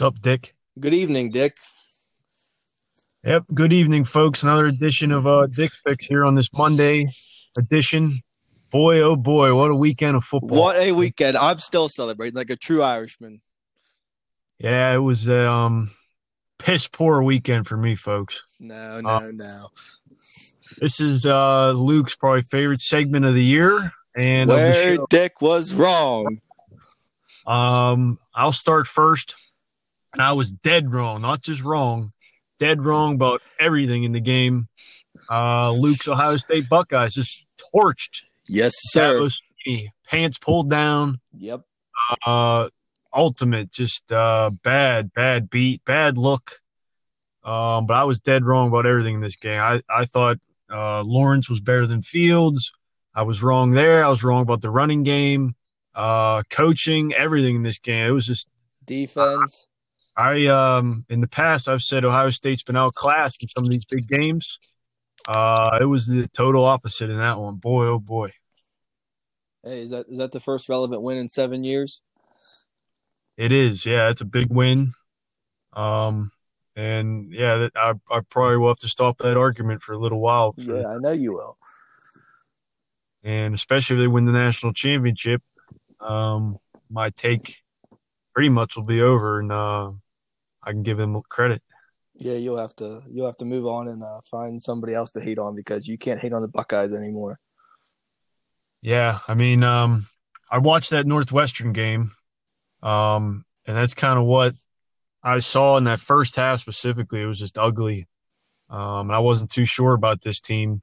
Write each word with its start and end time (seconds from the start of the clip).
What's 0.00 0.16
up, 0.16 0.22
Dick? 0.22 0.54
Good 0.78 0.94
evening, 0.94 1.30
Dick. 1.30 1.58
Yep. 3.22 3.44
Good 3.52 3.74
evening, 3.74 4.04
folks. 4.04 4.42
Another 4.42 4.64
edition 4.64 5.12
of 5.12 5.26
uh, 5.26 5.46
Dick 5.46 5.72
Picks 5.86 6.06
here 6.06 6.24
on 6.24 6.34
this 6.34 6.50
Monday 6.54 7.06
edition. 7.58 8.20
Boy, 8.70 9.00
oh 9.00 9.14
boy, 9.14 9.54
what 9.54 9.70
a 9.70 9.74
weekend 9.74 10.16
of 10.16 10.24
football! 10.24 10.58
What 10.58 10.78
a 10.78 10.92
weekend! 10.92 11.36
I'm 11.36 11.58
still 11.58 11.90
celebrating 11.90 12.34
like 12.34 12.48
a 12.48 12.56
true 12.56 12.82
Irishman. 12.82 13.42
Yeah, 14.58 14.94
it 14.94 15.00
was 15.00 15.28
a 15.28 15.46
um, 15.46 15.90
piss 16.58 16.88
poor 16.88 17.22
weekend 17.22 17.66
for 17.66 17.76
me, 17.76 17.94
folks. 17.94 18.42
No, 18.58 19.02
no, 19.02 19.08
uh, 19.10 19.28
no. 19.34 19.66
This 20.78 21.02
is 21.02 21.26
uh, 21.26 21.72
Luke's 21.72 22.16
probably 22.16 22.40
favorite 22.40 22.80
segment 22.80 23.26
of 23.26 23.34
the 23.34 23.44
year, 23.44 23.92
and 24.16 24.48
where 24.48 24.96
Dick 25.10 25.42
was 25.42 25.74
wrong. 25.74 26.40
Um, 27.46 28.18
I'll 28.34 28.52
start 28.52 28.86
first, 28.86 29.36
and 30.12 30.22
I 30.22 30.32
was 30.32 30.52
dead 30.52 30.92
wrong, 30.92 31.22
not 31.22 31.42
just 31.42 31.62
wrong, 31.62 32.12
dead 32.58 32.84
wrong 32.84 33.14
about 33.14 33.42
everything 33.58 34.04
in 34.04 34.12
the 34.12 34.20
game. 34.20 34.68
Uh, 35.30 35.72
Luke's 35.72 36.08
Ohio 36.08 36.36
State 36.36 36.68
Buckeyes 36.68 37.14
just 37.14 37.44
torched. 37.74 38.24
Yes, 38.48 38.74
sir. 38.76 39.28
Pants 40.08 40.38
pulled 40.38 40.70
down. 40.70 41.20
Yep. 41.36 41.62
Uh, 42.26 42.68
ultimate, 43.12 43.70
just 43.70 44.10
uh, 44.10 44.50
bad, 44.64 45.12
bad 45.12 45.50
beat, 45.50 45.84
bad 45.84 46.18
look. 46.18 46.52
Um, 47.44 47.86
but 47.86 47.94
I 47.94 48.04
was 48.04 48.20
dead 48.20 48.44
wrong 48.44 48.68
about 48.68 48.86
everything 48.86 49.16
in 49.16 49.20
this 49.20 49.36
game. 49.36 49.60
I, 49.60 49.82
I 49.88 50.04
thought 50.04 50.38
uh, 50.70 51.02
Lawrence 51.02 51.48
was 51.48 51.60
better 51.60 51.86
than 51.86 52.02
Fields. 52.02 52.72
I 53.14 53.22
was 53.22 53.42
wrong 53.42 53.72
there. 53.72 54.04
I 54.04 54.08
was 54.08 54.22
wrong 54.22 54.42
about 54.42 54.60
the 54.60 54.70
running 54.70 55.02
game, 55.02 55.54
uh, 55.94 56.42
coaching, 56.50 57.12
everything 57.14 57.56
in 57.56 57.62
this 57.62 57.78
game. 57.78 58.06
It 58.06 58.12
was 58.12 58.26
just 58.26 58.48
defense. 58.84 59.68
I, 60.16 60.46
um 60.46 61.04
in 61.08 61.20
the 61.20 61.28
past 61.28 61.68
I've 61.68 61.82
said 61.82 62.04
Ohio 62.04 62.30
State's 62.30 62.62
been 62.62 62.76
outclassed 62.76 63.42
in 63.42 63.48
some 63.48 63.64
of 63.64 63.70
these 63.70 63.84
big 63.84 64.06
games. 64.06 64.58
Uh, 65.28 65.78
it 65.80 65.84
was 65.84 66.06
the 66.06 66.26
total 66.28 66.64
opposite 66.64 67.10
in 67.10 67.18
that 67.18 67.38
one. 67.38 67.56
Boy, 67.56 67.86
oh 67.86 67.98
boy. 67.98 68.30
Hey, 69.62 69.82
is 69.82 69.90
that 69.90 70.06
is 70.08 70.18
that 70.18 70.32
the 70.32 70.40
first 70.40 70.68
relevant 70.68 71.02
win 71.02 71.18
in 71.18 71.28
seven 71.28 71.62
years? 71.62 72.02
It 73.36 73.52
is. 73.52 73.86
Yeah, 73.86 74.10
it's 74.10 74.22
a 74.22 74.26
big 74.26 74.52
win. 74.52 74.92
Um, 75.72 76.30
and 76.76 77.32
yeah, 77.32 77.68
I, 77.76 77.92
I 78.10 78.20
probably 78.28 78.56
will 78.56 78.68
have 78.68 78.78
to 78.78 78.88
stop 78.88 79.18
that 79.18 79.36
argument 79.36 79.82
for 79.82 79.92
a 79.92 79.98
little 79.98 80.20
while. 80.20 80.52
For, 80.52 80.76
yeah, 80.76 80.88
I 80.88 80.96
know 80.98 81.12
you 81.12 81.32
will. 81.34 81.56
And 83.22 83.54
especially 83.54 83.96
if 83.96 84.02
they 84.02 84.08
win 84.08 84.24
the 84.24 84.32
national 84.32 84.72
championship, 84.72 85.42
um, 86.00 86.56
my 86.88 87.10
take 87.10 87.62
pretty 88.34 88.48
much 88.48 88.76
will 88.76 88.84
be 88.84 89.02
over, 89.02 89.40
and 89.40 89.52
uh, 89.52 89.90
I 90.62 90.70
can 90.70 90.82
give 90.82 90.98
them 90.98 91.20
credit. 91.28 91.62
Yeah, 92.14 92.34
you'll 92.34 92.58
have 92.58 92.74
to 92.76 93.02
you'll 93.10 93.26
have 93.26 93.38
to 93.38 93.44
move 93.44 93.66
on 93.66 93.88
and 93.88 94.02
uh, 94.02 94.20
find 94.30 94.60
somebody 94.60 94.94
else 94.94 95.12
to 95.12 95.20
hate 95.20 95.38
on 95.38 95.54
because 95.54 95.86
you 95.86 95.96
can't 95.96 96.20
hate 96.20 96.32
on 96.32 96.42
the 96.42 96.48
Buckeyes 96.48 96.92
anymore. 96.92 97.38
Yeah, 98.82 99.18
I 99.28 99.34
mean, 99.34 99.62
um, 99.62 100.06
I 100.50 100.58
watched 100.58 100.90
that 100.90 101.06
Northwestern 101.06 101.72
game, 101.72 102.10
um, 102.82 103.44
and 103.66 103.76
that's 103.76 103.94
kind 103.94 104.18
of 104.18 104.24
what 104.24 104.54
I 105.22 105.38
saw 105.38 105.76
in 105.76 105.84
that 105.84 106.00
first 106.00 106.36
half 106.36 106.60
specifically. 106.60 107.22
It 107.22 107.26
was 107.26 107.38
just 107.38 107.58
ugly. 107.58 108.06
Um, 108.70 109.10
and 109.10 109.12
I 109.12 109.18
wasn't 109.18 109.50
too 109.50 109.64
sure 109.64 109.94
about 109.94 110.22
this 110.22 110.40
team. 110.40 110.80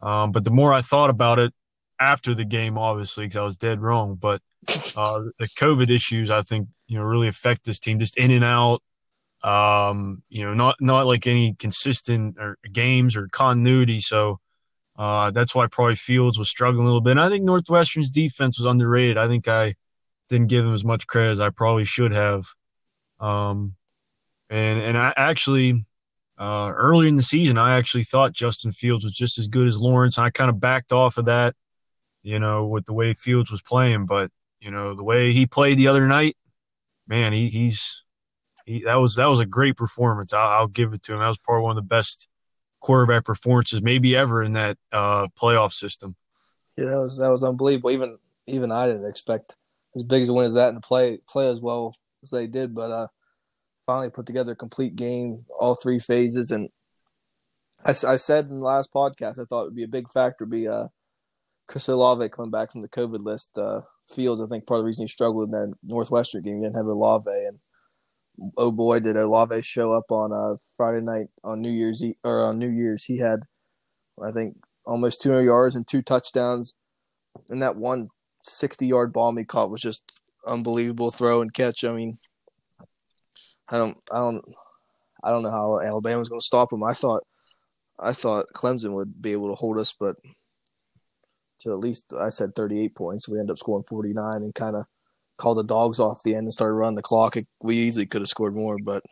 Um, 0.00 0.32
but 0.32 0.44
the 0.44 0.50
more 0.50 0.72
I 0.72 0.80
thought 0.80 1.10
about 1.10 1.38
it 1.38 1.52
after 2.00 2.34
the 2.34 2.44
game, 2.44 2.78
obviously, 2.78 3.24
because 3.26 3.36
I 3.36 3.44
was 3.44 3.56
dead 3.56 3.80
wrong, 3.80 4.16
but 4.16 4.40
uh, 4.96 5.20
the 5.38 5.48
COVID 5.58 5.90
issues, 5.90 6.30
I 6.30 6.42
think, 6.42 6.68
you 6.86 6.98
know, 6.98 7.04
really 7.04 7.28
affect 7.28 7.64
this 7.64 7.78
team 7.78 7.98
just 7.98 8.18
in 8.18 8.30
and 8.30 8.44
out. 8.44 8.82
Um, 9.42 10.22
you 10.28 10.44
know, 10.44 10.54
not 10.54 10.76
not 10.80 11.06
like 11.06 11.26
any 11.26 11.54
consistent 11.54 12.36
or 12.38 12.58
games 12.72 13.16
or 13.16 13.28
continuity. 13.32 14.00
So 14.00 14.40
uh, 14.96 15.30
that's 15.30 15.54
why 15.54 15.66
probably 15.66 15.94
Fields 15.94 16.38
was 16.38 16.50
struggling 16.50 16.82
a 16.82 16.86
little 16.86 17.00
bit. 17.00 17.12
And 17.12 17.20
I 17.20 17.28
think 17.28 17.44
Northwestern's 17.44 18.10
defense 18.10 18.58
was 18.58 18.66
underrated. 18.66 19.18
I 19.18 19.28
think 19.28 19.46
I 19.46 19.74
didn't 20.28 20.48
give 20.48 20.64
them 20.64 20.74
as 20.74 20.84
much 20.84 21.06
credit 21.06 21.30
as 21.30 21.40
I 21.40 21.50
probably 21.50 21.84
should 21.84 22.12
have. 22.12 22.44
Um, 23.20 23.76
and 24.50 24.80
and 24.80 24.96
I 24.96 25.12
actually 25.16 25.84
uh, 26.38 26.72
early 26.74 27.08
in 27.08 27.16
the 27.16 27.22
season, 27.22 27.58
I 27.58 27.78
actually 27.78 28.04
thought 28.04 28.32
Justin 28.32 28.72
Fields 28.72 29.04
was 29.04 29.14
just 29.14 29.38
as 29.38 29.48
good 29.48 29.66
as 29.66 29.80
Lawrence. 29.80 30.18
And 30.18 30.26
I 30.26 30.30
kind 30.30 30.50
of 30.50 30.60
backed 30.60 30.92
off 30.92 31.16
of 31.18 31.26
that, 31.26 31.54
you 32.22 32.38
know, 32.38 32.66
with 32.66 32.84
the 32.84 32.92
way 32.92 33.14
Fields 33.14 33.50
was 33.50 33.62
playing. 33.62 34.06
But 34.06 34.30
you 34.60 34.70
know, 34.70 34.94
the 34.94 35.04
way 35.04 35.32
he 35.32 35.46
played 35.46 35.78
the 35.78 35.88
other 35.88 36.06
night, 36.06 36.36
man, 37.06 37.32
he, 37.32 37.48
he's 37.48 38.04
he, 38.64 38.82
that 38.84 38.96
was 38.96 39.14
that 39.16 39.26
was 39.26 39.40
a 39.40 39.46
great 39.46 39.76
performance. 39.76 40.32
I'll, 40.32 40.48
I'll, 40.48 40.68
give 40.68 40.92
it 40.92 41.02
to 41.04 41.14
him. 41.14 41.20
That 41.20 41.28
was 41.28 41.38
probably 41.38 41.62
one 41.62 41.78
of 41.78 41.84
the 41.84 41.88
best 41.88 42.28
quarterback 42.80 43.24
performances 43.24 43.82
maybe 43.82 44.16
ever 44.16 44.42
in 44.42 44.54
that 44.54 44.76
uh, 44.92 45.28
playoff 45.40 45.72
system. 45.72 46.14
Yeah, 46.76 46.86
that 46.86 46.98
was 46.98 47.18
that 47.18 47.28
was 47.28 47.44
unbelievable. 47.44 47.90
Even 47.90 48.18
even 48.46 48.72
I 48.72 48.86
didn't 48.86 49.08
expect 49.08 49.56
as 49.94 50.02
big 50.02 50.22
as 50.22 50.28
a 50.28 50.32
win 50.32 50.46
as 50.46 50.54
that 50.54 50.74
and 50.74 50.82
play 50.82 51.18
play 51.28 51.48
as 51.48 51.60
well 51.60 51.94
as 52.22 52.30
they 52.30 52.46
did, 52.46 52.74
but 52.74 52.90
uh, 52.90 53.06
finally 53.86 54.10
put 54.10 54.26
together 54.26 54.52
a 54.52 54.56
complete 54.56 54.96
game, 54.96 55.44
all 55.58 55.74
three 55.74 55.98
phases. 55.98 56.50
And 56.50 56.68
I, 57.84 57.90
I 57.90 58.16
said 58.16 58.46
in 58.46 58.58
the 58.58 58.66
last 58.66 58.92
podcast, 58.92 59.38
I 59.38 59.44
thought 59.44 59.62
it 59.62 59.66
would 59.66 59.76
be 59.76 59.84
a 59.84 59.88
big 59.88 60.10
factor 60.10 60.44
be 60.44 60.68
uh, 60.68 60.88
Chris 61.68 61.88
Olave 61.88 62.28
coming 62.30 62.50
back 62.50 62.72
from 62.72 62.82
the 62.82 62.88
COVID 62.88 63.24
list. 63.24 63.56
Uh, 63.56 63.82
Fields, 64.08 64.40
I 64.40 64.46
think 64.46 64.66
part 64.66 64.78
of 64.78 64.84
the 64.84 64.86
reason 64.86 65.04
he 65.04 65.08
struggled 65.08 65.46
in 65.46 65.50
that 65.52 65.74
Northwestern 65.82 66.42
game, 66.42 66.58
he 66.58 66.62
didn't 66.62 66.76
have 66.76 66.86
Olave. 66.86 67.30
And 67.30 67.58
oh 68.56 68.70
boy, 68.70 69.00
did 69.00 69.16
Olave 69.16 69.62
show 69.62 69.92
up 69.92 70.10
on 70.10 70.32
uh, 70.32 70.56
Friday 70.76 71.04
night 71.04 71.26
on 71.42 71.60
New 71.60 71.70
Year's 71.70 72.04
Eve, 72.04 72.16
or 72.24 72.44
on 72.44 72.58
New 72.58 72.68
Year's. 72.68 73.04
He 73.04 73.18
had, 73.18 73.40
I 74.22 74.30
think, 74.30 74.56
almost 74.84 75.22
200 75.22 75.42
yards 75.42 75.74
and 75.74 75.86
two 75.86 76.02
touchdowns. 76.02 76.74
And 77.48 77.62
that 77.62 77.76
one 77.76 78.08
60 78.42 78.86
yard 78.86 79.12
bomb 79.12 79.36
he 79.36 79.44
caught 79.44 79.70
was 79.70 79.82
just 79.82 80.20
unbelievable 80.46 81.10
throw 81.10 81.42
and 81.42 81.52
catch. 81.52 81.84
I 81.84 81.92
mean, 81.92 82.16
I 83.68 83.78
don't, 83.78 83.96
I 84.12 84.18
don't, 84.18 84.44
I 85.24 85.30
don't 85.30 85.42
know 85.42 85.50
how 85.50 85.80
Alabama's 85.80 86.28
going 86.28 86.40
to 86.40 86.46
stop 86.46 86.72
him. 86.72 86.84
I 86.84 86.94
thought, 86.94 87.24
I 87.98 88.12
thought 88.12 88.46
Clemson 88.54 88.92
would 88.92 89.20
be 89.20 89.32
able 89.32 89.48
to 89.48 89.54
hold 89.54 89.78
us, 89.78 89.92
but 89.98 90.16
to 91.66 91.72
at 91.72 91.80
least 91.80 92.12
I 92.18 92.30
said 92.30 92.54
38 92.54 92.94
points. 92.94 93.28
We 93.28 93.38
end 93.38 93.50
up 93.50 93.58
scoring 93.58 93.84
49 93.88 94.36
and 94.36 94.54
kind 94.54 94.76
of 94.76 94.86
called 95.36 95.58
the 95.58 95.64
dogs 95.64 96.00
off 96.00 96.22
the 96.24 96.34
end 96.34 96.44
and 96.44 96.52
started 96.52 96.74
running 96.74 96.96
the 96.96 97.02
clock. 97.02 97.36
We 97.60 97.76
easily 97.76 98.06
could 98.06 98.22
have 98.22 98.28
scored 98.28 98.56
more, 98.56 98.78
but 98.82 99.02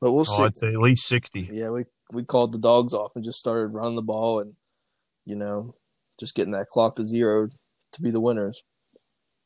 but 0.00 0.12
we'll 0.12 0.22
oh, 0.22 0.24
see. 0.24 0.42
I'd 0.42 0.56
say 0.56 0.68
at 0.68 0.76
least 0.76 1.06
60. 1.06 1.50
Yeah, 1.52 1.70
we 1.70 1.84
we 2.12 2.24
called 2.24 2.52
the 2.52 2.58
dogs 2.58 2.92
off 2.92 3.12
and 3.14 3.24
just 3.24 3.38
started 3.38 3.68
running 3.68 3.96
the 3.96 4.02
ball 4.02 4.40
and 4.40 4.54
you 5.24 5.36
know 5.36 5.74
just 6.20 6.34
getting 6.34 6.52
that 6.52 6.68
clock 6.68 6.96
to 6.96 7.04
zero 7.04 7.48
to 7.92 8.02
be 8.02 8.10
the 8.10 8.20
winners. 8.20 8.62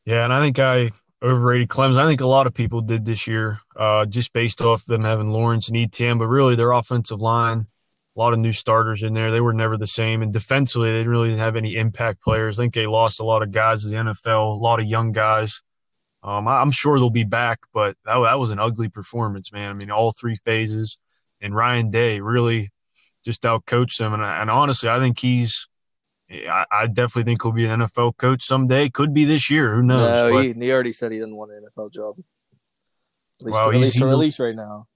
Yeah, 0.05 0.25
and 0.25 0.33
I 0.33 0.41
think 0.41 0.59
I 0.59 0.91
overrated 1.23 1.69
Clemson. 1.69 1.99
I 1.99 2.07
think 2.07 2.21
a 2.21 2.27
lot 2.27 2.47
of 2.47 2.55
people 2.55 2.81
did 2.81 3.05
this 3.05 3.27
year, 3.29 3.59
uh, 3.77 4.07
just 4.07 4.33
based 4.33 4.61
off 4.61 4.85
them 4.85 5.05
having 5.05 5.31
Lawrence 5.31 5.69
and 5.69 5.77
Etienne, 5.77 6.19
but 6.19 6.27
really 6.27 6.57
their 6.57 6.73
offensive 6.73 7.21
line, 7.21 7.67
a 8.15 8.21
lot 8.21 8.33
of 8.33 8.39
new 8.39 8.53
starters 8.53 9.03
in 9.03 9.15
there. 9.15 9.31
They 9.31 9.41
were 9.41 9.53
never 9.53 9.77
the 9.77 9.87
same. 9.87 10.23
And 10.23 10.33
defensively, 10.33 10.91
they 10.91 10.99
didn't 10.99 11.13
really 11.13 11.37
have 11.37 11.57
any 11.57 11.77
impact 11.77 12.23
players. 12.23 12.59
I 12.59 12.65
think 12.65 12.75
they 12.75 12.87
lost 12.87 13.21
a 13.21 13.25
lot 13.25 13.43
of 13.43 13.53
guys 13.53 13.83
to 13.83 13.91
the 13.91 13.97
NFL, 13.97 14.55
a 14.55 14.63
lot 14.63 14.81
of 14.81 14.87
young 14.87 15.13
guys. 15.13 15.63
Um, 16.23 16.47
I, 16.47 16.63
am 16.63 16.71
sure 16.71 16.99
they'll 16.99 17.11
be 17.11 17.25
back, 17.25 17.59
but 17.73 17.97
that, 18.05 18.19
that 18.19 18.39
was 18.39 18.51
an 18.51 18.61
ugly 18.61 18.89
performance, 18.89 19.53
man. 19.53 19.71
I 19.71 19.75
mean, 19.75 19.91
all 19.91 20.13
three 20.13 20.37
phases. 20.45 20.99
And 21.41 21.55
Ryan 21.55 21.91
Day 21.91 22.21
really 22.21 22.71
just 23.25 23.43
outcoached 23.43 23.99
them. 23.99 24.15
And, 24.15 24.23
and 24.23 24.51
honestly, 24.51 24.89
I 24.89 24.99
think 24.99 25.19
he's 25.19 25.69
I, 26.31 26.87
definitely 26.87 27.25
think 27.25 27.43
he'll 27.43 27.53
be 27.53 27.67
an 27.67 27.81
NFL 27.81 28.17
coach 28.17 28.43
someday. 28.43 28.89
Could 28.89 29.13
be 29.13 29.25
this 29.25 29.51
year. 29.51 29.75
Who 29.75 29.83
knows? 29.83 30.23
No, 30.23 30.41
he, 30.41 30.53
he, 30.53 30.73
already 30.73 30.93
said 30.93 31.13
he 31.13 31.19
doesn't 31.19 31.35
want 31.35 31.51
an 31.53 31.67
NFL 31.77 31.93
job. 31.93 32.17
At 33.41 33.47
least, 33.47 33.55
well, 33.55 33.69
at 33.71 33.75
least, 33.75 34.03
at 34.03 34.19
least 34.19 34.39
right 34.39 34.55
now. 34.55 34.87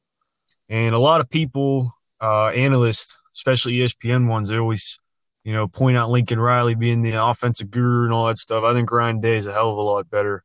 And 0.68 0.94
a 0.94 0.98
lot 0.98 1.20
of 1.20 1.28
people, 1.28 1.92
uh, 2.20 2.46
analysts, 2.48 3.18
especially 3.34 3.74
ESPN 3.74 4.28
ones, 4.28 4.48
they 4.48 4.58
always, 4.58 4.98
you 5.44 5.52
know, 5.52 5.68
point 5.68 5.96
out 5.96 6.10
Lincoln 6.10 6.40
Riley 6.40 6.74
being 6.74 7.02
the 7.02 7.22
offensive 7.22 7.70
guru 7.70 8.04
and 8.04 8.12
all 8.12 8.26
that 8.26 8.38
stuff. 8.38 8.64
I 8.64 8.72
think 8.72 8.90
Ryan 8.90 9.20
Day 9.20 9.36
is 9.36 9.46
a 9.46 9.52
hell 9.52 9.70
of 9.70 9.78
a 9.78 9.82
lot 9.82 10.10
better. 10.10 10.44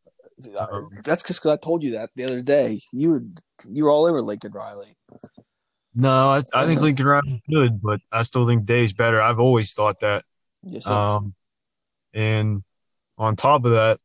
Um, 0.59 0.89
That's 1.03 1.23
because 1.23 1.45
I 1.45 1.57
told 1.57 1.83
you 1.83 1.91
that 1.91 2.09
the 2.15 2.25
other 2.25 2.41
day. 2.41 2.79
You 2.91 3.11
were 3.11 3.23
you 3.69 3.83
were 3.83 3.91
all 3.91 4.05
over 4.05 4.21
Lincoln 4.21 4.51
Riley. 4.51 4.97
No, 5.93 6.29
I, 6.29 6.41
I 6.55 6.65
think 6.65 6.81
Lincoln 6.81 7.05
Riley's 7.05 7.41
good, 7.49 7.81
but 7.81 7.99
I 8.11 8.23
still 8.23 8.47
think 8.47 8.65
Day's 8.65 8.93
better. 8.93 9.21
I've 9.21 9.39
always 9.39 9.73
thought 9.73 9.99
that. 9.99 10.23
Yes, 10.63 10.85
sir. 10.85 10.91
Um, 10.91 11.35
and 12.13 12.63
on 13.17 13.35
top 13.35 13.65
of 13.65 13.71
that, 13.71 13.99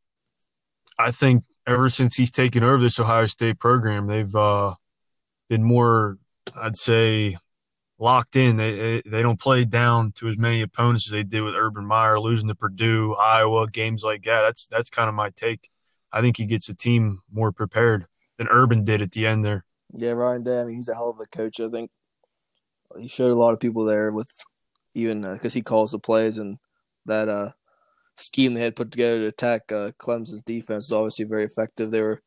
I 0.99 1.11
think 1.11 1.45
ever 1.67 1.89
since 1.89 2.17
he's 2.17 2.31
taken 2.31 2.65
over 2.65 2.79
this 2.79 2.99
Ohio 2.99 3.27
State 3.27 3.59
program, 3.59 4.07
they've 4.07 4.35
uh, 4.35 4.75
been 5.49 5.63
more, 5.63 6.19
I'd 6.57 6.77
say, 6.77 7.37
locked 7.99 8.37
in. 8.37 8.57
They 8.57 9.03
they 9.05 9.23
don't 9.23 9.41
play 9.41 9.65
down 9.65 10.13
to 10.17 10.29
as 10.29 10.39
many 10.39 10.63
opponents 10.63 11.09
as 11.09 11.13
they 11.13 11.25
did 11.25 11.43
with 11.43 11.55
Urban 11.55 11.87
Meyer 11.87 12.19
losing 12.19 12.49
to 12.49 12.55
Purdue, 12.55 13.15
Iowa, 13.15 13.69
games 13.69 14.05
like 14.05 14.23
that. 14.23 14.43
That's 14.43 14.67
that's 14.67 14.91
kind 14.91 15.09
of 15.09 15.15
my 15.15 15.31
take. 15.31 15.69
I 16.13 16.21
think 16.21 16.37
he 16.37 16.47
gets 16.47 16.69
a 16.69 16.75
team 16.75 17.21
more 17.33 17.53
prepared. 17.53 18.07
than 18.39 18.49
Urban 18.49 18.85
did 18.85 19.03
at 19.03 19.13
the 19.13 19.27
end 19.27 19.45
there. 19.45 19.65
Yeah, 19.95 20.13
Ryan 20.13 20.43
Day. 20.43 20.61
I 20.61 20.65
mean, 20.65 20.77
he's 20.77 20.89
a 20.89 20.95
hell 20.95 21.11
of 21.11 21.21
a 21.21 21.27
coach. 21.27 21.61
I 21.61 21.69
think 21.69 21.91
he 22.99 23.09
showed 23.09 23.33
a 23.33 23.39
lot 23.39 23.53
of 23.53 23.61
people 23.61 23.85
there 23.85 24.13
with 24.13 24.31
even 24.95 25.23
because 25.23 25.53
uh, 25.53 25.59
he 25.59 25.63
calls 25.63 25.91
the 25.91 25.99
plays 25.99 26.39
and 26.39 26.59
that 27.05 27.29
uh, 27.29 27.51
scheme 28.17 28.55
they 28.55 28.63
had 28.63 28.77
put 28.77 28.91
together 28.91 29.19
to 29.21 29.27
attack 29.27 29.71
uh, 29.71 29.93
Clemson's 29.99 30.43
defense 30.43 30.87
is 30.87 30.93
obviously 30.93 31.25
very 31.25 31.45
effective. 31.45 31.91
They 31.91 32.03
were 32.03 32.23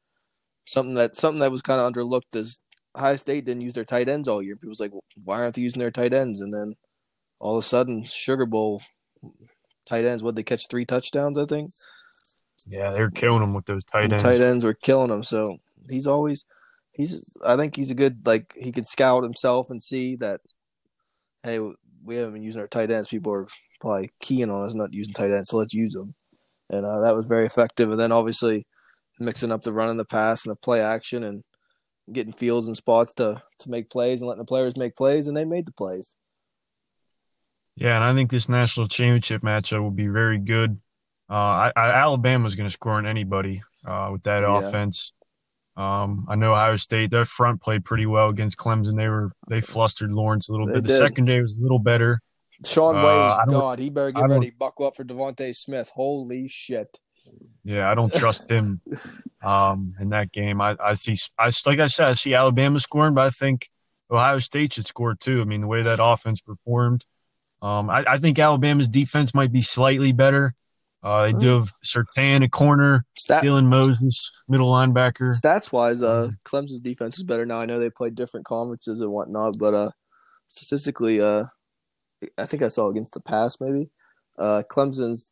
something 0.66 0.96
that 0.96 1.16
something 1.16 1.40
that 1.40 1.52
was 1.52 1.62
kind 1.62 1.82
of 1.82 1.92
underlooked 1.92 2.36
as 2.36 2.62
Ohio 2.98 3.16
State 3.16 3.46
didn't 3.46 3.62
use 3.62 3.74
their 3.74 3.86
tight 3.86 4.10
ends 4.10 4.28
all 4.28 4.42
year. 4.42 4.56
People 4.56 4.70
was 4.70 4.80
like, 4.80 4.92
why 5.24 5.42
aren't 5.42 5.56
they 5.56 5.62
using 5.62 5.80
their 5.80 5.92
tight 5.92 6.14
ends? 6.14 6.42
And 6.42 6.54
then 6.54 6.76
all 7.40 7.58
of 7.58 7.64
a 7.64 7.68
sudden, 7.68 8.04
Sugar 8.06 8.46
Bowl 8.46 8.82
tight 9.86 10.06
ends. 10.06 10.24
What 10.24 10.36
they 10.36 10.44
catch 10.44 10.68
three 10.68 10.86
touchdowns, 10.86 11.38
I 11.38 11.46
think. 11.46 11.72
Yeah, 12.68 12.92
they're 12.92 13.12
killing 13.12 13.42
them 13.42 13.54
with 13.54 13.66
those 13.66 13.86
tight 13.86 14.12
ends. 14.12 14.24
Tight 14.24 14.42
ends 14.42 14.66
were 14.66 14.74
killing 14.74 15.10
them. 15.10 15.24
So 15.24 15.58
he's 15.90 16.08
always 16.08 16.46
he's. 16.92 17.34
I 17.46 17.56
think 17.56 17.76
he's 17.76 17.92
a 17.92 17.96
good 17.96 18.26
like 18.26 18.54
he 18.58 18.72
could 18.72 18.88
scout 18.88 19.24
himself 19.24 19.70
and 19.70 19.82
see 19.82 20.16
that. 20.18 20.42
Hey, 21.44 21.60
we 22.04 22.16
haven't 22.16 22.34
been 22.34 22.44
using 22.44 22.62
our 22.62 22.68
tight 22.68 22.92
ends. 22.92 23.08
People 23.08 23.34
are 23.34 23.48
probably 23.80 24.12
keying 24.20 24.50
on 24.50 24.68
us 24.68 24.74
not 24.74 24.94
using 24.94 25.14
tight 25.14 25.32
ends, 25.32 25.50
so 25.50 25.58
let's 25.58 25.74
use 25.74 25.94
them. 25.94 26.16
And 26.70 26.86
uh, 26.86 27.00
that 27.00 27.16
was 27.16 27.26
very 27.26 27.46
effective. 27.46 27.90
And 27.90 28.00
then 28.00 28.12
obviously 28.12 28.68
mixing 29.20 29.52
up 29.52 29.64
the 29.64 29.74
run 29.74 29.90
and 29.90 30.00
the 30.00 30.06
pass 30.06 30.46
and 30.46 30.52
the 30.52 30.60
play 30.60 30.82
action 30.82 31.24
and 31.24 31.44
getting 32.12 32.34
fields 32.34 32.68
and 32.68 32.76
spots 32.76 33.14
to 33.16 33.42
to 33.60 33.70
make 33.70 33.90
plays 33.90 34.22
and 34.22 34.28
letting 34.28 34.42
the 34.42 34.46
players 34.46 34.78
make 34.78 34.96
plays, 34.96 35.28
and 35.28 35.36
they 35.36 35.46
made 35.46 35.66
the 35.66 35.72
plays. 35.72 36.16
Yeah, 37.76 37.96
and 37.96 38.04
I 38.04 38.14
think 38.14 38.30
this 38.30 38.50
national 38.50 38.88
championship 38.88 39.42
matchup 39.42 39.82
will 39.82 39.92
be 39.92 40.08
very 40.08 40.38
good. 40.38 40.80
Uh, 41.30 41.34
I, 41.34 41.72
I, 41.76 41.92
Alabama's 41.92 42.56
going 42.56 42.68
to 42.68 42.74
score 42.74 42.94
on 42.94 43.06
anybody 43.06 43.62
uh, 43.86 44.10
with 44.12 44.24
that 44.24 44.42
yeah. 44.42 44.58
offense. 44.58 45.14
Um, 45.78 46.26
I 46.28 46.36
know 46.36 46.52
Ohio 46.52 46.76
State, 46.76 47.10
their 47.10 47.24
front 47.24 47.62
played 47.62 47.86
pretty 47.86 48.06
well 48.06 48.30
against 48.30 48.58
Clemson. 48.58 48.98
They 48.98 49.08
were 49.08 49.32
they 49.48 49.62
flustered 49.62 50.12
Lawrence 50.12 50.50
a 50.50 50.52
little 50.52 50.68
they 50.68 50.74
bit. 50.74 50.84
Did. 50.84 50.92
The 50.92 50.98
secondary 50.98 51.42
was 51.42 51.58
a 51.58 51.62
little 51.62 51.80
better. 51.80 52.20
Shaun 52.66 52.96
Wade, 52.96 53.06
uh, 53.06 53.46
God, 53.46 53.80
he 53.80 53.90
better 53.90 54.12
get 54.12 54.30
ready, 54.30 54.50
buckle 54.50 54.88
up 54.88 54.98
for 54.98 55.06
DeVonta 55.06 55.56
Smith. 55.56 55.90
Holy 55.96 56.50
shit! 56.50 57.00
Yeah, 57.64 57.90
I 57.90 57.96
don't 57.96 58.14
trust 58.14 58.50
him 58.50 58.82
um, 59.44 59.94
in 60.00 60.10
that 60.10 60.32
game. 60.32 60.62
I, 60.62 60.76
I 60.84 60.94
see, 60.94 61.16
I 61.38 61.52
like 61.66 61.80
I 61.80 61.88
said, 61.88 62.08
I 62.08 62.14
see 62.14 62.34
Alabama 62.34 62.80
scoring, 62.80 63.14
but 63.14 63.26
I 63.26 63.30
think 63.30 63.70
Ohio 64.10 64.40
State 64.40 64.74
should 64.74 64.88
score 64.88 65.16
too. 65.16 65.42
I 65.42 65.44
mean, 65.44 65.62
the 65.62 65.68
way 65.68 65.84
that 65.84 66.00
offense 66.02 66.42
performed, 66.42 67.06
um, 67.62 67.90
I, 67.90 68.06
I, 68.08 68.18
think 68.18 68.40
Alabama's 68.40 68.90
defense 68.90 69.34
might 69.34 69.52
be 69.52 69.62
slightly 69.62 70.14
better. 70.14 70.56
Uh, 71.04 71.28
they 71.28 71.34
do 71.34 71.48
have 71.60 71.72
Surtain 71.84 72.44
a 72.44 72.50
corner, 72.50 73.06
Stat- 73.18 73.44
Dylan 73.44 73.68
Moses 73.68 74.32
middle 74.48 74.72
linebacker. 74.72 75.40
Stats 75.40 75.72
wise, 75.72 76.02
uh, 76.02 76.28
mm-hmm. 76.28 76.34
Clemson's 76.44 76.82
defense 76.82 77.18
is 77.18 77.24
better 77.24 77.46
now. 77.46 77.62
I 77.62 77.66
know 77.66 77.80
they 77.80 77.90
play 77.90 78.10
different 78.10 78.46
conferences 78.46 79.02
and 79.02 79.12
whatnot, 79.12 79.56
but 79.60 79.74
uh, 79.74 79.92
statistically, 80.48 81.22
uh, 81.22 81.46
I 82.38 82.46
think 82.46 82.64
I 82.64 82.68
saw 82.68 82.90
against 82.90 83.14
the 83.14 83.22
pass 83.22 83.62
maybe. 83.62 83.90
Uh, 84.38 84.64
Clemson's 84.70 85.30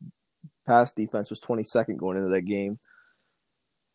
pass 0.68 0.92
defense 0.92 1.30
was 1.30 1.40
22nd 1.40 1.96
going 1.96 2.18
into 2.18 2.30
that 2.30 2.42
game, 2.42 2.78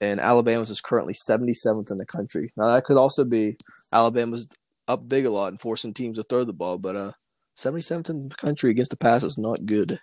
and 0.01 0.19
Alabama's 0.19 0.69
is 0.69 0.81
currently 0.81 1.13
77th 1.13 1.91
in 1.91 1.97
the 1.97 2.05
country. 2.05 2.49
Now 2.57 2.67
that 2.67 2.83
could 2.83 2.97
also 2.97 3.23
be 3.23 3.57
Alabama's 3.91 4.49
up 4.87 5.07
big 5.07 5.25
a 5.25 5.29
lot 5.29 5.49
and 5.49 5.61
forcing 5.61 5.93
teams 5.93 6.17
to 6.17 6.23
throw 6.23 6.43
the 6.43 6.53
ball, 6.53 6.77
but 6.77 6.95
uh, 6.95 7.11
77th 7.57 8.09
in 8.09 8.29
the 8.29 8.35
country 8.35 8.71
against 8.71 8.91
the 8.91 8.97
pass 8.97 9.23
is 9.23 9.37
not 9.37 9.65
good. 9.65 9.99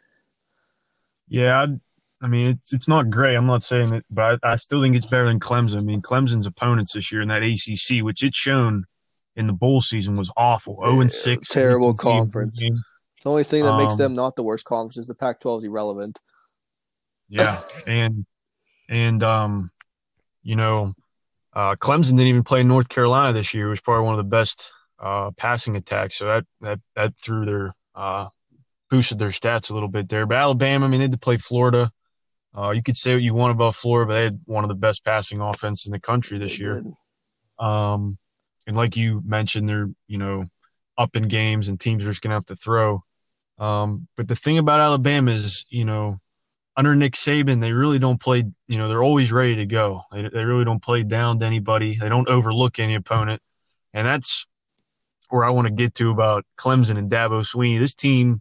Yeah, 1.28 1.62
I'd, 1.62 1.80
i 2.22 2.26
mean 2.26 2.48
it's 2.48 2.72
it's 2.72 2.88
not 2.88 3.10
great. 3.10 3.36
I'm 3.36 3.46
not 3.46 3.62
saying 3.62 3.94
it, 3.94 4.04
but 4.10 4.40
I, 4.42 4.52
I, 4.52 4.56
still 4.56 4.82
think 4.82 4.96
it's 4.96 5.06
better 5.06 5.26
than 5.26 5.40
Clemson. 5.40 5.78
I 5.78 5.80
mean 5.80 6.02
Clemson's 6.02 6.46
opponents 6.46 6.94
this 6.94 7.12
year 7.12 7.22
in 7.22 7.28
that 7.28 7.42
ACC, 7.42 8.02
which 8.04 8.24
it's 8.24 8.38
shown 8.38 8.84
in 9.36 9.46
the 9.46 9.52
bowl 9.52 9.80
season, 9.80 10.16
was 10.16 10.32
awful. 10.36 10.80
0 10.84 11.00
and 11.00 11.12
six, 11.12 11.48
terrible 11.48 11.94
conference. 11.94 12.58
The 12.58 13.28
only 13.28 13.44
thing 13.44 13.64
that 13.64 13.76
makes 13.76 13.92
um, 13.92 13.98
them 13.98 14.14
not 14.14 14.34
the 14.34 14.42
worst 14.42 14.64
conference 14.64 14.96
is 14.96 15.06
the 15.06 15.14
Pac-12 15.14 15.58
is 15.58 15.64
irrelevant. 15.64 16.18
Yeah, 17.30 17.56
and 17.86 18.26
and 18.88 19.22
um, 19.22 19.70
you 20.42 20.56
know, 20.56 20.94
uh, 21.54 21.76
Clemson 21.76 22.10
didn't 22.10 22.26
even 22.26 22.42
play 22.42 22.62
North 22.62 22.88
Carolina 22.88 23.32
this 23.32 23.54
year, 23.54 23.68
which 23.68 23.78
was 23.78 23.80
probably 23.80 24.04
one 24.04 24.14
of 24.14 24.18
the 24.18 24.24
best 24.24 24.72
uh, 24.98 25.30
passing 25.36 25.76
attacks. 25.76 26.16
So 26.16 26.26
that 26.26 26.44
that 26.60 26.78
that 26.96 27.16
threw 27.16 27.46
their 27.46 27.74
uh, 27.94 28.28
boosted 28.90 29.18
their 29.18 29.28
stats 29.28 29.70
a 29.70 29.74
little 29.74 29.88
bit 29.88 30.08
there. 30.08 30.26
But 30.26 30.38
Alabama, 30.38 30.86
I 30.86 30.88
mean, 30.88 30.98
they 30.98 31.04
had 31.04 31.12
to 31.12 31.18
play 31.18 31.36
Florida. 31.36 31.90
Uh, 32.56 32.70
you 32.70 32.82
could 32.82 32.96
say 32.96 33.14
what 33.14 33.22
you 33.22 33.32
want 33.32 33.52
about 33.52 33.76
Florida, 33.76 34.08
but 34.08 34.14
they 34.14 34.24
had 34.24 34.40
one 34.46 34.64
of 34.64 34.68
the 34.68 34.74
best 34.74 35.04
passing 35.04 35.40
offense 35.40 35.86
in 35.86 35.92
the 35.92 36.00
country 36.00 36.36
this 36.38 36.58
they 36.58 36.64
year. 36.64 36.82
Um, 37.60 38.18
and 38.66 38.74
like 38.74 38.96
you 38.96 39.22
mentioned, 39.24 39.68
they're 39.68 39.88
you 40.08 40.18
know 40.18 40.46
up 40.98 41.14
in 41.14 41.28
games 41.28 41.68
and 41.68 41.78
teams 41.78 42.04
are 42.04 42.10
just 42.10 42.22
gonna 42.22 42.34
have 42.34 42.44
to 42.46 42.56
throw. 42.56 43.02
Um, 43.58 44.08
but 44.16 44.26
the 44.26 44.34
thing 44.34 44.58
about 44.58 44.80
Alabama 44.80 45.32
is, 45.32 45.66
you 45.68 45.84
know, 45.84 46.18
under 46.76 46.94
Nick 46.94 47.14
Saban, 47.14 47.60
they 47.60 47.72
really 47.72 47.98
don't 47.98 48.20
play. 48.20 48.44
You 48.66 48.78
know, 48.78 48.88
they're 48.88 49.02
always 49.02 49.32
ready 49.32 49.56
to 49.56 49.66
go. 49.66 50.02
They, 50.12 50.22
they 50.22 50.44
really 50.44 50.64
don't 50.64 50.82
play 50.82 51.02
down 51.02 51.38
to 51.40 51.46
anybody. 51.46 51.96
They 51.96 52.08
don't 52.08 52.28
overlook 52.28 52.78
any 52.78 52.94
opponent, 52.94 53.42
and 53.92 54.06
that's 54.06 54.46
where 55.28 55.44
I 55.44 55.50
want 55.50 55.68
to 55.68 55.72
get 55.72 55.94
to 55.96 56.10
about 56.10 56.44
Clemson 56.58 56.96
and 56.96 57.10
Dabo 57.10 57.42
Swinney. 57.42 57.78
This 57.78 57.94
team, 57.94 58.40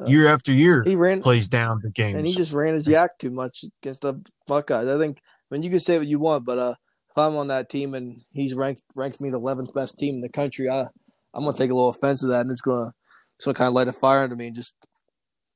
uh, 0.00 0.06
year 0.06 0.28
after 0.28 0.52
year, 0.52 0.82
he 0.84 0.96
ran 0.96 1.22
plays 1.22 1.48
down 1.48 1.80
the 1.82 1.90
games, 1.90 2.18
and 2.18 2.26
he 2.26 2.34
just 2.34 2.52
ran 2.52 2.74
his 2.74 2.86
yak 2.86 3.18
too 3.18 3.30
much 3.30 3.64
against 3.82 4.02
the 4.02 4.22
Buckeyes. 4.46 4.88
I 4.88 4.98
think. 4.98 5.18
I 5.18 5.54
mean, 5.54 5.64
you 5.64 5.70
can 5.70 5.80
say 5.80 5.98
what 5.98 6.06
you 6.06 6.20
want, 6.20 6.44
but 6.44 6.58
uh, 6.58 6.74
if 7.10 7.18
I'm 7.18 7.34
on 7.34 7.48
that 7.48 7.68
team 7.68 7.94
and 7.94 8.20
he's 8.30 8.54
ranked 8.54 8.82
ranked 8.94 9.20
me 9.20 9.30
the 9.30 9.40
11th 9.40 9.74
best 9.74 9.98
team 9.98 10.16
in 10.16 10.20
the 10.20 10.28
country, 10.28 10.68
I 10.68 10.86
I'm 11.34 11.44
gonna 11.44 11.56
take 11.56 11.70
a 11.70 11.74
little 11.74 11.90
offense 11.90 12.20
to 12.20 12.28
that, 12.28 12.42
and 12.42 12.50
it's 12.50 12.60
gonna 12.60 12.92
it's 13.36 13.46
gonna 13.46 13.54
kind 13.54 13.68
of 13.68 13.74
light 13.74 13.88
a 13.88 13.92
fire 13.92 14.22
under 14.22 14.36
me 14.36 14.46
and 14.46 14.54
just 14.54 14.74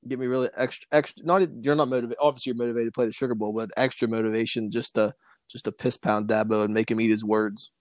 get 0.09 0.19
me 0.19 0.27
really 0.27 0.49
extra 0.57 0.87
extra. 0.93 1.25
Not 1.25 1.65
you're 1.65 1.75
not 1.75 1.89
motivated. 1.89 2.17
Obviously, 2.21 2.51
you're 2.51 2.59
motivated 2.59 2.93
to 2.93 2.97
play 2.97 3.07
the 3.07 3.13
Sugar 3.13 3.35
Bowl, 3.35 3.53
but 3.53 3.71
extra 3.77 4.09
motivation 4.09 4.71
just 4.71 4.95
to 4.95 5.15
just 5.49 5.65
to 5.67 5.73
piss 5.73 5.97
pound 5.97 6.29
Dabo 6.29 6.65
and 6.65 6.75
make 6.75 6.91
him 6.91 7.01
eat 7.01 7.11
his 7.11 7.25
words. 7.25 7.73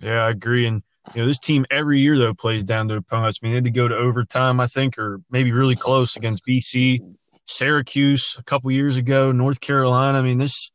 Yeah, 0.00 0.24
I 0.24 0.30
agree. 0.30 0.66
And 0.66 0.82
you 1.14 1.22
know, 1.22 1.26
this 1.26 1.38
team 1.38 1.66
every 1.70 2.00
year 2.00 2.18
though 2.18 2.34
plays 2.34 2.64
down 2.64 2.88
to 2.88 2.96
opponents. 2.96 3.40
I 3.42 3.46
mean, 3.46 3.52
they 3.52 3.56
had 3.56 3.64
to 3.64 3.70
go 3.70 3.88
to 3.88 3.96
overtime, 3.96 4.60
I 4.60 4.66
think, 4.66 4.98
or 4.98 5.20
maybe 5.30 5.52
really 5.52 5.76
close 5.76 6.16
against 6.16 6.44
BC, 6.46 7.00
Syracuse 7.46 8.36
a 8.38 8.44
couple 8.44 8.70
years 8.70 8.96
ago, 8.96 9.32
North 9.32 9.60
Carolina. 9.60 10.18
I 10.18 10.22
mean, 10.22 10.38
this, 10.38 10.70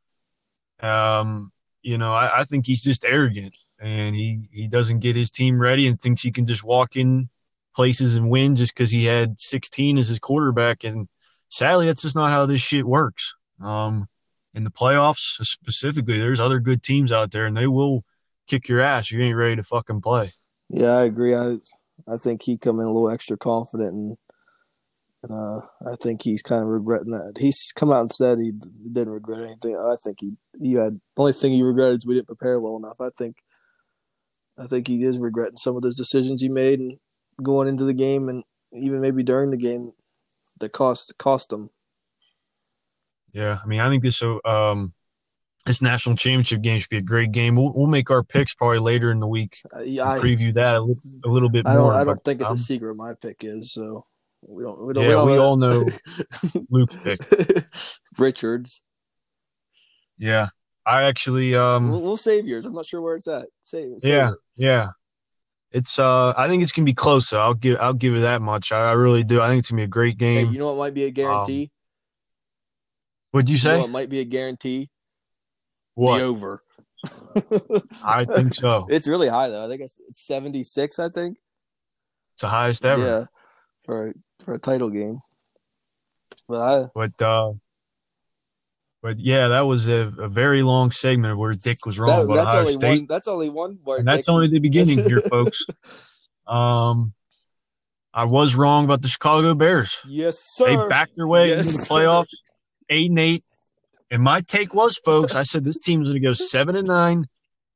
um, 0.82 1.52
you 1.82 1.98
know, 1.98 2.14
I, 2.14 2.42
I 2.42 2.44
think 2.44 2.66
he's 2.66 2.82
just 2.82 3.06
arrogant 3.06 3.56
and 3.80 4.16
he 4.16 4.42
he 4.52 4.68
doesn't 4.68 5.00
get 5.00 5.16
his 5.16 5.30
team 5.30 5.60
ready 5.60 5.88
and 5.88 6.00
thinks 6.00 6.22
he 6.22 6.32
can 6.32 6.46
just 6.46 6.64
walk 6.64 6.96
in 6.96 7.30
places 7.76 8.16
and 8.16 8.30
win 8.30 8.56
just 8.56 8.76
because 8.76 8.92
he 8.92 9.06
had 9.06 9.40
16 9.40 9.98
as 9.98 10.08
his 10.08 10.20
quarterback. 10.20 10.84
And 10.84 11.08
sadly, 11.50 11.88
that's 11.88 12.02
just 12.02 12.16
not 12.16 12.32
how 12.32 12.46
this 12.46 12.62
shit 12.62 12.86
works. 12.86 13.36
Um, 13.62 14.08
in 14.54 14.64
the 14.64 14.72
playoffs 14.72 15.42
specifically, 15.42 16.18
there's 16.18 16.40
other 16.40 16.60
good 16.60 16.84
teams 16.84 17.12
out 17.12 17.32
there, 17.32 17.46
and 17.46 17.58
they 17.58 17.68
will 17.68 18.04
kick 18.48 18.70
your 18.70 18.82
ass. 18.82 19.12
You 19.12 19.22
ain't 19.24 19.36
ready 19.36 19.56
to 19.56 19.64
fucking 19.64 20.02
play. 20.02 20.30
Yeah, 20.70 20.96
I 20.96 21.06
agree. 21.06 21.36
I 21.36 21.58
I 22.08 22.18
think 22.18 22.44
he 22.44 22.58
come 22.58 22.80
in 22.80 22.86
a 22.86 22.92
little 22.92 23.12
extra 23.12 23.38
confident, 23.38 23.94
and, 23.94 24.18
and 25.24 25.32
uh, 25.32 25.62
I 25.90 25.96
think 26.02 26.22
he's 26.22 26.42
kind 26.42 26.62
of 26.62 26.68
regretting 26.68 27.12
that. 27.12 27.38
He's 27.40 27.72
come 27.76 27.92
out 27.92 28.02
and 28.02 28.12
said 28.12 28.40
he 28.40 28.52
didn't 28.52 29.14
regret 29.14 29.40
anything. 29.40 29.76
I 29.76 29.96
think 30.04 30.18
he 30.20 30.34
he 30.62 30.74
had 30.74 31.00
the 31.16 31.22
only 31.22 31.34
thing 31.34 31.54
he 31.54 31.62
regretted 31.62 32.00
is 32.00 32.06
we 32.06 32.16
didn't 32.16 32.28
prepare 32.28 32.60
well 32.60 32.78
enough. 32.78 33.00
I 33.00 33.10
think 33.18 33.38
I 34.58 34.68
think 34.68 34.88
he 34.88 35.04
is 35.04 35.18
regretting 35.18 35.58
some 35.58 35.76
of 35.76 35.82
those 35.82 35.98
decisions 35.98 36.42
he 36.42 36.50
made, 36.52 36.80
and 36.80 37.00
going 37.42 37.68
into 37.68 37.86
the 37.86 37.94
game 37.94 38.30
and 38.30 38.44
even 38.74 39.02
maybe 39.02 39.24
during 39.24 39.52
the 39.52 39.58
game 39.58 39.92
that 40.60 40.72
cost 40.72 41.14
cost 41.18 41.50
them. 41.50 41.70
Yeah, 43.34 43.60
I 43.64 43.68
mean, 43.68 43.80
I 43.80 43.90
think 43.90 44.04
this 44.04 44.22
um 44.46 44.94
this 45.66 45.82
national 45.82 46.16
championship 46.16 46.62
game 46.62 46.80
should 46.80 46.90
be 46.90 46.98
a 46.98 47.02
great 47.02 47.32
game. 47.32 47.56
We'll, 47.56 47.72
we'll 47.74 47.88
make 47.88 48.12
our 48.12 48.22
picks 48.22 48.54
probably 48.54 48.80
later 48.80 49.12
in 49.12 49.20
the 49.20 49.28
week. 49.28 49.58
Uh, 49.74 49.80
I, 49.80 50.20
preview 50.20 50.54
that 50.56 50.76
a, 50.76 50.82
little, 50.82 51.04
a 51.24 51.30
little 51.30 51.50
bit 51.50 51.66
I 51.66 51.78
more. 51.78 51.94
I 51.94 52.04
don't 52.04 52.22
think 52.24 52.42
it's 52.42 52.52
um, 52.52 52.58
a 52.58 52.60
secret. 52.60 52.96
My 52.96 53.14
pick 53.14 53.44
is 53.44 53.72
so 53.72 54.06
we 54.42 54.64
don't. 54.64 54.86
We 54.86 54.94
don't. 54.94 55.04
Yeah, 55.04 55.10
we, 55.10 55.14
don't 55.14 55.32
we 55.32 55.38
all 55.38 55.58
know 55.58 55.86
Luke's 56.70 56.98
pick. 56.98 57.22
Richards. 58.18 58.84
Yeah, 60.18 60.50
I 60.86 61.04
actually 61.04 61.56
um. 61.56 61.92
We'll, 61.92 62.02
we'll, 62.02 62.18
save 62.18 62.46
yours. 62.46 62.66
I'm 62.66 62.74
not 62.74 62.86
sure 62.86 63.02
where 63.02 63.16
it's 63.16 63.28
at. 63.28 63.48
Save. 63.64 64.00
save 64.00 64.12
yeah, 64.12 64.32
it. 64.32 64.38
yeah 64.56 64.88
it's 65.74 65.98
uh 65.98 66.34
I 66.38 66.48
think 66.48 66.62
it's 66.62 66.72
gonna 66.72 66.86
be 66.86 66.94
close. 66.94 67.28
So 67.28 67.40
I'll 67.40 67.56
give 67.56 67.80
I'll 67.82 67.94
give 67.94 68.16
it 68.16 68.22
that 68.22 68.42
much. 68.42 68.72
I, 68.72 68.90
I, 68.90 68.92
really 68.92 69.24
do. 69.24 69.42
I 69.42 69.50
think 69.50 69.60
it's 69.60 69.72
gonna 69.72 69.82
be 69.82 69.86
a 69.86 69.88
great 69.88 70.18
game. 70.18 70.48
Hey, 70.48 70.54
you 70.54 70.60
know 70.60 70.68
what 70.68 70.78
might 70.78 70.94
be 70.94 71.06
a 71.06 71.12
guarantee? 71.12 71.64
Um, 71.64 71.70
what'd 73.32 73.50
you 73.50 73.58
say? 73.58 73.76
You 73.76 73.82
know 73.82 73.88
might 73.88 74.10
be 74.10 74.20
a 74.20 74.26
guarantee? 74.26 74.90
What? 75.96 76.20
The 76.20 76.24
over. 76.26 76.62
I 78.04 78.26
think 78.26 78.54
so. 78.54 78.88
It's 78.90 79.08
really 79.08 79.28
high 79.28 79.50
though. 79.50 79.66
I 79.66 79.68
think 79.68 79.82
it's 79.82 80.00
it's 80.08 80.22
seventy 80.22 80.64
six, 80.64 81.00
I 81.00 81.10
think. 81.10 81.38
It's 82.36 82.44
the 82.44 82.50
highest 82.50 82.86
ever. 82.86 83.04
Yeah. 83.04 83.26
For 83.84 84.14
for 84.46 84.54
a 84.54 84.60
title 84.60 84.90
game. 84.90 85.20
But 86.48 86.62
I 86.62 86.90
but 86.94 87.22
uh 87.22 87.54
but 89.04 89.20
yeah, 89.20 89.50
that 89.50 89.62
was 89.62 89.88
a, 89.88 90.12
a 90.18 90.28
very 90.30 90.64
long 90.64 90.90
segment 90.90 91.38
where 91.38 91.52
Dick 91.52 91.86
was 91.86 92.00
wrong 92.00 92.10
That- 92.10 92.24
about 92.34 92.36
that's 92.36 92.48
Ohio 92.48 92.60
only 92.62 92.72
State. 92.74 92.88
one. 92.88 93.06
That's 93.08 93.28
only 93.28 93.50
one. 93.50 93.78
and 94.00 94.08
that's 94.08 94.28
Nick. 94.28 94.34
only 94.34 94.48
the 94.48 94.60
beginning 94.60 94.98
here, 94.98 95.20
folks. 95.30 95.66
Um, 96.48 97.14
I 98.14 98.26
was 98.26 98.56
wrong 98.56 98.86
about 98.86 99.02
the 99.02 99.08
Chicago 99.08 99.54
Bears. 99.56 100.00
Yes, 100.08 100.40
sir. 100.40 100.66
They 100.66 100.88
backed 100.90 101.16
their 101.16 101.28
way 101.28 101.50
Yes, 101.50 101.60
into 101.68 101.72
the 101.78 101.84
sir. 101.84 101.94
playoffs, 101.96 102.34
eight 102.90 103.10
and 103.10 103.20
eight. 103.20 103.44
And 104.12 104.22
my 104.22 104.42
take 104.42 104.74
was, 104.74 104.98
folks, 104.98 105.36
I 105.36 105.44
said 105.44 105.64
this 105.64 105.80
team's 105.80 106.10
going 106.10 106.22
to 106.22 106.28
go 106.28 106.34
seven 106.34 106.76
and 106.76 106.88
nine, 106.88 107.26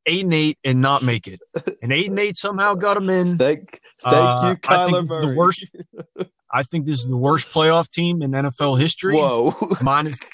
eight 0.05 0.23
and 0.23 0.33
eight, 0.33 0.59
and 0.63 0.79
not 0.81 1.01
make 1.01 1.27
it. 1.27 1.39
And 1.81 1.91
eight 1.91 2.09
and 2.09 2.19
eight 2.19 2.37
somehow 2.37 2.75
got 2.75 2.93
them 2.93 3.09
in. 3.09 3.37
Thank, 3.39 3.79
thank 4.03 4.15
Uh, 4.15 4.55
you, 4.63 4.69
I 4.69 4.85
think 4.85 5.01
this 5.07 5.11
is 5.13 5.19
the 5.19 5.35
worst. 5.35 5.67
I 6.53 6.63
think 6.63 6.85
this 6.85 6.99
is 6.99 7.09
the 7.09 7.17
worst 7.17 7.47
playoff 7.49 7.89
team 7.89 8.21
in 8.21 8.31
NFL 8.31 8.79
history. 8.79 9.15
Whoa! 9.17 9.53
Minus, 9.81 10.29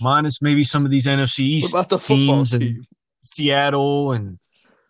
minus 0.00 0.42
maybe 0.42 0.64
some 0.64 0.84
of 0.84 0.90
these 0.90 1.06
NFC 1.06 1.40
what 1.40 1.40
East 1.40 1.74
about 1.74 1.88
the 1.88 1.98
football 1.98 2.44
teams 2.44 2.54
and? 2.54 2.86
Seattle 3.22 4.12
and 4.12 4.38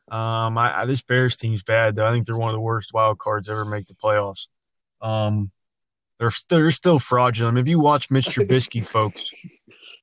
um, 0.08 0.56
I, 0.56 0.82
I, 0.82 0.84
this 0.84 1.02
Bears 1.02 1.36
team's 1.36 1.62
bad 1.62 1.96
though. 1.96 2.06
I 2.06 2.12
think 2.12 2.26
they're 2.26 2.36
one 2.36 2.50
of 2.50 2.54
the 2.54 2.60
worst 2.60 2.92
wild 2.94 3.18
cards 3.18 3.48
ever 3.48 3.64
make 3.64 3.86
the 3.86 3.94
playoffs. 3.94 4.48
Um, 5.00 5.50
they're 6.18 6.30
they're 6.48 6.70
still 6.70 6.98
fraudulent. 6.98 7.58
If 7.58 7.68
you 7.68 7.80
watch 7.80 8.10
Mitch 8.10 8.26
Trubisky, 8.26 8.86
folks, 8.86 9.30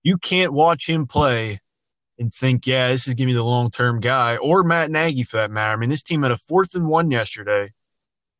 you 0.03 0.17
can't 0.17 0.51
watch 0.51 0.89
him 0.89 1.07
play 1.07 1.59
and 2.19 2.31
think, 2.31 2.67
yeah, 2.67 2.89
this 2.89 3.07
is 3.07 3.13
gonna 3.13 3.27
be 3.27 3.33
the 3.33 3.43
long 3.43 3.69
term 3.69 4.01
guy, 4.01 4.38
or 4.38 4.63
Matt 4.63 4.91
Nagy 4.91 5.23
for 5.23 5.38
that 5.38 5.51
matter. 5.51 5.73
I 5.73 5.77
mean, 5.77 5.89
this 5.89 6.03
team 6.03 6.23
had 6.23 6.31
a 6.31 6.38
fourth 6.38 6.75
and 6.75 6.88
one 6.88 7.09
yesterday, 7.09 7.71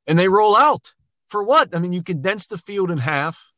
and 0.06 0.20
they 0.20 0.28
roll 0.28 0.58
out 0.58 0.92
for 1.28 1.44
what? 1.44 1.74
I 1.74 1.80
mean, 1.80 1.94
you 1.94 2.04
condense 2.04 2.48
the 2.48 2.58
field 2.58 2.92
in 2.92 2.98
half. 2.98 3.52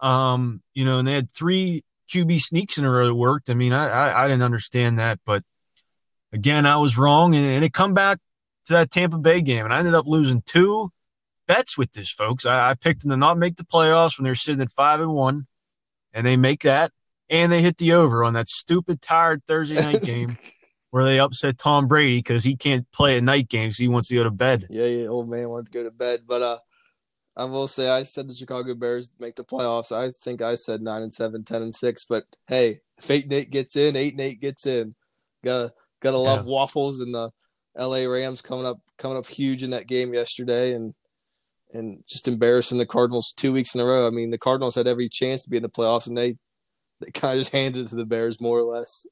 Um, 0.00 0.60
you 0.74 0.84
know, 0.84 0.98
and 0.98 1.06
they 1.06 1.14
had 1.14 1.30
three 1.30 1.82
QB 2.12 2.40
sneaks 2.40 2.78
in 2.78 2.84
a 2.84 2.90
row 2.90 3.06
that 3.06 3.14
worked. 3.14 3.50
I 3.50 3.54
mean, 3.54 3.72
I 3.72 3.88
I, 3.88 4.24
I 4.24 4.28
didn't 4.28 4.42
understand 4.42 4.98
that, 4.98 5.18
but 5.24 5.42
again, 6.32 6.66
I 6.66 6.76
was 6.76 6.98
wrong, 6.98 7.34
and, 7.34 7.46
and 7.46 7.64
it 7.64 7.72
come 7.72 7.94
back 7.94 8.18
to 8.66 8.74
that 8.74 8.90
Tampa 8.90 9.18
Bay 9.18 9.40
game, 9.40 9.64
and 9.64 9.72
I 9.72 9.78
ended 9.78 9.94
up 9.94 10.06
losing 10.06 10.42
two 10.44 10.90
bets 11.46 11.78
with 11.78 11.92
this, 11.92 12.10
folks. 12.10 12.46
I, 12.46 12.70
I 12.70 12.74
picked 12.74 13.02
them 13.02 13.10
to 13.10 13.16
not 13.16 13.38
make 13.38 13.56
the 13.56 13.64
playoffs 13.64 14.18
when 14.18 14.24
they're 14.24 14.34
sitting 14.34 14.62
at 14.62 14.70
five 14.70 15.00
and 15.00 15.12
one, 15.12 15.46
and 16.12 16.26
they 16.26 16.36
make 16.36 16.62
that, 16.62 16.90
and 17.30 17.52
they 17.52 17.62
hit 17.62 17.76
the 17.76 17.92
over 17.92 18.24
on 18.24 18.34
that 18.34 18.48
stupid 18.48 19.00
tired 19.00 19.42
Thursday 19.46 19.76
night 19.76 20.02
game 20.04 20.36
where 20.90 21.04
they 21.04 21.18
upset 21.18 21.58
Tom 21.58 21.88
Brady 21.88 22.18
because 22.18 22.44
he 22.44 22.56
can't 22.56 22.90
play 22.92 23.16
at 23.16 23.24
night 23.24 23.48
games. 23.48 23.76
He 23.76 23.88
wants 23.88 24.08
to 24.08 24.14
go 24.14 24.24
to 24.24 24.30
bed. 24.30 24.64
Yeah, 24.70 24.86
yeah, 24.86 25.08
old 25.08 25.28
man 25.28 25.48
wants 25.48 25.70
to 25.70 25.78
go 25.78 25.84
to 25.84 25.90
bed, 25.90 26.22
but 26.26 26.40
uh, 26.40 26.58
I 27.36 27.44
will 27.46 27.66
say 27.66 27.88
I 27.88 28.04
said 28.04 28.28
the 28.28 28.34
Chicago 28.34 28.74
Bears 28.74 29.10
make 29.18 29.34
the 29.34 29.44
playoffs. 29.44 29.90
I 29.90 30.12
think 30.22 30.40
I 30.40 30.54
said 30.54 30.82
nine 30.82 31.02
and 31.02 31.12
seven, 31.12 31.44
10 31.44 31.62
and 31.62 31.74
six. 31.74 32.04
But 32.04 32.22
hey, 32.46 32.76
if 32.98 33.10
eight 33.10 33.24
and 33.24 33.32
eight 33.32 33.50
gets 33.50 33.76
in, 33.76 33.96
eight 33.96 34.14
and 34.14 34.20
eight 34.20 34.40
gets 34.40 34.66
in. 34.66 34.94
Gotta 35.44 35.72
gotta 36.00 36.16
love 36.16 36.46
waffles 36.46 37.00
and 37.00 37.14
the 37.14 37.30
L.A. 37.76 38.06
Rams 38.06 38.40
coming 38.40 38.66
up 38.66 38.80
coming 38.98 39.16
up 39.16 39.26
huge 39.26 39.62
in 39.62 39.70
that 39.70 39.88
game 39.88 40.14
yesterday, 40.14 40.74
and 40.74 40.94
and 41.72 42.04
just 42.06 42.28
embarrassing 42.28 42.78
the 42.78 42.86
Cardinals 42.86 43.32
two 43.36 43.52
weeks 43.52 43.74
in 43.74 43.80
a 43.80 43.84
row. 43.84 44.06
I 44.06 44.10
mean, 44.10 44.30
the 44.30 44.38
Cardinals 44.38 44.76
had 44.76 44.86
every 44.86 45.08
chance 45.08 45.42
to 45.44 45.50
be 45.50 45.56
in 45.56 45.62
the 45.62 45.68
playoffs, 45.68 46.06
and 46.06 46.16
they 46.16 46.36
they 47.00 47.10
kind 47.10 47.34
of 47.34 47.40
just 47.40 47.52
handed 47.52 47.86
it 47.86 47.88
to 47.90 47.96
the 47.96 48.06
Bears 48.06 48.40
more 48.40 48.58
or 48.58 48.62
less. 48.62 49.04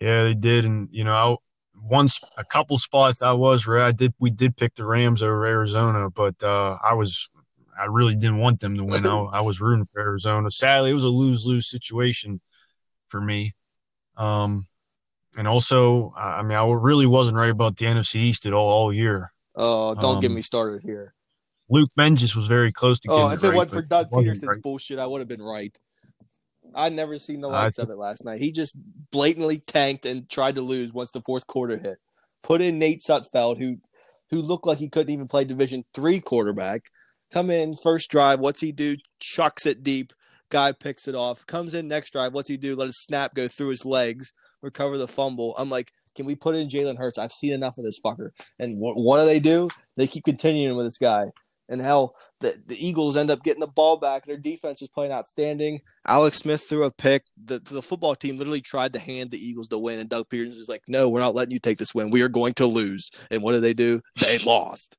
Yeah, 0.00 0.24
they 0.24 0.34
did, 0.34 0.64
and 0.64 0.88
you 0.90 1.04
know, 1.04 1.12
I, 1.12 1.36
once 1.82 2.20
a 2.36 2.44
couple 2.44 2.78
spots 2.78 3.22
I 3.22 3.32
was 3.32 3.66
where 3.66 3.80
I 3.82 3.92
did 3.92 4.14
we 4.18 4.30
did 4.30 4.56
pick 4.56 4.74
the 4.74 4.86
Rams 4.86 5.22
over 5.22 5.44
Arizona, 5.46 6.08
but 6.10 6.42
uh, 6.42 6.76
I 6.82 6.94
was 6.94 7.30
I 7.78 7.86
really 7.86 8.14
didn't 8.14 8.38
want 8.38 8.60
them 8.60 8.76
to 8.76 8.84
win. 8.84 9.04
I, 9.04 9.16
I 9.32 9.40
was 9.42 9.60
rooting 9.60 9.84
for 9.84 10.00
Arizona. 10.00 10.50
Sadly, 10.50 10.90
it 10.90 10.94
was 10.94 11.04
a 11.04 11.08
lose 11.08 11.44
lose 11.46 11.68
situation 11.68 12.40
for 13.08 13.20
me. 13.20 13.54
Um, 14.16 14.66
and 15.36 15.48
also, 15.48 16.12
I 16.16 16.42
mean, 16.42 16.56
I 16.56 16.64
really 16.64 17.06
wasn't 17.06 17.36
right 17.36 17.50
about 17.50 17.76
the 17.76 17.86
NFC 17.86 18.16
East 18.16 18.46
at 18.46 18.52
all 18.52 18.70
all 18.70 18.92
year. 18.92 19.32
Oh, 19.56 19.94
don't 19.94 20.20
get 20.20 20.30
Um, 20.30 20.36
me 20.36 20.42
started 20.42 20.82
here. 20.82 21.14
Luke 21.70 21.90
Menges 21.96 22.36
was 22.36 22.46
very 22.46 22.72
close 22.72 23.00
to 23.00 23.08
getting 23.08 23.24
Oh, 23.24 23.30
if 23.30 23.42
it 23.42 23.48
right, 23.48 23.56
wasn't 23.56 23.72
for 23.72 23.82
Doug 23.82 24.10
Pederson's 24.10 24.44
right. 24.44 24.62
bullshit, 24.62 24.98
I 24.98 25.06
would 25.06 25.20
have 25.20 25.28
been 25.28 25.42
right. 25.42 25.76
I'd 26.74 26.92
never 26.92 27.18
seen 27.18 27.40
the 27.40 27.48
I 27.48 27.64
likes 27.64 27.78
of 27.78 27.90
it 27.90 27.96
last 27.96 28.24
night. 28.24 28.40
He 28.40 28.52
just 28.52 28.76
blatantly 29.10 29.58
tanked 29.58 30.06
and 30.06 30.28
tried 30.28 30.56
to 30.56 30.62
lose 30.62 30.92
once 30.92 31.10
the 31.12 31.22
fourth 31.22 31.46
quarter 31.46 31.78
hit. 31.78 31.98
Put 32.42 32.60
in 32.60 32.78
Nate 32.78 33.00
Sudfeld, 33.08 33.58
who 33.58 33.76
who 34.30 34.42
looked 34.42 34.66
like 34.66 34.78
he 34.78 34.88
couldn't 34.88 35.12
even 35.12 35.28
play 35.28 35.44
Division 35.44 35.84
three 35.94 36.20
quarterback. 36.20 36.82
Come 37.32 37.50
in 37.50 37.76
first 37.76 38.10
drive, 38.10 38.40
what's 38.40 38.60
he 38.60 38.72
do? 38.72 38.96
Chucks 39.20 39.66
it 39.66 39.82
deep. 39.82 40.12
Guy 40.50 40.72
picks 40.72 41.08
it 41.08 41.14
off. 41.14 41.46
Comes 41.46 41.74
in 41.74 41.88
next 41.88 42.10
drive, 42.10 42.32
what's 42.32 42.48
he 42.48 42.56
do? 42.56 42.76
Let 42.76 42.86
his 42.86 43.02
snap 43.02 43.34
go 43.34 43.48
through 43.48 43.68
his 43.68 43.84
legs, 43.84 44.32
recover 44.62 44.98
the 44.98 45.08
fumble. 45.08 45.54
I'm 45.56 45.70
like, 45.70 45.90
can 46.14 46.26
we 46.26 46.36
put 46.36 46.54
in 46.54 46.68
Jalen 46.68 46.96
Hurts? 46.98 47.18
I've 47.18 47.32
seen 47.32 47.52
enough 47.52 47.76
of 47.78 47.84
this 47.84 47.98
fucker. 48.04 48.30
And 48.58 48.78
what, 48.78 48.96
what 48.96 49.20
do 49.20 49.26
they 49.26 49.40
do? 49.40 49.68
They 49.96 50.06
keep 50.06 50.24
continuing 50.24 50.76
with 50.76 50.86
this 50.86 50.98
guy. 50.98 51.26
And 51.68 51.80
hell, 51.80 52.14
the, 52.40 52.60
the 52.66 52.86
Eagles 52.86 53.16
end 53.16 53.30
up 53.30 53.42
getting 53.42 53.60
the 53.60 53.66
ball 53.66 53.96
back. 53.96 54.26
Their 54.26 54.36
defense 54.36 54.82
is 54.82 54.88
playing 54.88 55.12
outstanding. 55.12 55.80
Alex 56.06 56.38
Smith 56.38 56.62
threw 56.62 56.84
a 56.84 56.90
pick. 56.90 57.24
The, 57.42 57.58
the 57.58 57.80
football 57.80 58.14
team 58.14 58.36
literally 58.36 58.60
tried 58.60 58.92
to 58.92 58.98
hand 58.98 59.30
the 59.30 59.38
Eagles 59.38 59.68
the 59.68 59.78
win, 59.78 59.98
and 59.98 60.08
Doug 60.08 60.28
Pederson 60.28 60.50
is 60.50 60.68
like, 60.68 60.82
"No, 60.88 61.08
we're 61.08 61.20
not 61.20 61.34
letting 61.34 61.52
you 61.52 61.58
take 61.58 61.78
this 61.78 61.94
win. 61.94 62.10
We 62.10 62.22
are 62.22 62.28
going 62.28 62.52
to 62.54 62.66
lose." 62.66 63.10
And 63.30 63.42
what 63.42 63.52
did 63.52 63.62
they 63.62 63.72
do? 63.72 64.02
They 64.20 64.36
lost. 64.46 64.98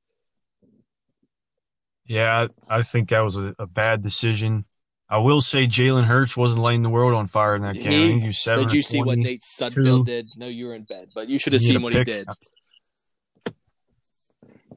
Yeah, 2.06 2.48
I, 2.68 2.78
I 2.78 2.82
think 2.82 3.10
that 3.10 3.20
was 3.20 3.36
a, 3.36 3.54
a 3.58 3.66
bad 3.66 4.02
decision. 4.02 4.64
I 5.08 5.18
will 5.18 5.40
say 5.40 5.66
Jalen 5.66 6.04
Hurts 6.04 6.36
wasn't 6.36 6.62
lighting 6.62 6.82
the 6.82 6.90
world 6.90 7.14
on 7.14 7.28
fire 7.28 7.54
in 7.54 7.62
that 7.62 7.74
game. 7.74 7.92
He- 7.92 8.08
think 8.08 8.22
he 8.22 8.28
was 8.28 8.42
seven. 8.42 8.64
Did 8.64 8.72
you 8.72 8.82
see 8.82 9.02
what 9.02 9.18
Nate. 9.18 9.42
Sudfeld 9.42 10.06
did? 10.06 10.26
No, 10.36 10.46
you 10.46 10.66
were 10.66 10.74
in 10.74 10.82
bed, 10.82 11.10
but 11.14 11.28
you 11.28 11.38
should 11.38 11.52
have 11.52 11.62
seen 11.62 11.80
what 11.82 11.92
he 11.92 12.02
did. 12.02 12.26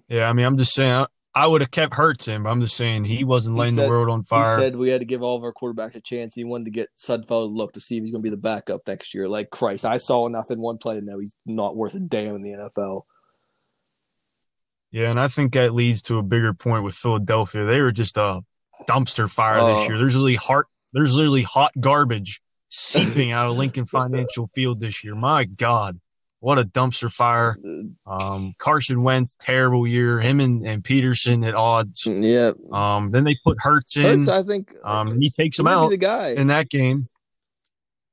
Yeah, 0.07 0.27
I 0.27 0.33
mean, 0.33 0.45
I'm 0.45 0.57
just 0.57 0.73
saying, 0.73 0.91
I, 0.91 1.05
I 1.35 1.45
would 1.45 1.61
have 1.61 1.69
kept 1.71 1.93
Hurts 1.93 2.27
in, 2.27 2.43
but 2.43 2.49
I'm 2.49 2.59
just 2.59 2.75
saying 2.75 3.03
he 3.05 3.23
wasn't 3.23 3.55
He 3.55 3.59
lighting 3.59 3.75
said- 3.75 3.85
the 3.85 3.89
world 3.89 4.09
on 4.09 4.23
fire. 4.23 4.57
He 4.57 4.63
said 4.63 4.75
we 4.75 4.89
had 4.89 5.01
to 5.01 5.05
give 5.05 5.21
all 5.21 5.37
of 5.37 5.43
our 5.43 5.53
quarterbacks 5.53 5.95
a 5.95 6.01
chance. 6.01 6.33
He 6.33 6.43
wanted 6.43 6.65
to 6.65 6.71
get 6.71 6.89
Sudfeld 6.97 7.55
look 7.55 7.73
to 7.73 7.79
see 7.79 7.97
if 7.97 8.03
he's 8.03 8.11
going 8.11 8.19
to 8.19 8.23
be 8.23 8.29
the 8.31 8.37
backup 8.37 8.81
next 8.87 9.13
year. 9.13 9.29
Like 9.29 9.49
Christ, 9.51 9.85
I 9.85 9.97
saw 9.97 10.25
enough 10.25 10.49
in 10.51 10.59
one 10.59 10.79
play 10.79 10.99
to 10.99 11.05
know 11.05 11.19
he's 11.19 11.35
not 11.45 11.75
worth 11.77 11.93
a 11.93 11.99
damn 11.99 12.35
in 12.35 12.41
the 12.41 12.53
NFL. 12.53 13.03
yeah, 14.91 15.11
and 15.11 15.19
I 15.19 15.27
think 15.27 15.53
that 15.53 15.73
leads 15.75 16.01
to 16.03 16.17
a 16.17 16.23
bigger 16.23 16.53
point 16.53 16.83
with 16.83 16.95
Philadelphia. 16.95 17.63
They 17.63 17.81
were 17.81 17.91
just 17.91 18.17
a 18.17 18.41
dumpster 18.89 19.31
fire 19.31 19.57
this 19.63 19.81
Oh. 19.81 19.87
year. 19.89 19.97
There's 19.99 20.15
literally 20.15 20.35
heart. 20.35 20.65
There's 20.93 21.15
literally 21.15 21.43
hot 21.43 21.71
garbage 21.79 22.41
seeping 22.69 23.31
out 23.31 23.47
of 23.49 23.55
Lincoln 23.57 23.85
Financial 23.85 24.47
Field 24.55 24.79
this 24.79 25.03
year. 25.03 25.13
My 25.13 25.45
God, 25.45 25.99
what 26.39 26.57
a 26.59 26.63
dumpster 26.63 27.11
fire! 27.11 27.57
Um, 28.05 28.53
Carson 28.57 29.03
Wentz, 29.03 29.35
terrible 29.39 29.85
year. 29.85 30.19
Him 30.19 30.39
and, 30.39 30.65
and 30.65 30.83
Pederson 30.83 31.47
at 31.47 31.53
odds. 31.55 32.05
Yeah, 32.07 32.51
Um, 32.71 33.09
then 33.11 33.23
they 33.25 33.35
put 33.43 33.57
Hurts 33.59 33.97
in. 33.97 34.27
I 34.29 34.43
think. 34.43 34.73
Um, 34.83 35.19
he 35.19 35.29
takes 35.29 35.57
he 35.57 35.61
him 35.61 35.67
out 35.67 35.89
the 35.89 35.97
guy. 35.97 36.29
in 36.29 36.47
that 36.47 36.69
game. 36.69 37.09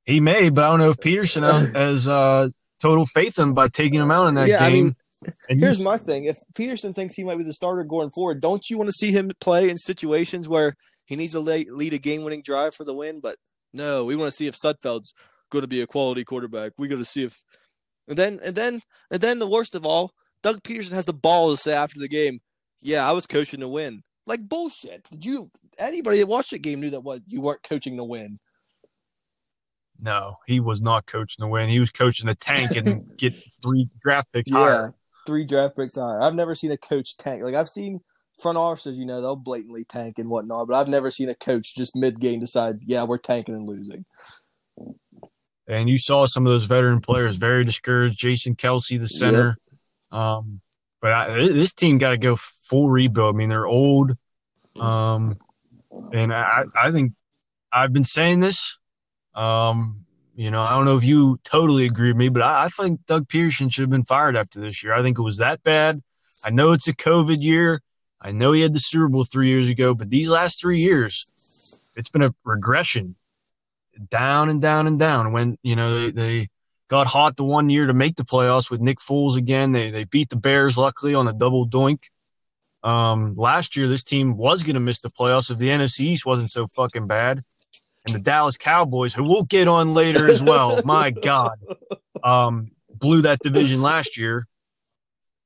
He 0.05 0.19
may, 0.19 0.49
but 0.49 0.63
I 0.63 0.69
don't 0.69 0.79
know 0.79 0.89
if 0.89 0.97
Pederson 0.97 1.43
has 1.75 2.07
uh, 2.07 2.49
total 2.81 3.05
faith 3.05 3.37
in 3.39 3.49
him 3.49 3.53
by 3.53 3.67
taking 3.67 4.01
him 4.01 4.11
out 4.11 4.27
in 4.27 4.35
that 4.35 4.47
Yeah, 4.47 4.63
I 4.63 4.69
game. 4.69 4.85
mean, 4.85 4.95
and 5.49 5.59
Here's 5.59 5.83
my 5.83 5.97
thing: 5.97 6.25
if 6.25 6.37
Pederson 6.53 6.93
thinks 6.95 7.15
he 7.15 7.23
might 7.23 7.37
be 7.37 7.43
the 7.43 7.53
starter 7.53 7.83
going 7.83 8.09
forward, 8.09 8.41
don't 8.41 8.69
you 8.69 8.77
want 8.77 8.87
to 8.87 8.93
see 8.93 9.11
him 9.11 9.31
play 9.41 9.69
in 9.69 9.77
situations 9.77 10.47
where 10.47 10.75
he 11.05 11.15
needs 11.15 11.33
to 11.33 11.39
lead 11.39 11.93
a 11.93 11.97
game-winning 11.97 12.41
drive 12.43 12.75
for 12.75 12.83
the 12.83 12.93
win? 12.93 13.19
But 13.19 13.37
no, 13.73 14.05
we 14.05 14.15
want 14.15 14.31
to 14.31 14.35
see 14.35 14.47
if 14.47 14.55
Sudfeld's 14.55 15.13
going 15.49 15.61
to 15.63 15.67
be 15.67 15.81
a 15.81 15.87
quality 15.87 16.23
quarterback. 16.23 16.73
We 16.77 16.87
got 16.87 16.97
to 16.97 17.05
see 17.05 17.23
if, 17.23 17.41
and 18.07 18.17
then 18.17 18.39
and 18.43 18.55
then 18.55 18.81
and 19.11 19.21
then 19.21 19.39
the 19.39 19.47
worst 19.49 19.75
of 19.75 19.85
all, 19.85 20.11
Doug 20.43 20.61
Pederson 20.63 20.91
has 20.91 21.05
the 21.05 21.13
ball 21.13 21.51
to 21.51 21.57
say 21.57 21.73
after 21.73 21.99
the 21.99 22.07
game, 22.07 22.39
"Yeah, 22.81 23.07
I 23.07 23.11
was 23.13 23.25
coaching 23.27 23.59
to 23.61 23.67
win." 23.67 24.03
Like 24.25 24.47
bullshit. 24.47 25.07
Did 25.09 25.25
you? 25.25 25.51
Anybody 25.79 26.19
that 26.19 26.27
watched 26.27 26.51
the 26.51 26.59
game 26.59 26.81
knew 26.81 26.89
that 26.91 27.01
what 27.01 27.21
you 27.27 27.39
weren't 27.41 27.63
coaching 27.63 27.97
to 27.97 28.03
win. 28.03 28.39
no, 29.99 30.37
he 30.45 30.59
was 30.59 30.81
not 30.81 31.05
coaching 31.07 31.43
the 31.43 31.47
win. 31.47 31.69
He 31.69 31.79
was 31.79 31.91
coaching 31.91 32.27
the 32.27 32.35
tank 32.35 32.75
and 32.75 33.09
get 33.17 33.33
three 33.63 33.89
draft 34.01 34.31
picks 34.31 34.51
Yeah, 34.51 34.57
higher. 34.57 34.91
three 35.25 35.45
draft 35.45 35.75
picks 35.75 35.95
higher. 35.95 36.21
I've 36.21 36.35
never 36.35 36.53
seen 36.55 36.71
a 36.71 36.77
coach 36.77 37.17
tank. 37.17 37.43
Like 37.43 37.55
I've 37.55 37.69
seen 37.69 38.01
front 38.39 38.57
officers, 38.57 38.99
you 38.99 39.05
know, 39.05 39.21
they'll 39.21 39.35
blatantly 39.35 39.83
tank 39.85 40.19
and 40.19 40.29
whatnot, 40.29 40.67
but 40.67 40.75
I've 40.79 40.87
never 40.87 41.09
seen 41.09 41.29
a 41.29 41.35
coach 41.35 41.75
just 41.75 41.95
mid 41.95 42.19
game 42.19 42.39
decide, 42.39 42.79
yeah, 42.85 43.03
we're 43.03 43.17
tanking 43.17 43.55
and 43.55 43.67
losing. 43.67 44.05
And 45.67 45.89
you 45.89 45.97
saw 45.97 46.25
some 46.25 46.45
of 46.45 46.51
those 46.51 46.65
veteran 46.65 47.01
players 47.01 47.37
very 47.37 47.65
discouraged. 47.65 48.17
Jason 48.17 48.55
Kelce, 48.55 48.99
the 48.99 49.07
center. 49.07 49.57
Um, 50.11 50.61
but 51.01 51.11
I, 51.11 51.35
this 51.35 51.73
team 51.73 51.97
got 51.97 52.11
to 52.11 52.17
go 52.17 52.35
full 52.37 52.89
rebuild. 52.89 53.35
I 53.35 53.37
mean, 53.37 53.49
they're 53.49 53.67
old. 53.67 54.13
Um, 54.79 55.37
and 56.13 56.33
I, 56.33 56.63
I 56.79 56.91
think 56.91 57.13
I've 57.71 57.93
been 57.93 58.03
saying 58.03 58.39
this. 58.39 58.79
Um, 59.35 60.05
you 60.35 60.51
know, 60.51 60.61
I 60.61 60.75
don't 60.75 60.85
know 60.85 60.97
if 60.97 61.03
you 61.03 61.39
totally 61.43 61.85
agree 61.85 62.09
with 62.09 62.17
me, 62.17 62.29
but 62.29 62.43
I, 62.43 62.65
I 62.65 62.67
think 62.69 63.05
Doug 63.05 63.27
Pederson 63.27 63.71
should 63.71 63.83
have 63.83 63.89
been 63.89 64.03
fired 64.03 64.37
after 64.37 64.59
this 64.59 64.83
year. 64.83 64.93
I 64.93 65.01
think 65.01 65.19
it 65.19 65.23
was 65.23 65.37
that 65.37 65.63
bad. 65.63 65.95
I 66.43 66.51
know 66.51 66.71
it's 66.71 66.87
a 66.87 66.95
COVID 66.95 67.41
year. 67.41 67.81
I 68.21 68.31
know 68.31 68.51
he 68.51 68.61
had 68.61 68.73
the 68.73 68.79
Super 68.79 69.07
Bowl 69.09 69.23
three 69.23 69.49
years 69.49 69.69
ago, 69.69 69.93
but 69.93 70.09
these 70.09 70.29
last 70.29 70.61
three 70.61 70.79
years, 70.79 71.31
it's 71.95 72.09
been 72.09 72.23
a 72.23 72.33
regression. 72.43 73.15
Down 74.09 74.49
and 74.49 74.61
down 74.61 74.87
and 74.87 74.99
down. 74.99 75.31
When 75.31 75.57
you 75.63 75.75
know 75.75 75.99
they, 75.99 76.11
they 76.11 76.47
got 76.89 77.07
hot 77.07 77.35
the 77.35 77.43
one 77.43 77.69
year 77.69 77.87
to 77.87 77.93
make 77.93 78.15
the 78.15 78.23
playoffs 78.23 78.71
with 78.71 78.81
Nick 78.81 78.99
Foles 78.99 79.37
again. 79.37 79.71
They 79.71 79.91
they 79.91 80.05
beat 80.05 80.29
the 80.29 80.37
Bears 80.37 80.77
luckily 80.77 81.15
on 81.15 81.27
a 81.27 81.33
double 81.33 81.67
doink. 81.67 81.99
Um, 82.83 83.33
last 83.35 83.75
year 83.75 83.87
this 83.87 84.03
team 84.03 84.37
was 84.37 84.63
going 84.63 84.75
to 84.75 84.79
miss 84.79 85.01
the 85.01 85.09
playoffs 85.09 85.51
if 85.51 85.57
the 85.57 85.69
NFC 85.69 86.01
East 86.01 86.25
wasn't 86.25 86.49
so 86.49 86.67
fucking 86.67 87.07
bad. 87.07 87.43
And 88.05 88.15
the 88.15 88.19
Dallas 88.19 88.57
Cowboys, 88.57 89.13
who 89.13 89.23
we'll 89.23 89.43
get 89.43 89.67
on 89.67 89.93
later 89.93 90.29
as 90.29 90.41
well, 90.41 90.79
my 90.85 91.11
God, 91.11 91.59
um, 92.23 92.71
blew 92.89 93.23
that 93.23 93.39
division 93.39 93.81
last 93.81 94.17
year. 94.17 94.47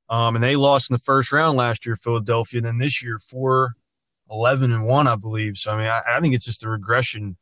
Um, 0.08 0.36
and 0.36 0.44
they 0.44 0.56
lost 0.56 0.90
in 0.90 0.94
the 0.94 0.98
first 1.00 1.32
round 1.32 1.56
last 1.56 1.86
year, 1.86 1.96
Philadelphia. 1.96 2.58
And 2.58 2.66
then 2.66 2.78
this 2.78 3.02
year, 3.02 3.18
four, 3.18 3.72
11 4.30 4.72
and 4.72 4.84
one, 4.84 5.06
I 5.06 5.16
believe. 5.16 5.56
So 5.58 5.72
I 5.72 5.76
mean, 5.76 5.86
I, 5.86 6.02
I 6.06 6.20
think 6.20 6.34
it's 6.34 6.44
just 6.44 6.64
a 6.64 6.68
regression. 6.68 7.36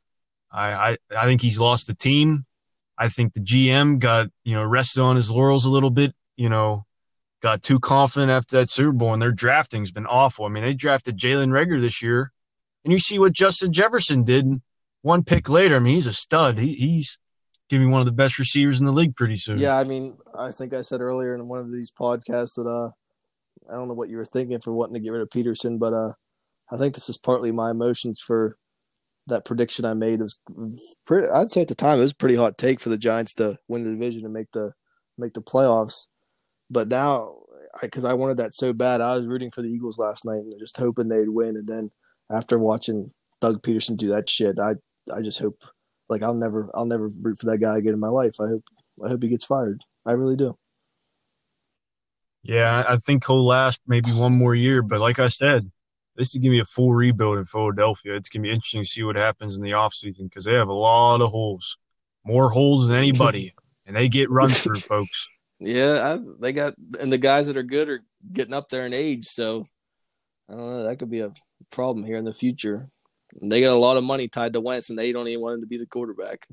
I, 0.53 0.73
I 0.73 0.97
I 1.17 1.25
think 1.25 1.41
he's 1.41 1.61
lost 1.61 1.87
the 1.87 1.95
team. 1.95 2.45
I 2.99 3.09
think 3.09 3.33
the 3.33 3.41
GM 3.41 3.99
got, 3.99 4.29
you 4.45 4.55
know, 4.55 4.65
rested 4.65 5.01
on 5.01 5.17
his 5.17 5.31
laurels 5.31 5.65
a 5.65 5.71
little 5.71 5.91
bit, 5.91 6.15
you 6.37 6.49
know, 6.49 6.83
got 7.41 7.63
too 7.63 7.81
confident 7.81 8.31
after 8.31 8.59
that 8.59 8.69
Super 8.69 8.93
Bowl, 8.93 9.13
and 9.13 9.23
their 9.23 9.33
drafting's 9.33 9.91
been 9.91 10.07
awful. 10.07 10.45
I 10.45 10.49
mean, 10.49 10.63
they 10.63 10.75
drafted 10.75 11.17
Jalen 11.17 11.49
Reagor 11.49 11.81
this 11.81 12.03
year, 12.03 12.31
and 12.85 12.93
you 12.93 12.99
see 12.99 13.19
what 13.19 13.33
Justin 13.33 13.73
Jefferson 13.73 14.23
did 14.23 14.47
one 15.03 15.25
pick 15.25 15.49
later. 15.49 15.77
I 15.77 15.79
mean, 15.79 15.95
he's 15.95 16.07
a 16.07 16.13
stud. 16.13 16.59
He, 16.59 16.75
he's 16.75 17.19
giving 17.71 17.91
one 17.91 18.01
of 18.01 18.07
the 18.07 18.13
best 18.13 18.39
receivers 18.39 18.81
in 18.81 18.87
the 18.87 18.93
league 18.93 19.17
pretty 19.17 19.37
soon. 19.37 19.59
Yeah, 19.59 19.79
I 19.79 19.85
mean, 19.85 20.19
I 20.39 20.51
think 20.51 20.75
I 20.75 20.83
said 20.83 21.01
earlier 21.01 21.35
in 21.35 21.49
one 21.49 21.61
of 21.61 21.73
these 21.73 21.91
podcasts 21.91 22.57
that 22.57 22.67
uh, 22.67 22.91
I 23.73 23.77
don't 23.77 23.89
know 23.89 23.95
what 23.95 24.11
you 24.11 24.17
were 24.17 24.25
thinking 24.25 24.61
for 24.61 24.73
wanting 24.73 24.95
to 24.95 25.01
get 25.01 25.13
rid 25.13 25.23
of 25.23 25.31
Pederson, 25.31 25.79
but 25.79 25.95
uh, 25.95 26.13
I 26.71 26.77
think 26.77 26.95
this 26.95 27.09
is 27.09 27.17
partly 27.17 27.53
my 27.53 27.71
emotions 27.71 28.21
for 28.21 28.57
that 29.27 29.45
prediction 29.45 29.85
I 29.85 29.95
made 29.95 30.21
was 30.21 30.39
pretty. 31.07 31.29
I'd 31.29 31.53
say 31.53 31.63
at 31.63 31.69
the 31.69 31.75
time 31.75 31.99
it 31.99 32.03
was 32.03 32.13
a 32.13 32.17
pretty 32.17 32.37
hot 32.37 32.59
take 32.59 32.81
for 32.81 32.89
the 32.89 32.99
Giants 32.99 33.35
to 33.35 33.59
win 33.69 33.85
the 33.85 33.91
division 33.91 34.25
and 34.25 34.35
make 34.35 34.51
the 34.53 34.73
make 35.19 35.35
the 35.35 35.43
playoffs. 35.43 36.07
But 36.71 36.89
now, 36.89 37.37
because 37.81 38.05
I, 38.05 38.11
I, 38.11 38.15
wanted 38.15 38.39
that 38.39 38.55
so 38.55 38.73
bad, 38.73 39.01
I 39.01 39.17
was 39.17 39.27
rooting 39.27 39.51
for 39.51 39.63
the 39.63 39.69
Eagles 39.69 39.99
last 39.99 40.25
night 40.25 40.39
and 40.39 40.53
just 40.59 40.77
hoping 40.77 41.09
they'd 41.09 41.29
win. 41.29 41.57
And 41.57 41.67
then 41.67 41.91
after 42.31 42.59
watching 42.59 43.13
Doug 43.41 43.63
Pederson 43.63 43.97
do 43.97 44.09
that 44.09 44.29
shit, 44.29 44.59
I 44.59 44.75
I 45.13 45.23
just 45.23 45.39
hope 45.39 45.59
like 46.09 46.23
I'll 46.23 46.35
never 46.35 46.71
I'll 46.75 46.87
never 46.87 47.09
root 47.09 47.39
for 47.39 47.47
that 47.47 47.59
guy 47.59 47.79
again 47.79 47.95
in 47.95 48.01
my 48.01 48.09
life. 48.09 48.35
I 48.41 48.49
hope 48.49 48.65
I 49.05 49.09
hope 49.09 49.23
he 49.23 49.29
gets 49.29 49.45
fired. 49.45 49.83
I 50.07 50.13
really 50.13 50.37
do. 50.37 50.57
Yeah, 52.43 52.85
I 52.89 52.97
think 52.97 53.27
he'll 53.27 53.45
last 53.45 53.81
maybe 53.87 54.13
one 54.13 54.37
more 54.37 54.55
year, 54.55 54.83
but 54.83 55.01
like 55.01 55.19
I 55.19 55.29
said, 55.29 55.71
this 56.21 56.35
is 56.35 56.35
going 56.35 56.51
to 56.51 56.57
be 56.57 56.61
a 56.61 56.65
full 56.65 56.93
rebuild 56.93 57.39
in 57.39 57.45
Philadelphia. 57.47 58.15
It's 58.15 58.29
going 58.29 58.43
to 58.43 58.49
be 58.49 58.53
interesting 58.53 58.83
to 58.83 58.87
see 58.87 59.03
what 59.03 59.17
happens 59.17 59.57
in 59.57 59.63
the 59.63 59.71
offseason 59.71 60.25
because 60.25 60.45
they 60.45 60.53
have 60.53 60.69
a 60.69 60.73
lot 60.73 61.23
of 61.23 61.31
holes, 61.31 61.79
more 62.27 62.51
holes 62.51 62.89
than 62.89 62.99
anybody, 62.99 63.55
and 63.87 63.97
they 63.97 64.07
get 64.07 64.31
run 64.31 64.51
through, 64.51 64.81
folks. 64.81 65.27
Yeah, 65.61 66.15
I, 66.15 66.21
they 66.39 66.53
got, 66.53 66.75
and 67.01 67.11
the 67.11 67.17
guys 67.17 67.47
that 67.47 67.57
are 67.57 67.63
good 67.63 67.89
are 67.89 68.03
getting 68.31 68.53
up 68.53 68.69
there 68.69 68.85
in 68.85 68.93
age. 68.93 69.25
So 69.25 69.67
I 70.51 70.53
don't 70.53 70.75
know. 70.75 70.85
That 70.85 70.99
could 70.99 71.11
be 71.11 71.21
a 71.21 71.33
problem 71.71 72.05
here 72.05 72.19
in 72.19 72.27
the 72.27 72.35
future. 72.35 72.91
And 73.41 73.51
they 73.51 73.63
got 73.63 73.73
a 73.73 73.77
lot 73.77 73.97
of 73.97 74.05
money 74.05 74.29
tied 74.29 74.53
to 74.53 74.61
Wentz, 74.61 74.91
and 74.91 74.99
they 74.99 75.13
don't 75.13 75.27
even 75.27 75.41
want 75.41 75.55
him 75.55 75.61
to 75.63 75.67
be 75.67 75.79
the 75.79 75.87
quarterback. 75.87 76.47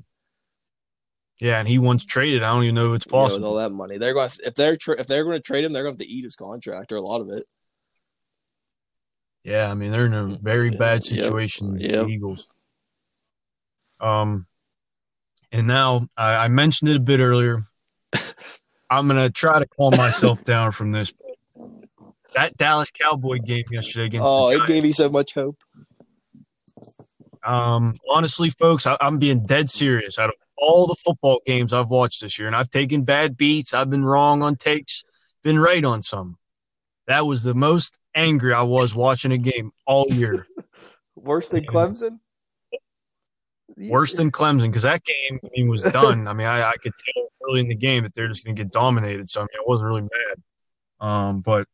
Yeah, 1.42 1.58
and 1.58 1.68
he 1.68 1.78
once 1.78 2.06
traded. 2.06 2.42
I 2.42 2.54
don't 2.54 2.64
even 2.64 2.74
know 2.74 2.94
if 2.94 2.96
it's 2.96 3.06
possible. 3.06 3.40
Yeah, 3.40 3.50
with 3.50 3.50
all 3.50 3.68
that 3.68 3.74
money, 3.74 3.98
they're 3.98 4.14
going. 4.14 4.30
To, 4.30 4.46
if 4.46 4.54
they're 4.54 4.76
tra- 4.76 4.98
if 4.98 5.06
they're 5.06 5.24
going 5.24 5.36
to 5.36 5.42
trade 5.42 5.64
him, 5.64 5.74
they're 5.74 5.82
going 5.82 5.94
to 5.94 6.02
have 6.02 6.08
to 6.08 6.12
eat 6.12 6.24
his 6.24 6.36
contract 6.36 6.90
or 6.90 6.96
a 6.96 7.02
lot 7.02 7.20
of 7.20 7.28
it. 7.28 7.44
Yeah, 9.44 9.70
I 9.70 9.74
mean 9.74 9.92
they're 9.92 10.06
in 10.06 10.14
a 10.14 10.38
very 10.42 10.70
bad 10.70 11.04
situation. 11.04 11.78
Yep. 11.78 12.06
The 12.06 12.12
Eagles. 12.12 12.46
Um, 14.00 14.46
and 15.52 15.66
now 15.66 16.06
I, 16.16 16.36
I 16.36 16.48
mentioned 16.48 16.90
it 16.90 16.96
a 16.96 17.00
bit 17.00 17.20
earlier. 17.20 17.58
I'm 18.90 19.08
gonna 19.08 19.30
try 19.30 19.58
to 19.58 19.66
calm 19.66 19.96
myself 19.96 20.44
down 20.44 20.72
from 20.72 20.92
this. 20.92 21.12
That 22.34 22.56
Dallas 22.56 22.90
Cowboy 22.90 23.38
game 23.38 23.64
yesterday 23.70 24.06
against. 24.06 24.26
Oh, 24.28 24.50
it 24.50 24.66
gave 24.66 24.82
me 24.82 24.92
so 24.92 25.08
much 25.08 25.34
hope. 25.34 25.56
Um, 27.44 27.96
honestly, 28.10 28.50
folks, 28.50 28.86
I, 28.86 28.96
I'm 29.00 29.18
being 29.18 29.44
dead 29.46 29.70
serious. 29.70 30.18
Out 30.18 30.28
of 30.28 30.34
all 30.56 30.86
the 30.86 30.96
football 30.96 31.40
games 31.46 31.72
I've 31.72 31.88
watched 31.88 32.20
this 32.20 32.38
year, 32.38 32.46
and 32.46 32.56
I've 32.56 32.70
taken 32.70 33.04
bad 33.04 33.36
beats, 33.36 33.72
I've 33.72 33.88
been 33.90 34.04
wrong 34.04 34.42
on 34.42 34.56
takes, 34.56 35.04
been 35.42 35.58
right 35.58 35.84
on 35.84 36.02
some. 36.02 36.36
That 37.08 37.24
was 37.24 37.42
the 37.42 37.54
most 37.54 37.98
angry 38.14 38.52
I 38.52 38.62
was 38.62 38.94
watching 38.94 39.32
a 39.32 39.38
game 39.38 39.72
all 39.86 40.04
year. 40.10 40.46
Worse 41.16 41.48
than 41.48 41.64
Clemson? 41.64 42.20
Worse 43.76 44.14
than 44.14 44.30
Clemson 44.30 44.64
because 44.64 44.82
that 44.82 45.02
game 45.04 45.40
I 45.42 45.48
mean, 45.56 45.68
was 45.68 45.82
done. 45.92 46.28
I 46.28 46.34
mean, 46.34 46.46
I, 46.46 46.68
I, 46.68 46.74
could 46.82 46.92
tell 46.92 47.24
early 47.48 47.60
in 47.60 47.68
the 47.68 47.74
game 47.74 48.02
that 48.02 48.14
they're 48.14 48.28
just 48.28 48.44
going 48.44 48.54
to 48.54 48.62
get 48.62 48.72
dominated. 48.72 49.30
So 49.30 49.40
I 49.40 49.44
mean, 49.44 49.48
I 49.58 49.64
wasn't 49.66 49.88
really 49.88 50.02
mad. 50.02 50.42
Um, 51.00 51.40
but 51.40 51.66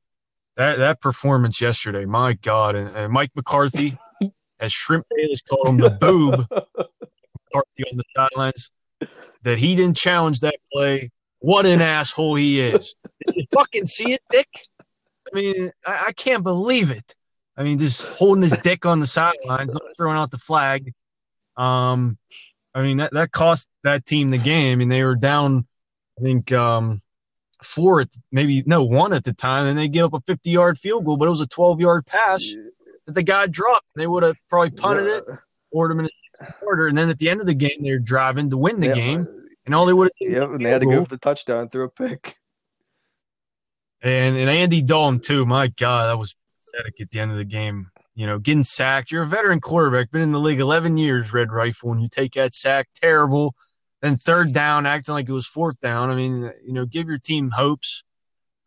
that 0.56 0.78
that 0.78 1.00
performance 1.00 1.60
yesterday, 1.60 2.04
my 2.04 2.34
God, 2.34 2.76
and, 2.76 2.94
and 2.94 3.12
Mike 3.12 3.30
McCarthy, 3.34 3.96
as 4.60 4.72
Shrimp 4.72 5.06
Bayless 5.16 5.42
called 5.42 5.66
him, 5.66 5.78
the 5.78 5.90
boob 5.90 6.46
McCarthy 6.50 7.84
on 7.90 7.96
the 7.96 8.04
sidelines, 8.14 8.70
that 9.42 9.58
he 9.58 9.74
didn't 9.74 9.96
challenge 9.96 10.40
that 10.40 10.56
play. 10.72 11.10
What 11.40 11.66
an 11.66 11.80
asshole 11.80 12.36
he 12.36 12.60
is! 12.60 12.94
Did 13.26 13.36
you 13.36 13.44
fucking 13.52 13.86
see 13.86 14.12
it, 14.12 14.20
Dick? 14.30 14.48
I 15.32 15.37
mean, 15.37 15.72
I, 15.87 16.04
I 16.08 16.12
can't 16.12 16.42
believe 16.42 16.90
it. 16.90 17.14
I 17.56 17.62
mean, 17.62 17.78
just 17.78 18.08
holding 18.08 18.42
his 18.42 18.56
dick 18.62 18.84
on 18.84 19.00
the 19.00 19.06
sidelines, 19.06 19.76
throwing 19.96 20.16
out 20.16 20.30
the 20.30 20.38
flag. 20.38 20.92
Um, 21.56 22.18
I 22.74 22.82
mean 22.82 22.96
that 22.96 23.12
that 23.12 23.30
cost 23.30 23.68
that 23.84 24.06
team 24.06 24.30
the 24.30 24.38
game. 24.38 24.72
I 24.72 24.76
mean, 24.76 24.88
they 24.88 25.04
were 25.04 25.14
down, 25.14 25.66
I 26.18 26.22
think, 26.22 26.50
um, 26.50 27.00
four 27.62 28.00
at 28.00 28.08
maybe 28.32 28.64
no 28.66 28.82
one 28.82 29.12
at 29.12 29.22
the 29.22 29.32
time, 29.32 29.66
and 29.66 29.78
they 29.78 29.87
give 29.87 30.06
up 30.06 30.14
a 30.14 30.20
fifty-yard 30.26 30.76
field 30.76 31.04
goal, 31.04 31.16
but 31.16 31.28
it 31.28 31.30
was 31.30 31.40
a 31.40 31.46
twelve-yard 31.46 32.06
pass 32.06 32.56
that 33.06 33.12
the 33.12 33.22
guy 33.22 33.46
dropped. 33.46 33.92
They 33.94 34.08
would 34.08 34.24
have 34.24 34.37
probably 34.50 34.70
punted 34.70 35.06
yeah. 35.06 35.18
it, 35.18 35.24
or 35.70 35.90
him 35.90 36.00
in 36.00 36.08
a 36.40 36.52
quarter, 36.54 36.88
and 36.88 36.98
then 36.98 37.08
at 37.08 37.18
the 37.18 37.30
end 37.30 37.40
of 37.40 37.46
the 37.46 37.54
game, 37.54 37.82
they're 37.82 38.00
driving 38.00 38.50
to 38.50 38.56
win 38.56 38.80
the 38.80 38.88
yeah. 38.88 38.94
game, 38.94 39.28
and 39.64 39.74
all 39.74 39.87
they 39.87 39.92
would 39.92 40.10
have. 40.20 40.32
Yep, 40.32 40.48
and 40.50 40.66
they 40.66 40.70
had 40.70 40.80
to 40.80 40.88
go 40.88 41.04
for 41.04 41.10
the 41.10 41.18
touchdown 41.18 41.68
through 41.68 41.84
a 41.84 41.90
pick. 41.90 42.37
And 44.04 44.36
and 44.36 44.50
Andy 44.50 44.82
Dalton 44.82 45.18
too. 45.18 45.46
My 45.46 45.68
God, 45.68 46.08
that 46.08 46.18
was 46.18 46.36
pathetic 46.58 47.00
at 47.00 47.10
the 47.10 47.20
end 47.20 47.30
of 47.30 47.38
the 47.38 47.44
game. 47.44 47.90
You 48.14 48.26
know, 48.26 48.38
getting 48.38 48.62
sacked. 48.62 49.10
You're 49.10 49.22
a 49.22 49.26
veteran 49.26 49.60
quarterback, 49.60 50.10
been 50.10 50.20
in 50.20 50.30
the 50.30 50.38
league 50.38 50.60
11 50.60 50.98
years, 50.98 51.32
Red 51.32 51.50
Rifle, 51.50 51.90
and 51.90 52.02
you 52.02 52.08
take 52.08 52.34
that 52.34 52.54
sack, 52.54 52.88
terrible. 52.94 53.54
Then 54.02 54.14
third 54.16 54.52
down, 54.52 54.84
acting 54.84 55.14
like 55.14 55.28
it 55.28 55.32
was 55.32 55.46
fourth 55.46 55.80
down. 55.80 56.10
I 56.10 56.14
mean, 56.14 56.52
you 56.64 56.74
know, 56.74 56.84
give 56.84 57.08
your 57.08 57.18
team 57.18 57.50
hopes. 57.50 58.04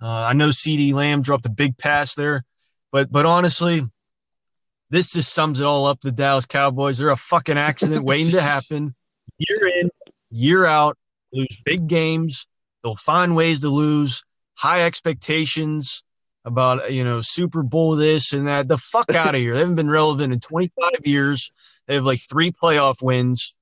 Uh, 0.02 0.08
I 0.08 0.34
know 0.34 0.50
CeeDee 0.50 0.94
Lamb 0.94 1.22
dropped 1.22 1.46
a 1.46 1.52
big 1.52 1.78
pass 1.78 2.16
there, 2.16 2.44
but 2.92 3.12
but 3.12 3.28
honestly, 3.28 3.82
this 4.90 5.14
just 5.14 5.34
sums 5.34 5.60
it 5.60 5.66
all 5.66 5.86
up. 5.86 6.02
The 6.02 6.12
Dallas 6.12 6.48
Cowboys, 6.48 6.98
they're 6.98 7.10
a 7.10 7.16
fucking 7.16 7.58
accident 7.58 8.04
waiting 8.06 8.32
to 8.32 8.42
happen. 8.42 8.96
Year 9.38 9.68
in, 9.80 9.90
year 10.32 10.66
out, 10.66 10.98
lose 11.32 11.58
big 11.64 11.88
games. 11.88 12.48
They'll 12.84 12.96
find 12.96 13.36
ways 13.36 13.62
to 13.62 13.70
lose 13.70 14.24
high 14.58 14.82
expectations 14.86 16.04
about 16.44 16.92
you 16.92 17.04
know 17.04 17.22
Super 17.22 17.64
Bowl 17.64 17.96
this 17.96 18.34
and 18.34 18.48
that. 18.48 18.68
The 18.68 18.78
fuck 18.78 19.14
out 19.14 19.36
of 19.36 19.42
here! 19.42 19.54
They 19.54 19.60
haven't 19.60 19.76
been 19.76 19.90
relevant 19.90 20.34
in 20.34 20.40
25 20.40 20.92
years. 21.06 21.52
They 21.88 21.96
have 21.96 22.06
like 22.06 22.22
three 22.30 22.52
playoff 22.52 23.02
wins, 23.02 23.54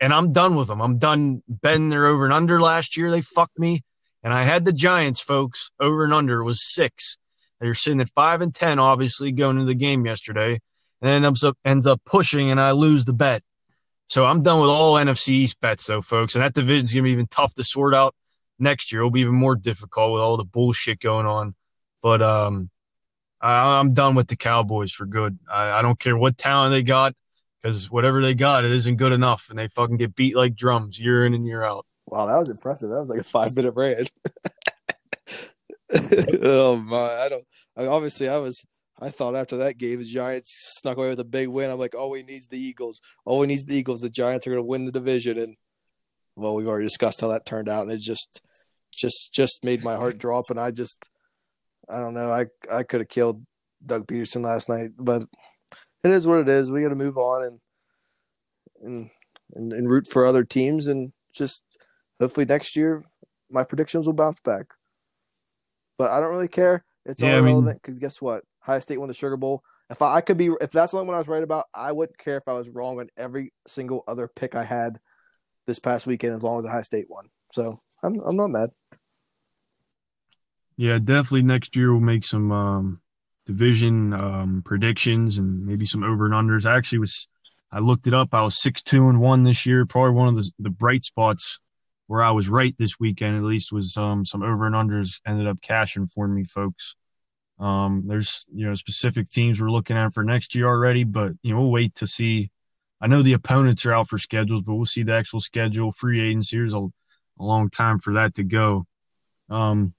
and 0.00 0.12
I'm 0.12 0.32
done 0.32 0.56
with 0.56 0.68
them. 0.68 0.80
I'm 0.80 0.98
done 0.98 1.42
betting 1.48 1.88
their 1.88 2.06
over 2.06 2.24
and 2.24 2.32
under 2.32 2.60
last 2.60 2.96
year. 2.96 3.10
They 3.10 3.20
fucked 3.20 3.58
me, 3.58 3.82
and 4.22 4.32
I 4.32 4.44
had 4.44 4.64
the 4.64 4.72
Giants, 4.72 5.20
folks. 5.20 5.70
Over 5.78 6.04
and 6.04 6.14
under 6.14 6.42
was 6.42 6.62
six. 6.62 7.18
They're 7.60 7.74
sitting 7.74 8.00
at 8.00 8.08
five 8.10 8.40
and 8.40 8.54
ten, 8.54 8.78
obviously 8.78 9.32
going 9.32 9.56
into 9.56 9.66
the 9.66 9.74
game 9.74 10.06
yesterday, 10.06 10.60
and 11.02 11.24
ends 11.24 11.44
up 11.44 11.58
ends 11.64 11.86
up 11.86 12.00
pushing, 12.06 12.50
and 12.50 12.60
I 12.60 12.70
lose 12.70 13.04
the 13.04 13.12
bet. 13.12 13.42
So 14.06 14.24
I'm 14.24 14.42
done 14.42 14.60
with 14.60 14.70
all 14.70 14.94
NFC 14.94 15.30
East 15.30 15.60
bets, 15.60 15.86
though, 15.86 16.00
folks. 16.00 16.34
And 16.34 16.42
that 16.42 16.54
division's 16.54 16.94
gonna 16.94 17.02
be 17.02 17.12
even 17.12 17.26
tough 17.26 17.52
to 17.54 17.64
sort 17.64 17.94
out 17.94 18.14
next 18.58 18.92
year. 18.92 19.00
It'll 19.00 19.10
be 19.10 19.20
even 19.20 19.34
more 19.34 19.56
difficult 19.56 20.12
with 20.12 20.22
all 20.22 20.36
the 20.36 20.44
bullshit 20.44 21.00
going 21.00 21.26
on. 21.26 21.54
But 22.02 22.22
um, 22.22 22.70
I, 23.40 23.80
am 23.80 23.92
done 23.92 24.14
with 24.14 24.28
the 24.28 24.36
Cowboys 24.36 24.92
for 24.92 25.06
good. 25.06 25.38
I, 25.50 25.78
I 25.78 25.82
don't 25.82 25.98
care 25.98 26.16
what 26.16 26.36
talent 26.36 26.72
they 26.72 26.82
got 26.82 27.14
because 27.62 27.90
whatever 27.90 28.22
they 28.22 28.34
got, 28.34 28.64
it 28.64 28.70
isn't 28.70 28.96
good 28.96 29.12
enough, 29.12 29.46
and 29.50 29.58
they 29.58 29.68
fucking 29.68 29.96
get 29.96 30.14
beat 30.14 30.36
like 30.36 30.54
drums 30.54 30.98
year 30.98 31.26
in 31.26 31.34
and 31.34 31.46
year 31.46 31.64
out. 31.64 31.86
Wow, 32.06 32.26
that 32.26 32.38
was 32.38 32.48
impressive. 32.48 32.90
That 32.90 33.00
was 33.00 33.10
like 33.10 33.20
a 33.20 33.24
five 33.24 33.54
minute 33.56 33.74
rant. 33.74 34.10
oh 36.42 36.76
my! 36.76 36.96
I 36.96 37.28
don't. 37.28 37.44
I, 37.76 37.86
obviously, 37.86 38.28
I 38.28 38.38
was. 38.38 38.64
I 39.00 39.10
thought 39.10 39.36
after 39.36 39.58
that 39.58 39.78
game, 39.78 40.00
the 40.00 40.04
Giants 40.04 40.74
snuck 40.80 40.96
away 40.96 41.10
with 41.10 41.20
a 41.20 41.24
big 41.24 41.46
win. 41.48 41.70
I'm 41.70 41.78
like, 41.78 41.94
all 41.94 42.10
we 42.10 42.24
needs 42.24 42.48
the 42.48 42.58
Eagles. 42.58 43.00
All 43.24 43.38
we 43.38 43.46
needs 43.46 43.64
the 43.64 43.76
Eagles. 43.76 44.00
The 44.00 44.10
Giants 44.10 44.46
are 44.46 44.50
going 44.50 44.62
to 44.62 44.66
win 44.66 44.86
the 44.86 44.92
division, 44.92 45.38
and 45.38 45.56
well, 46.38 46.54
we've 46.54 46.68
already 46.68 46.86
discussed 46.86 47.20
how 47.20 47.28
that 47.28 47.44
turned 47.46 47.68
out, 47.68 47.82
and 47.82 47.92
it 47.92 48.00
just, 48.00 48.42
just, 48.92 49.32
just 49.32 49.64
made 49.64 49.84
my 49.84 49.94
heart 49.94 50.18
drop. 50.18 50.50
And 50.50 50.58
I 50.60 50.70
just, 50.70 51.08
I 51.90 51.98
don't 51.98 52.14
know, 52.14 52.30
I, 52.30 52.46
I 52.72 52.82
could 52.84 53.00
have 53.00 53.08
killed 53.08 53.44
Doug 53.84 54.06
Pederson 54.06 54.44
last 54.44 54.68
night, 54.68 54.90
but 54.98 55.22
it 56.04 56.10
is 56.10 56.26
what 56.26 56.38
it 56.40 56.48
is. 56.48 56.70
We 56.70 56.82
got 56.82 56.88
to 56.90 56.94
move 56.94 57.16
on 57.18 57.42
and, 57.44 57.60
and 58.82 59.10
and, 59.54 59.72
and 59.72 59.90
root 59.90 60.06
for 60.06 60.26
other 60.26 60.44
teams, 60.44 60.86
and 60.86 61.12
just 61.32 61.62
hopefully 62.20 62.44
next 62.46 62.76
year 62.76 63.04
my 63.50 63.64
predictions 63.64 64.06
will 64.06 64.12
bounce 64.12 64.40
back. 64.44 64.66
But 65.96 66.10
I 66.10 66.20
don't 66.20 66.30
really 66.30 66.48
care. 66.48 66.84
It's 67.06 67.22
Yeah, 67.22 67.30
all 67.32 67.38
I 67.38 67.40
mean- 67.40 67.54
relevant 67.54 67.82
because 67.82 67.98
guess 67.98 68.20
what? 68.20 68.44
High 68.60 68.80
State 68.80 68.98
won 68.98 69.08
the 69.08 69.14
Sugar 69.14 69.38
Bowl. 69.38 69.62
If 69.90 70.02
I, 70.02 70.16
I 70.16 70.20
could 70.20 70.36
be, 70.36 70.50
if 70.60 70.70
that's 70.70 70.92
the 70.92 70.98
only 70.98 71.06
one 71.08 71.14
I 71.14 71.18
was 71.20 71.28
right 71.28 71.42
about, 71.42 71.64
I 71.74 71.92
wouldn't 71.92 72.18
care 72.18 72.36
if 72.36 72.46
I 72.46 72.52
was 72.52 72.68
wrong 72.68 73.00
on 73.00 73.08
every 73.16 73.54
single 73.66 74.04
other 74.06 74.28
pick 74.28 74.54
I 74.54 74.64
had 74.64 75.00
this 75.68 75.78
past 75.78 76.06
weekend, 76.06 76.34
as 76.34 76.42
long 76.42 76.58
as 76.58 76.64
Ohio 76.64 76.82
State 76.82 77.06
won. 77.08 77.28
So 77.52 77.78
I'm 78.02 78.18
I'm 78.20 78.34
not 78.34 78.48
mad. 78.48 78.70
Yeah, 80.76 80.98
definitely 80.98 81.42
next 81.42 81.76
year 81.76 81.92
we'll 81.92 82.00
make 82.00 82.24
some 82.24 82.50
um, 82.50 83.00
division 83.46 84.12
um, 84.12 84.62
predictions 84.64 85.38
and 85.38 85.64
maybe 85.66 85.84
some 85.84 86.02
over 86.02 86.26
and 86.26 86.34
unders. 86.34 86.66
I 86.66 86.76
actually 86.76 87.00
was 87.00 87.28
I 87.70 87.78
looked 87.80 88.06
it 88.06 88.14
up. 88.14 88.32
I 88.32 88.42
was 88.42 88.60
six 88.60 88.82
two 88.82 89.08
and 89.08 89.20
one 89.20 89.44
this 89.44 89.66
year. 89.66 89.86
Probably 89.86 90.12
one 90.12 90.28
of 90.28 90.36
the 90.36 90.50
the 90.58 90.70
bright 90.70 91.04
spots 91.04 91.60
where 92.08 92.22
I 92.22 92.30
was 92.30 92.48
right 92.48 92.74
this 92.78 92.98
weekend 92.98 93.36
at 93.36 93.42
least 93.42 93.70
was 93.70 93.96
um, 93.96 94.24
some 94.24 94.42
over 94.42 94.66
and 94.66 94.74
unders 94.74 95.20
ended 95.26 95.46
up 95.46 95.60
cashing 95.60 96.06
for 96.06 96.26
me, 96.26 96.42
folks. 96.44 96.96
Um, 97.58 98.04
there's 98.06 98.46
you 98.52 98.66
know 98.66 98.74
specific 98.74 99.28
teams 99.28 99.60
we're 99.60 99.70
looking 99.70 99.96
at 99.96 100.12
for 100.12 100.24
next 100.24 100.54
year 100.54 100.66
already, 100.66 101.04
but 101.04 101.32
you 101.42 101.52
know 101.52 101.60
we'll 101.60 101.70
wait 101.70 101.94
to 101.96 102.06
see. 102.06 102.50
I 103.00 103.06
know 103.06 103.22
the 103.22 103.34
opponents 103.34 103.86
are 103.86 103.92
out 103.92 104.08
for 104.08 104.18
schedules, 104.18 104.62
but 104.62 104.74
we'll 104.74 104.86
see 104.86 105.04
the 105.04 105.14
actual 105.14 105.40
schedule. 105.40 105.92
Free 105.92 106.20
agency 106.20 106.56
there's 106.56 106.74
a, 106.74 106.80
a 106.80 106.90
long 107.38 107.70
time 107.70 107.98
for 107.98 108.14
that 108.14 108.34
to 108.34 108.44
go. 108.44 108.86
Um, 109.48 109.94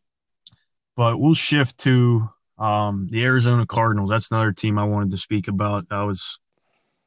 but 0.95 1.19
we'll 1.19 1.33
shift 1.33 1.77
to 1.79 2.29
um, 2.57 3.07
the 3.09 3.23
Arizona 3.23 3.65
Cardinals. 3.65 4.09
That's 4.09 4.31
another 4.31 4.51
team 4.51 4.77
I 4.77 4.83
wanted 4.83 5.11
to 5.11 5.17
speak 5.17 5.47
about. 5.47 5.85
I 5.89 6.03
was, 6.03 6.39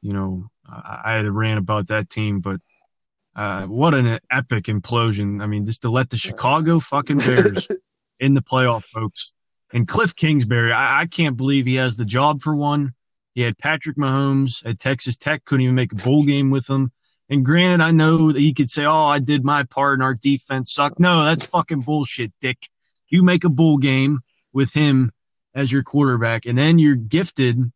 you 0.01 0.13
know, 0.13 0.49
I, 0.67 1.01
I 1.05 1.13
had 1.15 1.25
a 1.25 1.31
rant 1.31 1.59
about 1.59 1.87
that 1.87 2.09
team, 2.09 2.39
but 2.39 2.59
uh, 3.35 3.65
what 3.65 3.93
an 3.93 4.19
epic 4.31 4.65
implosion! 4.65 5.41
I 5.41 5.47
mean, 5.47 5.65
just 5.65 5.83
to 5.83 5.89
let 5.89 6.09
the 6.09 6.17
Chicago 6.17 6.79
fucking 6.79 7.17
Bears 7.17 7.67
in 8.19 8.33
the 8.33 8.41
playoff, 8.41 8.83
folks. 8.85 9.33
And 9.73 9.87
Kliff 9.87 10.15
Kingsbury, 10.15 10.71
I, 10.71 11.01
I 11.01 11.05
can't 11.07 11.35
believe 11.35 11.65
he 11.65 11.75
has 11.75 11.97
the 11.97 12.05
job 12.05 12.41
for 12.41 12.55
one. 12.55 12.93
He 13.33 13.41
had 13.41 13.57
Patrick 13.57 13.97
Mahomes 13.97 14.65
at 14.65 14.79
Texas 14.79 15.17
Tech, 15.17 15.43
couldn't 15.45 15.63
even 15.63 15.75
make 15.75 15.91
a 15.91 15.95
bowl 16.03 16.23
game 16.23 16.49
with 16.51 16.69
him. 16.69 16.91
And 17.29 17.43
granted, 17.43 17.83
I 17.83 17.91
know 17.91 18.31
that 18.31 18.39
he 18.39 18.53
could 18.53 18.69
say, 18.69 18.85
"Oh, 18.85 19.05
I 19.05 19.19
did 19.19 19.43
my 19.43 19.63
part, 19.63 19.95
and 19.95 20.03
our 20.03 20.13
defense 20.13 20.73
sucked." 20.73 20.99
No, 20.99 21.23
that's 21.23 21.45
fucking 21.45 21.81
bullshit, 21.81 22.31
Dick. 22.41 22.57
You 23.07 23.23
make 23.23 23.43
a 23.43 23.49
bowl 23.49 23.77
game 23.77 24.19
with 24.51 24.73
him 24.73 25.11
as 25.55 25.71
your 25.71 25.83
quarterback, 25.83 26.45
and 26.45 26.57
then 26.57 26.79
you're 26.79 26.95
gifted 26.95 27.71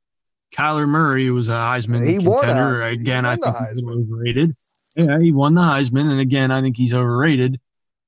Kyler 0.53 0.87
Murray, 0.87 1.25
who 1.25 1.33
was 1.33 1.49
a 1.49 1.53
Heisman 1.53 2.05
He 2.07 2.17
contender. 2.17 2.81
a- 2.81 2.89
he 2.91 2.95
Again, 2.95 3.25
I 3.25 3.35
think 3.35 3.55
he's 3.69 3.83
overrated. 3.83 4.55
Yeah, 4.95 5.19
he 5.19 5.31
won 5.31 5.53
the 5.53 5.61
Heisman, 5.61 6.09
and 6.11 6.19
again, 6.19 6.51
I 6.51 6.61
think 6.61 6.75
he's 6.77 6.93
overrated. 6.93 7.59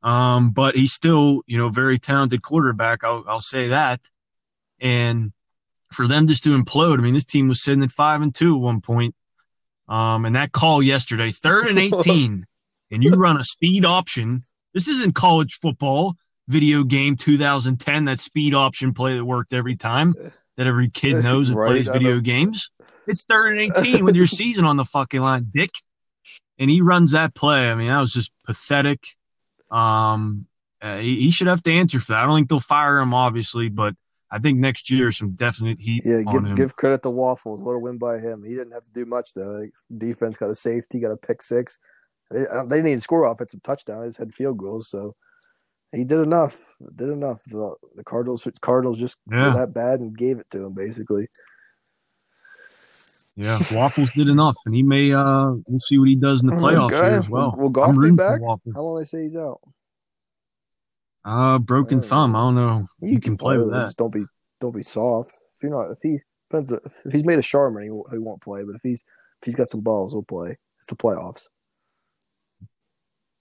Um, 0.01 0.51
but 0.51 0.75
he's 0.75 0.93
still, 0.93 1.41
you 1.45 1.57
know, 1.57 1.69
very 1.69 1.99
talented 1.99 2.41
quarterback. 2.41 3.03
I'll, 3.03 3.23
I'll 3.27 3.41
say 3.41 3.67
that. 3.69 3.99
And 4.79 5.31
for 5.91 6.07
them 6.07 6.27
just 6.27 6.43
to 6.43 6.57
implode, 6.57 6.99
I 6.99 7.01
mean, 7.01 7.13
this 7.13 7.25
team 7.25 7.47
was 7.47 7.63
sitting 7.63 7.83
at 7.83 7.91
five 7.91 8.21
and 8.21 8.33
two 8.33 8.55
at 8.55 8.61
one 8.61 8.81
point. 8.81 9.15
Um, 9.87 10.25
and 10.25 10.35
that 10.35 10.51
call 10.51 10.83
yesterday, 10.83 11.31
third 11.31 11.67
and 11.67 11.79
18, 11.79 12.45
and 12.91 13.03
you 13.03 13.11
run 13.11 13.37
a 13.37 13.43
speed 13.43 13.85
option. 13.85 14.41
This 14.73 14.87
isn't 14.87 15.15
college 15.15 15.55
football 15.55 16.15
video 16.47 16.83
game 16.83 17.15
2010, 17.15 18.05
that 18.05 18.19
speed 18.19 18.53
option 18.53 18.93
play 18.93 19.17
that 19.17 19.23
worked 19.23 19.53
every 19.53 19.75
time 19.75 20.13
that 20.57 20.67
every 20.67 20.89
kid 20.89 21.23
knows 21.23 21.49
that 21.49 21.55
Right, 21.55 21.67
plays 21.67 21.87
video 21.87 22.19
games. 22.19 22.69
It's 23.07 23.23
third 23.23 23.57
and 23.57 23.77
18 23.77 24.03
with 24.03 24.15
your 24.15 24.27
season 24.27 24.65
on 24.65 24.77
the 24.77 24.85
fucking 24.85 25.21
line, 25.21 25.47
dick. 25.53 25.71
And 26.57 26.69
he 26.69 26.81
runs 26.81 27.13
that 27.13 27.33
play. 27.33 27.71
I 27.71 27.75
mean, 27.75 27.87
that 27.87 27.99
was 27.99 28.11
just 28.11 28.33
pathetic. 28.45 29.07
Um, 29.71 30.47
uh, 30.81 30.97
he, 30.97 31.21
he 31.21 31.31
should 31.31 31.47
have 31.47 31.63
to 31.63 31.71
answer 31.71 31.99
for 31.99 32.11
that. 32.11 32.23
I 32.23 32.25
don't 32.25 32.35
think 32.35 32.49
they'll 32.49 32.59
fire 32.59 32.99
him, 32.99 33.13
obviously, 33.13 33.69
but 33.69 33.95
I 34.31 34.39
think 34.39 34.59
next 34.59 34.91
year 34.91 35.11
some 35.11 35.31
definite 35.31 35.79
heat 35.81 36.03
Yeah, 36.05 36.21
on 36.27 36.45
give 36.45 36.55
give 36.55 36.75
credit 36.75 37.01
to 37.03 37.09
Waffles. 37.09 37.61
What 37.61 37.73
a 37.73 37.79
win 37.79 37.97
by 37.97 38.19
him. 38.19 38.43
He 38.43 38.55
didn't 38.55 38.73
have 38.73 38.83
to 38.83 38.91
do 38.91 39.05
much 39.05 39.33
though. 39.33 39.59
Like, 39.61 39.73
defense 39.97 40.37
got 40.37 40.51
a 40.51 40.55
safety, 40.55 40.99
got 40.99 41.11
a 41.11 41.17
pick 41.17 41.41
six. 41.41 41.79
They, 42.31 42.45
uh, 42.45 42.63
they 42.65 42.77
didn't 42.77 42.91
even 42.91 43.01
score 43.01 43.25
offensive 43.25 43.63
touchdown. 43.63 44.01
They 44.01 44.07
just 44.07 44.19
had 44.19 44.33
field 44.33 44.57
goals, 44.59 44.89
so 44.89 45.15
he 45.91 46.03
did 46.03 46.19
enough. 46.19 46.55
Did 46.95 47.09
enough. 47.09 47.41
The, 47.47 47.73
the 47.95 48.03
Cardinals 48.03 48.47
Cardinals 48.61 48.99
just 48.99 49.17
Yeah. 49.31 49.47
were 49.47 49.59
that 49.59 49.73
bad 49.73 49.99
and 49.99 50.15
gave 50.15 50.37
it 50.37 50.49
to 50.51 50.65
him 50.65 50.73
basically. 50.73 51.27
Yeah, 53.35 53.63
Waffles 53.71 54.11
did 54.11 54.27
enough, 54.27 54.57
and 54.65 54.75
he 54.75 54.83
may. 54.83 55.13
Uh, 55.13 55.53
we'll 55.65 55.79
see 55.79 55.97
what 55.97 56.09
he 56.09 56.17
does 56.17 56.41
in 56.41 56.47
the 56.47 56.55
playoffs 56.55 56.91
here 56.91 57.03
as 57.03 57.29
well. 57.29 57.55
Will 57.57 57.69
Goff 57.69 57.95
I'm 57.95 58.01
be 58.01 58.11
back? 58.11 58.41
How 58.75 58.81
long 58.81 58.97
they 58.97 59.05
say 59.05 59.23
he's 59.23 59.35
out? 59.37 59.61
Uh, 61.25 61.59
broken 61.59 61.99
thumb. 61.99 62.35
I 62.35 62.39
don't 62.39 62.55
know. 62.55 62.85
You, 63.01 63.19
can 63.19 63.37
play 63.37 63.57
with 63.57 63.67
it. 63.67 63.71
that. 63.71 63.93
Don't 63.97 64.11
be 64.13 64.23
don't 64.61 64.75
be 64.75 64.81
soft. 64.81 65.31
If 65.55 65.63
you're 65.63 65.71
not, 65.71 65.91
if 65.91 65.99
he 66.01 66.19
depends. 66.49 66.71
If 66.71 67.11
he's 67.11 67.25
made 67.25 67.39
a 67.39 67.41
Charmin, 67.41 67.83
he, 67.83 67.89
won't- 67.91 68.11
he 68.11 68.17
won't 68.17 68.41
play. 68.41 68.63
But 68.63 68.75
if 68.75 68.81
he's 68.83 69.03
if 69.41 69.45
he's 69.45 69.55
got 69.55 69.69
some 69.69 69.81
balls, 69.81 70.13
he'll 70.13 70.23
play. 70.23 70.57
It's 70.79 70.87
the 70.87 70.95
playoffs. 70.95 71.47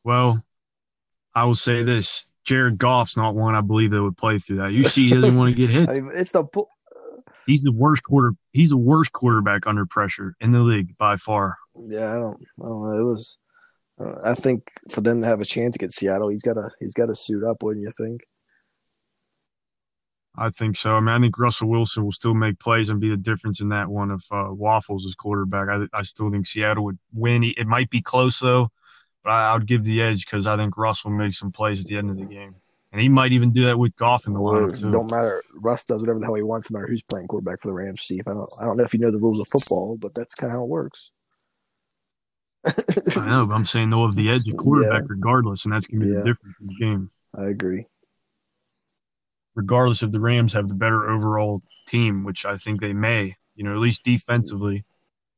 Well, 0.04 0.42
I 1.34 1.44
will 1.44 1.54
say 1.54 1.82
this: 1.82 2.30
Jared 2.44 2.78
Goff's 2.78 3.16
not 3.16 3.34
one 3.34 3.54
I 3.54 3.60
believe 3.60 3.90
that 3.92 4.02
would 4.02 4.16
play 4.16 4.38
through 4.38 4.56
that. 4.56 4.72
You 4.72 4.84
see, 4.84 5.08
he 5.08 5.14
doesn't 5.14 5.38
want 5.38 5.52
to 5.52 5.56
get 5.56 5.70
hit. 5.70 5.88
I 5.88 5.94
mean, 5.94 6.10
it's 6.14 6.32
the 6.32 6.42
bu- 6.44 6.64
He's 7.46 7.62
the 7.62 7.72
worst 7.72 8.02
quarter. 8.02 8.32
He's 8.52 8.70
the 8.70 8.76
worst 8.76 9.12
quarterback 9.12 9.66
under 9.66 9.86
pressure 9.86 10.34
in 10.40 10.50
the 10.50 10.60
league 10.60 10.96
by 10.98 11.16
far. 11.16 11.56
Yeah, 11.88 12.10
I 12.10 12.14
don't, 12.14 12.36
I 12.60 12.64
don't 12.66 12.84
know. 12.86 12.98
It 13.00 13.04
was. 13.04 13.38
Uh, 13.98 14.14
I 14.24 14.34
think 14.34 14.70
for 14.90 15.00
them 15.00 15.20
to 15.20 15.26
have 15.26 15.40
a 15.40 15.44
chance 15.44 15.74
against 15.76 15.98
Seattle, 15.98 16.28
he's 16.28 16.42
got 16.42 16.54
to 16.54 16.70
he's 16.80 16.94
got 16.94 17.06
to 17.06 17.14
suit 17.14 17.44
up, 17.44 17.62
wouldn't 17.62 17.84
you 17.84 17.90
think? 17.90 18.22
I 20.40 20.50
think 20.50 20.76
so. 20.76 20.94
I 20.94 21.00
mean, 21.00 21.08
I 21.08 21.18
think 21.18 21.36
Russell 21.36 21.68
Wilson 21.68 22.04
will 22.04 22.12
still 22.12 22.34
make 22.34 22.60
plays 22.60 22.90
and 22.90 23.00
be 23.00 23.08
the 23.08 23.16
difference 23.16 23.60
in 23.60 23.70
that 23.70 23.88
one 23.88 24.12
if 24.12 24.22
uh, 24.30 24.46
Waffles 24.50 25.04
is 25.04 25.16
quarterback. 25.16 25.68
I, 25.68 25.86
I 25.92 26.02
still 26.02 26.30
think 26.30 26.46
Seattle 26.46 26.84
would 26.84 26.98
win. 27.12 27.42
It 27.42 27.66
might 27.66 27.90
be 27.90 28.00
close 28.00 28.38
though, 28.38 28.70
but 29.24 29.30
I, 29.30 29.50
I 29.50 29.54
would 29.54 29.66
give 29.66 29.82
the 29.82 30.00
edge 30.00 30.24
because 30.24 30.46
I 30.46 30.56
think 30.56 30.76
Russell 30.76 31.10
will 31.10 31.18
make 31.18 31.34
some 31.34 31.50
plays 31.50 31.80
at 31.80 31.86
the 31.86 31.98
end 31.98 32.10
of 32.10 32.16
the 32.16 32.24
game, 32.24 32.54
and 32.92 33.00
he 33.00 33.08
might 33.08 33.32
even 33.32 33.50
do 33.50 33.64
that 33.64 33.80
with 33.80 33.96
Goff 33.96 34.28
in 34.28 34.32
the 34.32 34.38
lineup 34.38 34.74
it 34.74 34.80
too. 34.80 34.92
don't 34.92 35.10
matter. 35.10 35.42
Russ 35.56 35.84
does 35.84 36.00
whatever 36.00 36.20
the 36.20 36.26
hell 36.26 36.34
he 36.34 36.42
wants, 36.42 36.70
no 36.70 36.78
matter 36.78 36.88
who's 36.88 37.02
playing 37.02 37.26
quarterback 37.26 37.60
for 37.60 37.68
the 37.68 37.74
Rams. 37.74 38.02
Steve, 38.02 38.22
I 38.28 38.34
don't 38.34 38.48
I 38.60 38.64
don't 38.64 38.76
know 38.76 38.84
if 38.84 38.94
you 38.94 39.00
know 39.00 39.10
the 39.10 39.18
rules 39.18 39.40
of 39.40 39.48
football, 39.48 39.96
but 39.96 40.14
that's 40.14 40.36
kind 40.36 40.52
of 40.52 40.58
how 40.58 40.64
it 40.64 40.68
works. 40.68 41.10
I 43.16 43.28
know, 43.28 43.46
but 43.46 43.54
I'm 43.54 43.64
saying 43.64 43.90
they'll 43.90 44.04
have 44.04 44.14
the 44.14 44.30
edge 44.30 44.48
of 44.48 44.56
quarterback 44.58 45.04
regardless, 45.08 45.64
and 45.64 45.72
that's 45.74 45.86
going 45.86 46.00
to 46.00 46.06
be 46.06 46.12
Yeah. 46.12 46.18
the 46.20 46.24
difference 46.24 46.60
in 46.60 46.66
the 46.66 46.76
game. 46.80 47.10
I 47.36 47.46
agree. 47.46 47.86
Regardless 49.54 50.02
if 50.02 50.12
the 50.12 50.20
Rams 50.20 50.52
have 50.52 50.68
the 50.68 50.74
better 50.74 51.08
overall 51.10 51.62
team, 51.86 52.24
which 52.24 52.44
I 52.46 52.56
think 52.56 52.80
they 52.80 52.92
may, 52.92 53.34
you 53.56 53.64
know, 53.64 53.72
at 53.72 53.78
least 53.78 54.04
defensively. 54.04 54.84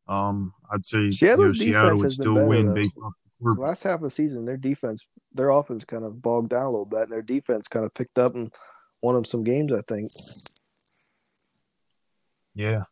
Um, 0.09 0.53
I'd 0.73 0.85
say 0.85 0.99
you 0.99 1.37
know, 1.37 1.53
Seattle 1.53 1.97
would 1.99 2.13
still 2.13 2.35
better, 2.35 2.47
win 2.47 2.75
based 2.75 2.97
off 3.03 3.13
the 3.25 3.31
The 3.31 3.45
quarterback. 3.45 3.69
last 3.69 3.83
half 3.85 3.95
of 3.97 4.03
the 4.03 4.11
season, 4.11 4.45
their 4.45 4.57
defense, 4.57 5.07
their 5.33 5.51
offense 5.51 5.85
kind 5.85 6.05
of 6.05 6.21
bogged 6.21 6.51
down 6.51 6.63
a 6.67 6.71
little 6.71 6.85
bit, 6.85 7.03
and 7.03 7.13
their 7.13 7.23
defense 7.23 7.69
kind 7.69 7.87
of 7.87 7.95
picked 7.95 8.19
up 8.19 8.35
and 8.35 8.53
won 9.03 9.15
them 9.15 9.25
some 9.25 9.45
games. 9.45 9.73
I 9.73 9.81
think. 9.83 10.11
Yeah, 12.55 12.83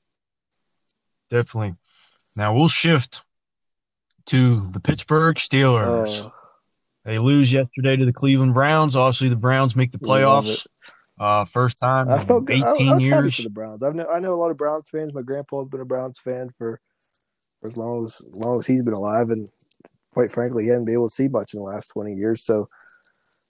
definitely. 1.29 1.75
Now 2.37 2.55
we'll 2.55 2.69
shift 2.69 3.23
to 4.29 4.71
the 4.71 4.81
Pittsburgh 4.81 5.37
Steelers. 5.37 6.25
Uh, 6.25 6.31
They 7.05 7.19
lose 7.19 7.53
yesterday 7.53 7.97
to 7.97 8.05
the 8.05 8.13
Cleveland 8.13 8.55
Browns. 8.55 8.97
Obviously, 8.97 9.29
the 9.29 9.37
Browns 9.37 9.75
make 9.75 9.93
the 9.93 9.99
playoffs. 9.99 10.67
Uh, 11.19 11.45
first 11.45 11.79
time 11.79 12.09
I 12.09 12.23
felt 12.23 12.49
in 12.51 12.61
good. 12.61 12.63
I, 12.63 12.69
I 12.69 12.73
18 12.73 13.01
years. 13.01 13.37
for 13.37 13.43
the 13.43 13.51
Browns. 13.51 13.83
I've 13.83 13.95
know, 13.95 14.07
I 14.07 14.21
know 14.21 14.33
a 14.33 14.37
lot 14.37 14.51
of 14.51 14.57
Browns 14.57 14.89
fans. 14.91 15.13
My 15.13 15.23
grandpa's 15.23 15.69
been 15.69 15.81
a 15.81 15.85
Browns 15.85 16.19
fan 16.19 16.51
for, 16.51 16.81
for 17.61 17.69
as 17.69 17.77
long 17.77 18.05
as, 18.05 18.21
as 18.33 18.41
long 18.41 18.59
as 18.59 18.67
he's 18.67 18.83
been 18.83 18.95
alive, 18.95 19.31
and 19.31 19.49
quite 20.13 20.31
frankly, 20.31 20.65
he 20.65 20.69
hadn't 20.69 20.85
been 20.85 20.95
able 20.95 21.09
to 21.09 21.15
see 21.15 21.29
much 21.29 21.55
in 21.55 21.61
the 21.61 21.65
last 21.65 21.89
twenty 21.89 22.15
years. 22.15 22.45
So, 22.45 22.69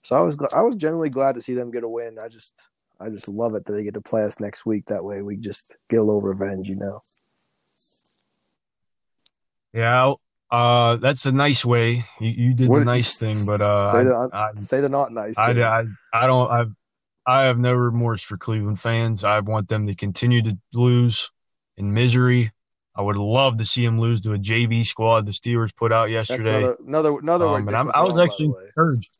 so 0.03 0.15
I 0.15 0.21
was 0.21 0.37
I 0.55 0.61
was 0.61 0.75
generally 0.75 1.09
glad 1.09 1.35
to 1.35 1.41
see 1.41 1.53
them 1.53 1.69
get 1.69 1.83
a 1.83 1.89
win. 1.89 2.17
I 2.17 2.27
just 2.27 2.55
I 2.99 3.09
just 3.09 3.27
love 3.27 3.53
it 3.55 3.65
that 3.65 3.73
they 3.73 3.83
get 3.83 3.93
to 3.93 4.01
play 4.01 4.23
us 4.23 4.39
next 4.39 4.65
week. 4.65 4.85
That 4.85 5.05
way, 5.05 5.21
we 5.21 5.35
just 5.37 5.77
get 5.89 5.99
a 5.99 6.03
little 6.03 6.21
revenge, 6.21 6.69
you 6.69 6.75
know. 6.75 7.01
Yeah, 9.73 10.13
uh, 10.51 10.95
that's 10.97 11.25
a 11.25 11.31
nice 11.31 11.63
way. 11.65 12.03
You, 12.19 12.29
you 12.29 12.53
did 12.53 12.69
What- 12.69 12.79
the 12.79 12.85
nice 12.85 13.19
thing, 13.19 13.35
but 13.45 13.61
uh, 13.61 13.91
say 13.91 13.97
I, 13.99 14.03
the, 14.03 14.29
I, 14.33 14.49
say 14.55 14.81
the 14.81 14.89
not 14.89 15.11
nice. 15.11 15.37
I. 15.37 15.51
I, 15.51 15.83
I 16.13 16.27
don't. 16.27 16.49
I, 16.51 16.65
I 17.27 17.45
have 17.45 17.59
no 17.59 17.73
remorse 17.75 18.23
for 18.23 18.37
Cleveland 18.37 18.79
fans. 18.79 19.23
I 19.23 19.39
want 19.41 19.67
them 19.67 19.85
to 19.87 19.93
continue 19.95 20.41
to 20.41 20.57
lose 20.73 21.29
in 21.77 21.93
misery. 21.93 22.51
I 22.95 23.01
would 23.03 23.17
love 23.17 23.57
to 23.57 23.65
see 23.65 23.85
them 23.85 23.99
lose 23.99 24.21
to 24.21 24.33
a 24.33 24.37
JV 24.39 24.83
squad 24.85 25.25
the 25.25 25.31
Steelers 25.31 25.73
put 25.75 25.91
out 25.93 26.09
That's 26.09 26.29
yesterday. 26.31 26.57
another 26.57 26.77
another 26.87 27.19
another 27.19 27.45
Um, 27.47 27.51
way 27.53 27.59
and 27.59 27.75
I'm, 27.77 27.85
was 27.87 27.93
I 27.95 28.01
was 28.01 28.07
wrong, 28.09 28.15
by 28.15 28.21
the 28.21 28.23
actually 28.25 28.65
encouraged. 28.67 29.11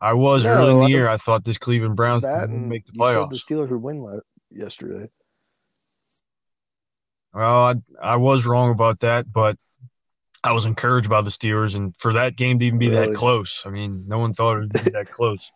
I 0.00 0.12
was 0.14 0.44
No, 0.44 0.52
early 0.52 0.70
in 0.72 0.78
the 0.78 0.84
I- 0.84 0.88
year. 0.88 1.08
I 1.10 1.16
thought 1.16 1.44
this 1.44 1.58
Cleveland 1.58 1.96
Browns 1.96 2.22
would 2.22 2.50
make 2.50 2.86
the 2.86 2.92
playoffs. 2.92 3.30
the 3.30 3.36
Steelers 3.36 3.68
would 3.70 3.82
win 3.82 4.20
yesterday. 4.50 5.08
Well, 7.36 7.64
I, 7.64 7.74
I 8.02 8.16
was 8.16 8.46
wrong 8.46 8.70
about 8.70 9.00
that, 9.00 9.30
but 9.30 9.58
I 10.42 10.52
was 10.52 10.64
encouraged 10.64 11.10
by 11.10 11.20
the 11.20 11.28
Steelers, 11.28 11.76
and 11.76 11.94
for 11.94 12.14
that 12.14 12.34
game 12.34 12.56
to 12.58 12.64
even 12.64 12.78
be 12.78 12.88
Really? 12.88 13.08
that 13.08 13.14
close, 13.14 13.64
I 13.66 13.70
mean, 13.70 14.04
no 14.06 14.18
one 14.18 14.32
thought 14.32 14.56
it 14.56 14.60
would 14.60 14.72
be 14.72 14.90
that 14.92 15.10
close. 15.10 15.52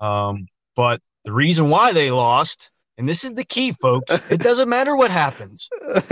Um, 0.00 0.48
but 0.74 1.00
the 1.24 1.32
reason 1.32 1.68
why 1.70 1.92
they 1.92 2.10
lost, 2.10 2.72
and 2.98 3.08
this 3.08 3.22
is 3.22 3.34
the 3.34 3.44
key, 3.44 3.70
folks, 3.70 4.12
it 4.28 4.40
doesn't 4.40 4.68
matter 4.68 4.96
what 4.96 5.12
happens. 5.12 5.68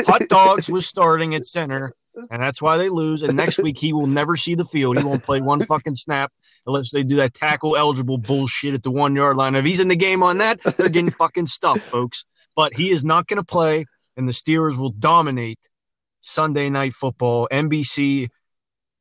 Hot 0.06 0.28
Dogs 0.28 0.70
was 0.70 0.86
starting 0.86 1.34
at 1.34 1.46
center, 1.46 1.94
and 2.30 2.40
that's 2.40 2.62
why 2.62 2.76
they 2.78 2.88
lose. 2.88 3.24
And 3.24 3.36
next 3.36 3.58
week 3.60 3.78
he 3.78 3.92
will 3.92 4.06
never 4.06 4.36
see 4.36 4.54
the 4.54 4.64
field. 4.64 4.98
He 4.98 5.02
won't 5.04 5.24
play 5.24 5.40
one 5.40 5.62
fucking 5.62 5.96
snap 5.96 6.32
unless 6.64 6.92
they 6.92 7.02
do 7.02 7.16
that 7.16 7.34
tackle 7.34 7.76
eligible 7.76 8.18
bullshit 8.18 8.74
at 8.74 8.84
the 8.84 8.90
one 8.92 9.16
yard 9.16 9.36
line. 9.36 9.56
If 9.56 9.64
he's 9.64 9.80
in 9.80 9.88
the 9.88 9.96
game 9.96 10.22
on 10.22 10.38
that, 10.38 10.62
they're 10.62 10.88
getting 10.88 11.10
fucking 11.10 11.46
stuffed, 11.46 11.80
folks. 11.80 12.24
But 12.54 12.72
he 12.74 12.90
is 12.90 13.04
not 13.04 13.26
going 13.26 13.38
to 13.38 13.44
play, 13.44 13.86
and 14.16 14.29
the 14.29 14.33
Steelers 14.33 14.79
will 14.79 14.90
dominate 14.90 15.59
Sunday 16.20 16.70
night 16.70 16.92
football, 16.92 17.48
NBC 17.51 18.29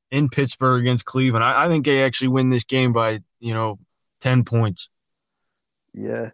in 0.09 0.29
Pittsburgh 0.29 0.81
against 0.81 1.05
Cleveland. 1.05 1.43
I, 1.43 1.65
I 1.65 1.67
think 1.67 1.85
they 1.85 2.03
actually 2.03 2.29
win 2.29 2.49
this 2.49 2.63
game 2.63 2.93
by 2.93 3.19
you 3.39 3.53
know 3.53 3.79
ten 4.19 4.43
points. 4.43 4.89
Yeah, 5.93 6.31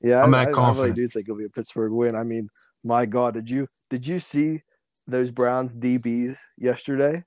yeah. 0.00 0.22
I'm 0.22 0.34
I, 0.34 0.44
that 0.46 0.54
I- 0.58 0.62
I 0.62 0.70
really 0.72 0.92
do 0.92 1.08
think 1.08 1.26
it'll 1.26 1.38
be 1.38 1.44
a 1.44 1.50
Pittsburgh 1.50 1.92
win. 1.92 2.16
I 2.16 2.22
mean, 2.22 2.48
my 2.84 3.06
God, 3.06 3.34
did 3.34 3.48
you 3.50 3.68
did 3.90 4.06
you 4.06 4.18
see 4.18 4.62
those 5.06 5.30
Browns 5.30 5.74
DBs 5.74 6.38
yesterday? 6.56 7.22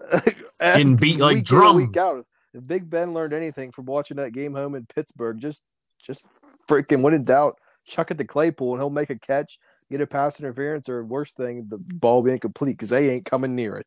Getting 0.60 0.96
beat 0.96 1.18
like 1.20 1.34
Week 1.36 1.52
and 1.52 1.76
week 1.76 1.96
out. 1.96 2.26
If 2.54 2.66
Big 2.66 2.88
Ben 2.90 3.14
learned 3.14 3.32
anything 3.32 3.72
from 3.72 3.86
watching 3.86 4.18
that 4.18 4.32
game 4.32 4.52
home 4.54 4.74
in 4.74 4.86
Pittsburgh, 4.86 5.40
just 5.40 5.62
just 6.02 6.24
freaking 6.68 7.02
when 7.02 7.14
in 7.14 7.22
doubt, 7.22 7.56
chuck 7.84 8.10
it 8.10 8.18
to 8.18 8.24
Claypool 8.24 8.72
and 8.72 8.80
he'll 8.80 8.90
make 8.90 9.10
a 9.10 9.18
catch, 9.18 9.58
get 9.90 10.00
a 10.00 10.06
pass 10.06 10.40
interference, 10.40 10.88
or 10.88 11.04
worst 11.04 11.36
thing, 11.36 11.66
the 11.68 11.78
ball 11.78 12.22
being 12.22 12.38
complete 12.38 12.72
because 12.72 12.90
they 12.90 13.10
ain't 13.10 13.24
coming 13.24 13.54
near 13.54 13.76
it. 13.76 13.86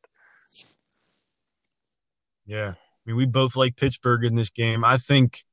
Yeah. 2.46 2.70
I 2.70 2.76
mean, 3.06 3.16
we 3.16 3.26
both 3.26 3.56
like 3.56 3.76
Pittsburgh 3.76 4.24
in 4.24 4.36
this 4.36 4.50
game. 4.50 4.84
I 4.84 4.98
think, 4.98 5.44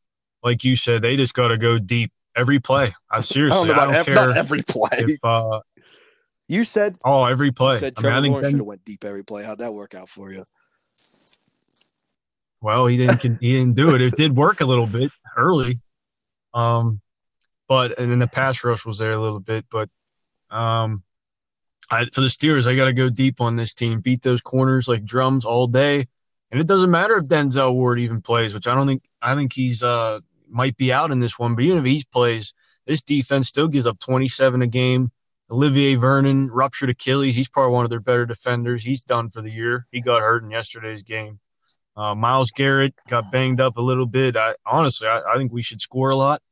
like 0.42 0.64
you 0.64 0.76
said, 0.76 1.02
they 1.02 1.16
just 1.16 1.34
got 1.34 1.48
to 1.48 1.58
go 1.58 1.78
deep 1.78 2.12
every 2.36 2.60
play. 2.60 2.94
I 3.10 3.16
I 3.16 3.16
don't 3.16 3.24
seriously, 3.24 3.70
I 3.70 3.84
don't, 3.84 3.94
ev- 3.94 4.06
care 4.06 4.14
not 4.14 4.36
every 4.36 4.62
play. 4.62 4.88
if 4.92 5.24
uh, 5.24 5.60
you 6.48 6.64
said 6.64 6.96
oh 7.04 7.24
every 7.24 7.52
play. 7.52 7.78
said 7.78 7.94
I 7.98 8.02
mean, 8.02 8.12
I 8.12 8.18
Lawrence 8.28 8.48
should 8.48 8.56
have 8.56 8.66
went 8.66 8.84
deep 8.84 9.04
every 9.04 9.24
play. 9.24 9.44
How'd 9.44 9.58
that 9.58 9.72
work 9.72 9.94
out 9.94 10.08
for 10.08 10.32
you? 10.32 10.44
well, 12.62 12.86
he 12.86 12.96
didn't 12.96 13.20
he 13.20 13.58
didn't 13.58 13.74
do 13.74 13.94
it. 13.94 14.00
It 14.00 14.14
did 14.16 14.34
work 14.34 14.60
a 14.60 14.64
little 14.64 14.86
bit 14.86 15.10
early, 15.36 15.80
um, 16.54 17.00
but 17.72 17.98
and 17.98 18.10
then 18.10 18.18
the 18.18 18.26
pass 18.26 18.62
rush 18.64 18.84
was 18.84 18.98
there 18.98 19.12
a 19.12 19.18
little 19.18 19.40
bit, 19.40 19.64
but 19.70 19.88
um, 20.50 21.02
I, 21.90 22.04
for 22.12 22.20
the 22.20 22.26
Steelers, 22.26 22.70
I 22.70 22.76
got 22.76 22.84
to 22.84 22.92
go 22.92 23.08
deep 23.08 23.40
on 23.40 23.56
this 23.56 23.72
team, 23.72 24.00
beat 24.00 24.20
those 24.20 24.42
corners 24.42 24.88
like 24.88 25.06
drums 25.06 25.46
all 25.46 25.66
day, 25.66 26.04
and 26.50 26.60
it 26.60 26.66
doesn't 26.66 26.90
matter 26.90 27.16
if 27.16 27.28
Denzel 27.28 27.72
Ward 27.72 27.98
even 27.98 28.20
plays, 28.20 28.52
which 28.52 28.66
I 28.66 28.74
don't 28.74 28.86
think 28.86 29.04
I 29.22 29.34
think 29.34 29.54
he's 29.54 29.82
uh 29.82 30.20
might 30.50 30.76
be 30.76 30.92
out 30.92 31.12
in 31.12 31.20
this 31.20 31.38
one, 31.38 31.54
but 31.54 31.64
even 31.64 31.78
if 31.78 31.86
he 31.86 32.04
plays, 32.12 32.52
this 32.86 33.00
defense 33.00 33.48
still 33.48 33.68
gives 33.68 33.86
up 33.86 33.98
27 34.00 34.60
a 34.60 34.66
game. 34.66 35.08
Olivier 35.50 35.94
Vernon 35.94 36.50
ruptured 36.52 36.90
Achilles. 36.90 37.34
He's 37.34 37.48
probably 37.48 37.72
one 37.72 37.84
of 37.84 37.90
their 37.90 38.00
better 38.00 38.26
defenders. 38.26 38.84
He's 38.84 39.00
done 39.00 39.30
for 39.30 39.40
the 39.40 39.50
year. 39.50 39.86
He 39.92 40.02
got 40.02 40.20
hurt 40.20 40.42
in 40.42 40.50
yesterday's 40.50 41.02
game. 41.02 41.40
Uh, 41.96 42.14
Myles 42.14 42.50
Garrett 42.50 42.92
got 43.08 43.30
banged 43.30 43.60
up 43.60 43.78
a 43.78 43.82
little 43.82 44.06
bit. 44.06 44.36
I 44.36 44.56
honestly, 44.66 45.08
I, 45.08 45.22
I 45.22 45.36
think 45.38 45.52
we 45.52 45.62
should 45.62 45.80
score 45.80 46.10
a 46.10 46.16
lot. 46.16 46.42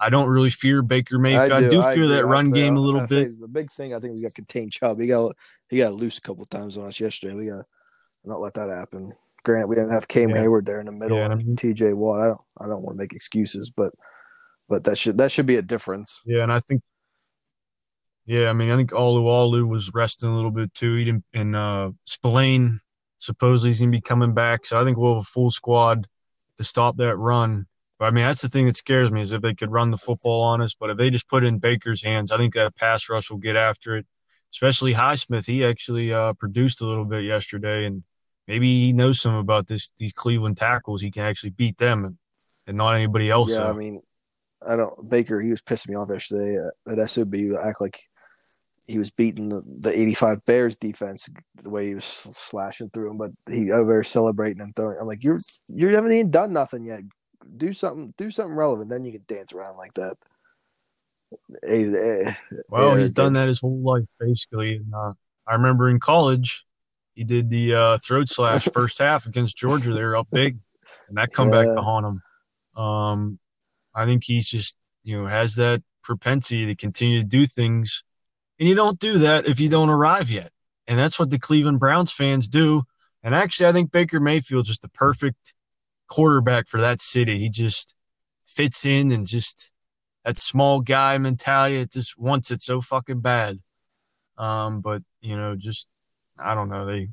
I 0.00 0.10
don't 0.10 0.28
really 0.28 0.50
fear 0.50 0.82
Baker 0.82 1.18
Mayfield. 1.18 1.52
I 1.52 1.68
do, 1.68 1.80
fear 1.82 1.92
agree. 1.92 2.08
that 2.08 2.26
run 2.26 2.50
game 2.50 2.76
a 2.76 2.80
little 2.80 3.06
bit. 3.06 3.30
The 3.40 3.48
big 3.48 3.70
thing 3.70 3.94
I 3.94 4.00
think 4.00 4.14
we 4.14 4.22
got 4.22 4.34
contained 4.34 4.72
Chubb. 4.72 5.00
He 5.00 5.06
got 5.06 5.34
he 5.70 5.78
got 5.78 5.94
loose 5.94 6.18
a 6.18 6.20
couple 6.20 6.44
times 6.46 6.76
on 6.76 6.86
us 6.86 6.98
yesterday. 7.00 7.34
We 7.34 7.46
got 7.46 7.58
to 7.58 7.64
not 8.24 8.40
let 8.40 8.54
that 8.54 8.70
happen. 8.70 9.12
Granted, 9.44 9.66
we 9.68 9.76
didn't 9.76 9.92
have 9.92 10.08
Cam 10.08 10.30
Yeah. 10.30 10.40
Hayward 10.40 10.66
there 10.66 10.80
in 10.80 10.86
the 10.86 10.92
middle 10.92 11.18
Yeah, 11.18 11.30
and 11.30 11.40
I 11.40 11.54
T.J. 11.56 11.92
Watt. 11.92 12.22
I 12.22 12.26
don't 12.26 12.40
I 12.60 12.66
don't 12.66 12.82
want 12.82 12.96
to 12.96 13.02
make 13.02 13.12
excuses, 13.12 13.70
but 13.70 13.92
but 14.68 14.84
that 14.84 14.98
should 14.98 15.18
that 15.18 15.30
should 15.30 15.46
be 15.46 15.56
a 15.56 15.62
difference. 15.62 16.20
Yeah, 16.24 16.42
and 16.42 16.52
I 16.52 16.60
think, 16.60 16.82
yeah, 18.24 18.48
I 18.48 18.54
mean, 18.54 18.70
I 18.70 18.76
think 18.76 18.92
Alu 18.92 19.66
was 19.66 19.90
resting 19.92 20.30
a 20.30 20.34
little 20.34 20.50
bit 20.50 20.72
too. 20.72 20.96
He 20.96 21.04
didn't, 21.04 21.24
and 21.34 21.54
uh, 21.54 21.90
Spillane 22.06 22.80
supposedly 23.18 23.70
he's 23.70 23.80
gonna 23.80 23.92
be 23.92 24.00
coming 24.00 24.34
back, 24.34 24.66
so 24.66 24.80
I 24.80 24.84
think 24.84 24.96
we'll 24.96 25.14
have 25.14 25.22
a 25.22 25.24
full 25.24 25.50
squad 25.50 26.06
to 26.56 26.64
stop 26.64 26.96
that 26.96 27.16
run. 27.16 27.66
But 27.98 28.06
I 28.06 28.10
mean, 28.10 28.24
that's 28.24 28.42
the 28.42 28.48
thing 28.48 28.66
that 28.66 28.76
scares 28.76 29.10
me 29.10 29.20
is 29.20 29.32
if 29.32 29.42
they 29.42 29.54
could 29.54 29.70
run 29.70 29.90
the 29.90 29.96
football 29.96 30.42
on 30.42 30.60
us. 30.60 30.74
But 30.74 30.90
if 30.90 30.98
they 30.98 31.10
just 31.10 31.28
put 31.28 31.44
it 31.44 31.46
in 31.46 31.58
Baker's 31.58 32.02
hands, 32.02 32.32
I 32.32 32.36
think 32.36 32.54
that 32.54 32.76
pass 32.76 33.08
rush 33.08 33.30
will 33.30 33.38
get 33.38 33.56
after 33.56 33.96
it. 33.96 34.06
Especially 34.52 34.94
Highsmith, 34.94 35.46
he 35.46 35.64
actually 35.64 36.12
uh, 36.12 36.32
produced 36.34 36.80
a 36.80 36.86
little 36.86 37.04
bit 37.04 37.24
yesterday, 37.24 37.86
and 37.86 38.04
maybe 38.46 38.86
he 38.86 38.92
knows 38.92 39.20
some 39.20 39.34
about 39.34 39.66
this 39.66 39.90
these 39.98 40.12
Cleveland 40.12 40.56
tackles. 40.56 41.02
He 41.02 41.10
can 41.10 41.24
actually 41.24 41.50
beat 41.50 41.76
them 41.76 42.04
and, 42.04 42.18
and 42.66 42.76
not 42.76 42.94
anybody 42.94 43.30
else. 43.30 43.50
yeah, 43.50 43.56
so. 43.56 43.70
I 43.70 43.72
mean, 43.72 44.00
I 44.66 44.76
don't 44.76 45.08
Baker. 45.08 45.40
He 45.40 45.50
was 45.50 45.62
pissing 45.62 45.90
me 45.90 45.96
off 45.96 46.08
yesterday 46.10 46.56
at, 46.86 46.98
at 46.98 47.10
SOB. 47.10 47.34
Act 47.62 47.80
like 47.80 48.00
he 48.86 48.98
was 48.98 49.10
beating 49.10 49.48
the, 49.48 49.62
the 49.66 49.98
85 49.98 50.44
Bears 50.44 50.76
defense 50.76 51.28
the 51.62 51.70
way 51.70 51.88
he 51.88 51.94
was 51.94 52.04
slashing 52.04 52.90
through 52.90 53.08
them, 53.08 53.18
but 53.18 53.30
he 53.52 53.70
over 53.70 53.92
there 53.92 54.02
celebrating 54.02 54.60
and 54.60 54.74
throwing. 54.76 54.98
I'm 55.00 55.06
like, 55.06 55.24
you're 55.24 55.38
you 55.68 55.94
haven't 55.94 56.12
even 56.12 56.30
done 56.30 56.52
nothing 56.52 56.84
yet. 56.84 57.00
Do 57.56 57.72
something, 57.72 58.14
do 58.16 58.30
something 58.30 58.54
relevant. 58.54 58.90
Then 58.90 59.04
you 59.04 59.12
can 59.12 59.24
dance 59.26 59.52
around 59.52 59.76
like 59.76 59.94
that. 59.94 60.16
Well, 62.68 62.96
he's 62.96 63.10
done 63.10 63.32
that 63.34 63.48
his 63.48 63.60
whole 63.60 63.80
life, 63.82 64.06
basically. 64.20 64.76
And 64.76 64.94
uh, 64.94 65.12
I 65.46 65.54
remember 65.54 65.88
in 65.88 66.00
college, 66.00 66.64
he 67.14 67.24
did 67.24 67.50
the 67.50 67.74
uh, 67.74 67.98
throat 67.98 68.28
slash 68.28 68.64
first 68.72 68.98
half 68.98 69.26
against 69.26 69.56
Georgia. 69.56 69.92
They 69.92 70.02
were 70.02 70.16
up 70.16 70.28
big, 70.30 70.58
and 71.08 71.16
that 71.16 71.32
comeback 71.32 71.66
Yeah. 71.66 71.74
to 71.74 71.82
haunt 71.82 72.06
him. 72.06 72.82
Um, 72.82 73.38
I 73.94 74.04
think 74.04 74.24
he's 74.24 74.48
just 74.48 74.76
you 75.02 75.20
know 75.20 75.26
has 75.26 75.54
that 75.56 75.82
propensity 76.02 76.66
to 76.66 76.74
continue 76.74 77.20
to 77.20 77.26
do 77.26 77.46
things, 77.46 78.04
and 78.58 78.68
you 78.68 78.74
don't 78.74 78.98
do 78.98 79.18
that 79.18 79.46
if 79.46 79.60
you 79.60 79.68
don't 79.68 79.90
arrive 79.90 80.30
yet. 80.30 80.50
And 80.86 80.98
that's 80.98 81.18
what 81.18 81.30
the 81.30 81.38
Cleveland 81.38 81.80
Browns 81.80 82.12
fans 82.12 82.46
do. 82.48 82.82
And 83.22 83.34
actually, 83.34 83.68
I 83.68 83.72
think 83.72 83.90
Baker 83.90 84.20
Mayfield's 84.20 84.68
just 84.68 84.82
the 84.82 84.90
perfect 84.90 85.54
quarterback 86.14 86.68
for 86.68 86.80
that 86.80 87.00
city. 87.00 87.38
He 87.38 87.50
just 87.50 87.94
fits 88.44 88.86
in 88.86 89.10
and 89.10 89.26
just 89.26 89.72
that 90.24 90.38
small 90.38 90.80
guy 90.80 91.18
mentality. 91.18 91.76
It 91.78 91.92
just 91.92 92.18
wants 92.18 92.50
it 92.50 92.62
so 92.62 92.80
fucking 92.80 93.20
bad. 93.20 93.58
Um, 94.38 94.80
but 94.80 95.02
you 95.20 95.36
know, 95.36 95.56
just 95.56 95.88
I 96.38 96.54
don't 96.54 96.68
know. 96.68 96.86
They 96.86 97.08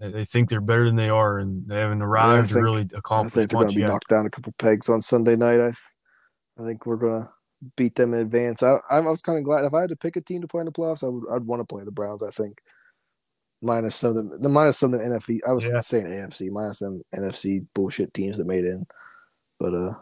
they, 0.00 0.24
think 0.24 0.48
they're 0.48 0.60
better 0.60 0.86
than 0.86 0.96
they 0.96 1.10
are, 1.10 1.38
and 1.38 1.68
they 1.68 1.78
haven't 1.78 2.02
arrived 2.02 2.48
to 2.48 2.54
think- 2.54 2.64
really 2.64 2.82
I 2.94 2.98
accomplish 2.98 3.34
think 3.34 3.50
they're 3.50 3.56
going 3.58 3.66
much 3.66 3.74
to 3.74 3.78
be 3.78 3.82
yet. 3.82 3.88
knocked 3.88 4.08
down 4.08 4.26
a 4.26 4.30
couple 4.30 4.54
pegs 4.58 4.88
on 4.88 5.02
Sunday 5.02 5.36
night. 5.36 5.60
I, 5.60 5.72
I 6.60 6.66
think 6.66 6.86
we're 6.86 6.96
going 6.96 7.22
to 7.22 7.28
beat 7.76 7.94
them 7.94 8.14
in 8.14 8.20
advance. 8.20 8.62
I, 8.62 8.78
I 8.90 9.00
was 9.00 9.22
kind 9.22 9.38
of 9.38 9.44
glad 9.44 9.64
if 9.64 9.74
I 9.74 9.82
had 9.82 9.90
to 9.90 9.96
pick 9.96 10.16
a 10.16 10.20
team 10.20 10.40
to 10.40 10.48
play 10.48 10.60
in 10.60 10.66
the 10.66 10.72
playoffs, 10.72 11.04
I 11.04 11.08
would 11.08 11.24
I'd 11.30 11.46
want 11.46 11.60
to 11.60 11.66
play 11.66 11.84
the 11.84 11.92
Browns. 11.92 12.22
I 12.22 12.30
think 12.30 12.58
minus 13.62 13.96
some 13.96 14.16
of 14.16 14.30
the, 14.30 14.38
the 14.38 14.48
minus 14.48 14.78
some 14.78 14.94
of 14.94 15.00
the 15.00 15.06
NFC. 15.06 15.40
I 15.46 15.52
was 15.52 15.64
Yeah. 15.64 15.80
saying 15.80 16.06
AFC 16.06 16.50
minus 16.50 16.78
them 16.78 17.02
NFC 17.14 17.64
bullshit 17.74 18.14
teams 18.14 18.38
that 18.38 18.46
made 18.46 18.64
in. 18.64 18.86
But 19.58 19.74
uh, 19.74 19.94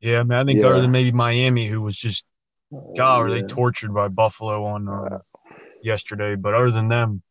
Yeah, 0.00 0.20
I 0.20 0.22
mean, 0.24 0.38
I 0.38 0.44
think 0.44 0.60
Yeah. 0.60 0.66
other 0.68 0.80
than 0.80 0.90
maybe 0.90 1.12
Miami, 1.12 1.66
who 1.66 1.80
was 1.80 1.96
just 1.96 2.26
God, 2.96 3.22
were 3.22 3.28
yeah. 3.28 3.42
they 3.42 3.46
tortured 3.46 3.94
by 3.94 4.08
Buffalo 4.08 4.64
on 4.64 4.88
uh, 4.88 5.18
yesterday? 5.82 6.34
But 6.34 6.54
other 6.54 6.70
than 6.70 6.86
them, 6.86 7.22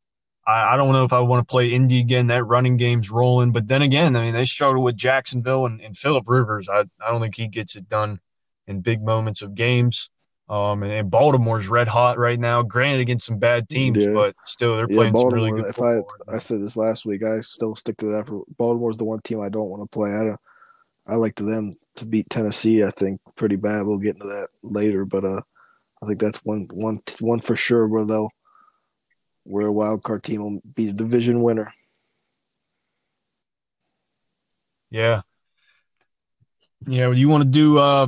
I, 0.47 0.73
I 0.73 0.77
don't 0.77 0.93
know 0.93 1.03
if 1.03 1.13
I 1.13 1.19
want 1.19 1.47
to 1.47 1.51
play 1.51 1.73
Indy 1.73 1.99
again. 1.99 2.27
That 2.27 2.45
running 2.45 2.77
game's 2.77 3.11
rolling, 3.11 3.51
but 3.51 3.67
then 3.67 3.81
again, 3.81 4.15
I 4.15 4.21
mean, 4.23 4.33
they 4.33 4.45
struggle 4.45 4.81
with 4.81 4.95
Jacksonville 4.95 5.65
and, 5.65 5.81
and 5.81 5.95
Philip 5.95 6.23
Rivers. 6.27 6.69
I, 6.69 6.85
I 6.99 7.11
don't 7.11 7.21
think 7.21 7.35
he 7.35 7.47
gets 7.49 7.75
it 7.75 7.87
done 7.87 8.19
in 8.65 8.81
big 8.81 9.03
moments 9.03 9.41
of 9.41 9.53
games. 9.55 10.09
Um, 10.49 10.81
and, 10.83 10.91
and 10.93 11.11
Baltimore's 11.11 11.67
red 11.67 11.89
hot 11.89 12.17
right 12.17 12.39
now. 12.39 12.61
Granted, 12.63 13.01
against 13.01 13.25
some 13.25 13.37
bad 13.37 13.67
teams, 13.67 14.05
Yeah. 14.05 14.13
but 14.13 14.35
still, 14.45 14.77
they're 14.77 14.87
Yeah, 14.89 14.95
playing 14.95 15.15
some 15.15 15.23
Baltimore. 15.23 15.33
really 15.47 15.61
good 15.61 15.69
if 15.69 15.75
football. 15.75 16.07
I 16.29 16.35
I 16.35 16.37
said 16.37 16.61
this 16.61 16.77
last 16.77 17.05
week, 17.05 17.21
I 17.23 17.41
still 17.41 17.75
stick 17.75 17.97
to 17.97 18.05
that. 18.11 18.27
For 18.27 18.43
Baltimore's 18.57 18.97
the 18.97 19.03
one 19.03 19.19
team 19.21 19.41
I 19.41 19.49
don't 19.49 19.69
want 19.69 19.83
to 19.83 19.93
play. 19.93 20.11
I 20.11 20.23
don't. 20.23 20.39
I 21.05 21.15
like 21.15 21.35
to 21.35 21.43
them 21.43 21.71
to 21.97 22.05
beat 22.05 22.29
Tennessee. 22.29 22.83
I 22.83 22.91
think 22.91 23.19
pretty 23.35 23.55
bad. 23.57 23.85
We'll 23.85 23.97
get 23.97 24.15
into 24.15 24.27
that 24.27 24.47
later, 24.63 25.03
but 25.05 25.25
uh, 25.25 25.41
I 26.01 26.05
think 26.07 26.19
that's 26.19 26.39
one 26.45 26.67
one 26.71 27.01
one 27.19 27.39
for 27.41 27.55
sure 27.55 27.87
where 27.87 28.05
they'll 28.05 28.29
where 29.43 29.67
a 29.67 29.71
wild 29.71 30.03
card 30.03 30.23
team 30.23 30.43
will 30.43 30.61
be 30.75 30.87
the 30.87 30.93
division 30.93 31.41
winner. 31.41 31.73
Yeah. 34.89 35.21
Yeah. 36.85 37.11
You 37.11 37.29
want 37.29 37.43
to 37.43 37.49
do 37.49 37.77
uh, 37.77 38.07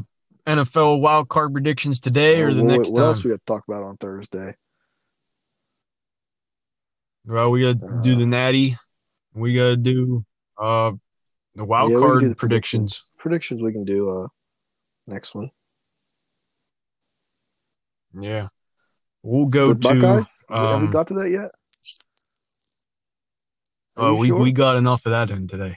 NFL 0.50 1.00
wild 1.00 1.30
card 1.30 1.54
predictions 1.54 2.00
today 2.00 2.42
or 2.42 2.54
the 2.54 2.64
what, 2.64 2.78
next 2.78 2.90
what 2.92 2.98
time? 2.98 3.06
else 3.10 3.24
we 3.24 3.30
got 3.30 3.38
to 3.38 3.46
talk 3.46 3.64
about 3.68 3.84
on 3.84 3.98
Thursday? 3.98 4.56
Well, 7.26 7.52
we 7.52 7.62
got 7.62 7.80
to 7.80 8.00
do 8.02 8.16
the 8.16 8.26
natty. 8.26 8.76
We 9.36 9.54
got 9.54 9.70
to 9.70 9.78
do 9.78 10.26
uh, 10.58 10.92
the 11.54 11.66
wild 11.66 11.92
Yeah, 11.92 12.00
card 12.00 12.24
the 12.24 12.36
predictions. 12.36 13.10
Predictions 13.20 13.62
we 13.62 13.72
can 13.72 13.86
do 13.86 14.10
uh 14.10 14.28
next 15.06 15.36
one. 15.36 15.52
Yeah. 18.20 18.48
We'll 19.22 19.46
go 19.46 19.74
to 19.74 19.76
Buckeyes. 19.76 20.44
Have 20.50 20.82
we 20.82 20.88
um, 20.88 20.92
got 20.92 21.08
to 21.10 21.14
that 21.16 21.30
yet? 21.30 21.52
Oh, 23.98 24.16
we, 24.16 24.28
sure? 24.30 24.40
we 24.40 24.52
got 24.54 24.78
enough 24.78 25.06
of 25.06 25.12
that 25.12 25.30
in 25.30 25.48
today. 25.48 25.76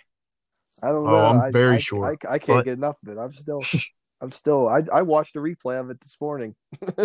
I 0.83 0.89
don't 0.89 1.07
Oh, 1.07 1.11
know. 1.11 1.27
I'm 1.27 1.41
I, 1.41 1.51
very 1.51 1.75
I, 1.77 1.79
sure, 1.79 2.07
I, 2.07 2.35
I 2.35 2.39
can't 2.39 2.59
but- 2.59 2.65
get 2.65 2.75
enough 2.75 2.97
of 3.05 3.13
it. 3.13 3.19
I'm 3.21 3.33
still, 3.35 3.61
I'm 4.23 4.31
still. 4.31 4.69
I, 4.69 4.85
I 4.93 5.03
watched 5.03 5.35
a 5.35 5.41
replay 5.41 5.81
of 5.81 5.91
it 5.91 6.01
this 6.01 6.17
morning. 6.21 6.55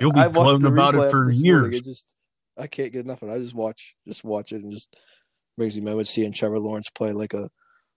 You'll 0.00 0.12
be 0.12 0.28
gloating 0.32 0.66
about 0.66 0.94
it 0.94 1.10
for 1.10 1.28
years. 1.28 1.72
It 1.72 1.84
just, 1.84 2.16
I 2.56 2.68
can't 2.68 2.92
get 2.92 3.04
enough 3.04 3.22
of 3.22 3.30
it. 3.30 3.32
I 3.32 3.38
just 3.38 3.54
watch, 3.54 3.96
just 4.06 4.22
watch 4.22 4.52
it, 4.52 4.62
and 4.62 4.72
just 4.72 4.96
brings 5.58 5.74
me 5.74 5.82
moments 5.82 6.10
seeing 6.10 6.32
Trevor 6.32 6.60
Lawrence 6.60 6.88
play 6.90 7.10
like 7.10 7.34
a 7.34 7.50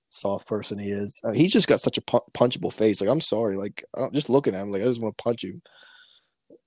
soft 0.10 0.48
person 0.48 0.80
he 0.80 0.90
is. 0.90 1.22
I 1.24 1.28
mean, 1.28 1.36
he's 1.36 1.54
just 1.54 1.68
got 1.68 1.80
such 1.80 2.00
a 2.00 2.02
pu- 2.02 2.22
punchable 2.34 2.74
face. 2.74 3.00
Like 3.02 3.10
I'm 3.10 3.22
sorry, 3.22 3.56
like 3.56 3.84
I 3.96 4.00
don't, 4.00 4.14
just 4.14 4.32
looking 4.32 4.56
at 4.56 4.64
him, 4.64 4.72
like 4.72 4.82
I 4.82 4.86
just 4.86 5.02
want 5.02 5.16
to 5.16 5.24
punch 5.24 5.44
him. 5.44 5.62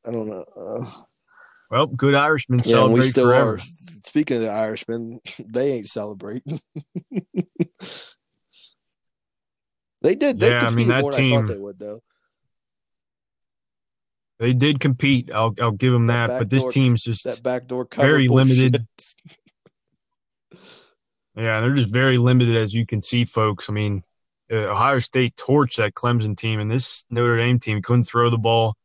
I 0.07 0.13
don't 0.13 0.29
know. 0.29 0.45
Uh, 0.57 1.03
Well, 1.69 1.89
good 1.89 2.15
Irishmen 2.15 2.61
yeah, 2.65 2.85
and 2.85 2.93
we 2.93 3.03
still 3.03 3.27
forever. 3.27 3.55
are. 3.55 3.59
Speaking 3.59 4.37
of 4.37 4.45
the 4.45 4.51
Irishmen, 4.51 5.21
they 5.53 5.73
ain't 5.73 5.89
celebrating. 5.89 6.61
they 10.03 10.15
did. 10.15 10.39
They 10.39 10.51
Yeah, 10.51 10.67
I 10.67 10.71
mean, 10.71 10.89
that 10.89 11.03
more 11.03 11.13
than 11.13 11.25
I 11.25 11.31
thought 11.31 11.37
team- 11.39 11.47
they 11.47 11.59
would, 11.59 11.79
though. 11.79 12.01
They 14.39 14.53
did 14.53 14.81
compete. 14.81 15.31
I'll 15.33 15.55
I'll 15.61 15.71
give 15.73 15.93
them 15.95 16.07
That 16.09 16.27
that. 16.27 16.39
But 16.41 16.51
this 16.51 16.65
backdoor- 16.65 16.73
team's 16.73 17.05
just 17.05 17.25
That 17.25 17.43
backdoor 17.43 17.89
Very 17.95 18.27
bullshit. 18.29 18.49
limited. 18.59 18.87
yeah, 21.37 21.61
they're 21.61 21.73
just 21.75 21.93
very 21.93 22.19
limited 22.19 22.55
as 22.57 22.75
you 22.75 22.85
can 22.87 23.01
see, 23.01 23.25
folks. 23.25 23.71
I 23.71 23.73
mean, 23.73 24.03
uh, 24.53 24.57
Ohio 24.71 24.99
State 24.99 25.37
torched 25.37 25.77
that 25.77 25.95
Clemson 25.95 26.37
team, 26.37 26.61
and 26.61 26.71
this 26.71 27.05
Notre 27.11 27.39
Dame 27.39 27.59
team 27.59 27.81
couldn't 27.81 28.05
throw 28.05 28.29
the 28.29 28.37
ball. 28.39 28.77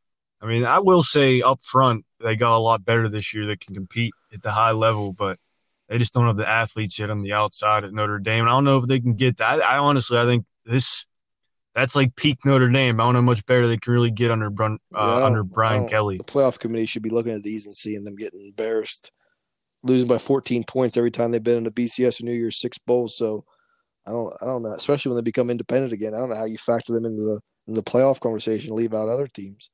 I 0.42 0.48
mean, 0.48 0.64
I 0.64 0.80
will 0.80 1.04
say 1.04 1.42
up 1.42 1.62
front 1.62 2.04
they 2.20 2.36
got 2.38 2.56
a 2.56 2.60
lot 2.60 2.86
better 2.86 3.10
this 3.10 3.34
year 3.34 3.46
that 3.48 3.60
can 3.60 3.76
compete 3.76 4.14
at 4.34 4.42
the 4.42 4.52
high 4.52 4.72
level, 4.72 5.12
but 5.12 5.38
they 5.90 5.98
just 5.98 6.14
don't 6.14 6.28
have 6.28 6.38
the 6.38 6.48
athletes 6.48 6.98
yet 6.98 7.10
on 7.10 7.22
the 7.24 7.34
outside 7.34 7.84
at 7.84 7.94
Notre 7.94 8.20
Dame. 8.20 8.42
And 8.46 8.50
I 8.50 8.54
don't 8.54 8.64
know 8.64 8.78
if 8.78 8.88
they 8.88 9.02
can 9.02 9.16
get 9.16 9.38
that. 9.38 9.62
I, 9.62 9.76
I 9.76 9.78
honestly, 9.80 10.18
I 10.18 10.26
think 10.26 10.46
this 10.66 11.06
that's 11.74 11.96
like 11.96 12.16
peak 12.16 12.40
Notre 12.46 12.70
Dame. 12.70 13.00
I 13.00 13.04
don't 13.04 13.14
know 13.14 13.22
how 13.22 13.26
much 13.26 13.46
better 13.46 13.68
they 13.68 13.78
can 13.78 13.94
really 13.94 14.12
get 14.12 14.32
under 14.32 14.50
Brun, 14.50 14.78
uh, 14.94 15.26
under 15.26 15.44
Brian 15.44 15.88
Kelly. 15.88 16.18
The 16.18 16.24
playoff 16.24 16.60
committee 16.60 16.86
should 16.86 17.02
be 17.02 17.10
looking 17.10 17.34
at 17.34 17.44
these 17.44 17.66
and 17.66 17.76
seeing 17.76 18.04
them 18.04 18.16
getting 18.16 18.46
embarrassed, 18.46 19.12
losing 19.84 20.08
by 20.08 20.18
14 20.18 20.66
points 20.66 20.98
every 20.98 21.12
time 21.12 21.32
they've 21.32 21.44
been 21.44 21.58
in 21.58 21.64
the 21.64 21.72
BCS 21.72 22.22
or 22.22 22.26
New 22.26 22.34
Year's 22.34 22.60
Six 22.60 22.78
bowl. 22.78 23.08
So 23.08 23.46
I 24.06 24.12
don't, 24.12 24.34
I 24.42 24.46
don't 24.46 24.64
know. 24.64 24.74
Especially 24.74 25.10
when 25.12 25.18
they 25.18 25.24
become 25.24 25.50
independent 25.50 25.94
again, 25.94 26.14
I 26.14 26.18
don't 26.18 26.30
know 26.30 26.36
how 26.36 26.46
you 26.46 26.58
factor 26.58 26.94
them 26.94 27.06
into 27.06 27.22
the 27.22 27.40
in 27.68 27.76
the 27.76 27.84
playoff 27.84 28.20
conversation. 28.20 28.76
Leave 28.76 28.94
out 28.94 29.08
other 29.08 29.28
teams. 29.28 29.70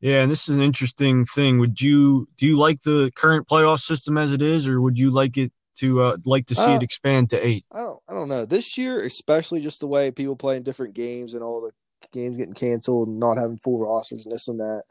Yeah, 0.00 0.22
and 0.22 0.30
this 0.30 0.48
is 0.48 0.54
an 0.54 0.62
interesting 0.62 1.24
thing. 1.24 1.58
Would 1.58 1.80
you 1.80 2.28
do 2.36 2.46
you 2.46 2.58
like 2.58 2.80
the 2.82 3.10
current 3.16 3.48
playoff 3.48 3.80
system 3.80 4.16
as 4.16 4.32
it 4.32 4.40
is, 4.40 4.68
or 4.68 4.80
would 4.80 4.96
you 4.96 5.10
like 5.10 5.36
it 5.36 5.52
to 5.80 6.00
uh, 6.00 6.16
like 6.24 6.46
to 6.46 6.54
see 6.54 6.72
Uh, 6.72 6.76
it 6.76 6.82
expand 6.82 7.30
to 7.30 7.46
eight? 7.46 7.64
I 7.72 7.78
don't, 7.78 8.00
I 8.08 8.12
don't 8.14 8.28
know. 8.28 8.44
This 8.44 8.78
year, 8.78 9.00
especially 9.00 9.60
just 9.60 9.80
the 9.80 9.86
way 9.86 10.10
people 10.10 10.36
playing 10.36 10.62
different 10.62 10.94
games 10.94 11.34
and 11.34 11.42
all 11.42 11.60
the 11.60 11.72
games 12.12 12.36
getting 12.36 12.54
canceled 12.54 13.08
and 13.08 13.18
not 13.18 13.38
having 13.38 13.58
full 13.58 13.78
rosters 13.78 14.24
and 14.24 14.34
this 14.34 14.48
and 14.48 14.60
that, 14.60 14.82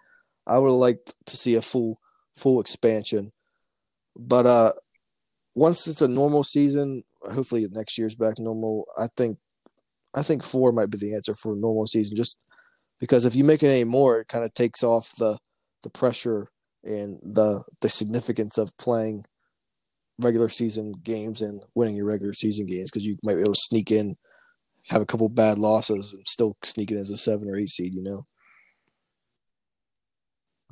I 0.45 0.57
would 0.57 0.71
like 0.71 0.99
to 1.25 1.37
see 1.37 1.55
a 1.55 1.61
full 1.61 1.99
full 2.35 2.59
expansion. 2.59 3.31
But 4.15 4.45
uh, 4.45 4.71
once 5.55 5.87
it's 5.87 6.01
a 6.01 6.07
normal 6.07 6.43
season, 6.43 7.03
hopefully 7.21 7.65
next 7.71 7.97
year's 7.97 8.15
back 8.15 8.39
normal. 8.39 8.85
I 8.97 9.07
think, 9.15 9.37
I 10.15 10.23
think 10.23 10.43
four 10.43 10.71
might 10.71 10.89
be 10.89 10.97
the 10.97 11.15
answer 11.15 11.35
for 11.35 11.53
a 11.53 11.57
normal 11.57 11.87
season. 11.87 12.15
Just 12.15 12.45
because 12.99 13.25
if 13.25 13.35
you 13.35 13.43
make 13.43 13.63
it 13.63 13.67
any 13.69 13.83
more, 13.83 14.21
it 14.21 14.27
kind 14.27 14.43
of 14.45 14.53
takes 14.53 14.83
off 14.83 15.13
the 15.17 15.37
the 15.83 15.89
pressure 15.89 16.49
and 16.83 17.19
the 17.21 17.63
the 17.81 17.89
significance 17.89 18.57
of 18.57 18.75
playing 18.77 19.25
regular 20.19 20.49
season 20.49 20.93
games 21.03 21.41
and 21.41 21.61
winning 21.75 21.95
your 21.95 22.07
regular 22.07 22.33
season 22.33 22.65
games 22.65 22.89
because 22.89 23.05
you 23.05 23.17
might 23.23 23.35
be 23.35 23.41
able 23.41 23.53
to 23.53 23.59
sneak 23.59 23.91
in, 23.91 24.15
have 24.87 25.01
a 25.01 25.05
couple 25.05 25.29
bad 25.29 25.57
losses, 25.57 26.13
and 26.13 26.27
still 26.27 26.55
sneak 26.63 26.91
in 26.91 26.97
as 26.97 27.09
a 27.09 27.17
seven 27.17 27.49
or 27.49 27.55
eight 27.55 27.69
seed. 27.69 27.93
You 27.93 28.03
know, 28.03 28.23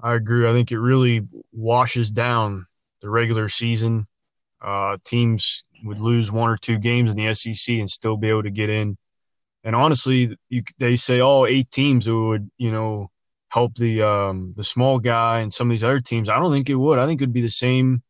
I 0.02 0.16
agree. 0.16 0.48
I 0.48 0.54
think 0.54 0.72
it 0.72 0.80
really 0.80 1.28
washes 1.52 2.12
down 2.12 2.66
the 3.02 3.10
regular 3.10 3.50
season. 3.50 4.08
Uh, 4.62 4.98
teams 5.06 5.64
would 5.84 6.00
lose 6.00 6.32
one 6.32 6.50
or 6.50 6.58
two 6.58 6.80
games 6.80 7.12
in 7.12 7.18
the 7.18 7.34
SEC 7.34 7.76
and 7.76 7.90
still 7.90 8.18
be 8.18 8.30
able 8.30 8.44
to 8.44 8.52
get 8.52 8.70
in. 8.70 8.98
And 9.64 9.76
honestly, 9.76 10.38
you, 10.50 10.64
they 10.78 10.96
say, 10.96 11.20
all 11.20 11.42
oh, 11.42 11.46
eight 11.46 11.72
teams 11.72 12.10
would, 12.10 12.50
you 12.58 12.72
know, 12.72 13.10
help 13.50 13.76
the 13.76 14.02
um, 14.02 14.54
the 14.56 14.64
small 14.64 15.00
guy 15.00 15.40
and 15.40 15.52
some 15.52 15.68
of 15.68 15.72
these 15.72 15.84
other 15.84 16.00
teams. 16.00 16.30
I 16.30 16.40
don't 16.40 16.52
think 16.52 16.70
it 16.70 16.76
would. 16.76 17.00
I 17.00 17.06
think 17.06 17.22
it 17.22 17.24
would 17.24 17.34
be 17.34 17.42
the 17.42 17.50
same 17.50 18.04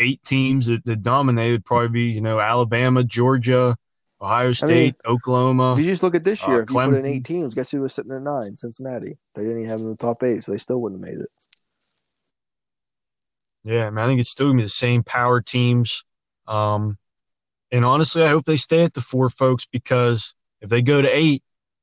eight 0.00 0.22
teams 0.22 0.66
that, 0.66 0.84
that 0.86 1.02
dominate. 1.02 1.50
It'd 1.50 1.64
probably 1.64 1.88
be, 1.88 2.02
you 2.10 2.20
know, 2.20 2.40
Alabama, 2.40 3.04
Georgia, 3.04 3.76
Ohio 4.20 4.52
State, 4.52 4.96
Oklahoma. 5.06 5.72
if 5.72 5.78
you 5.78 5.84
just 5.86 6.02
look 6.02 6.14
at 6.14 6.24
this 6.24 6.46
uh, 6.46 6.50
year, 6.50 6.62
if 6.62 6.70
you 6.70 6.74
put 6.74 6.94
in 6.94 7.06
eight 7.06 7.24
teams, 7.24 7.54
guess 7.54 7.70
who 7.70 7.80
was 7.80 7.94
sitting 7.94 8.12
at 8.12 8.22
nine? 8.22 8.56
Cincinnati. 8.56 9.16
They 9.34 9.42
didn't 9.42 9.58
even 9.58 9.70
have 9.70 9.78
them 9.78 9.88
in 9.88 9.92
the 9.92 9.98
top 10.04 10.22
eight, 10.24 10.42
so 10.44 10.52
they 10.52 10.58
still 10.58 10.80
wouldn't 10.80 11.04
have 11.04 11.14
made 11.14 11.20
it. 11.22 11.28
Yeah, 13.64 13.86
I, 13.86 13.90
mean, 13.90 13.98
I 13.98 14.06
think 14.06 14.20
it's 14.20 14.30
still 14.30 14.48
gonna 14.48 14.58
be 14.58 14.62
the 14.64 14.68
same 14.68 15.02
power 15.02 15.40
teams. 15.40 16.04
Um, 16.46 16.96
and 17.70 17.84
honestly, 17.84 18.22
I 18.22 18.28
hope 18.28 18.44
they 18.44 18.56
stay 18.56 18.82
at 18.82 18.94
the 18.94 19.00
four 19.00 19.28
folks 19.28 19.66
because 19.70 20.34
if 20.60 20.70
they 20.70 20.82
go 20.82 21.02
to 21.02 21.08
eight, 21.08 21.42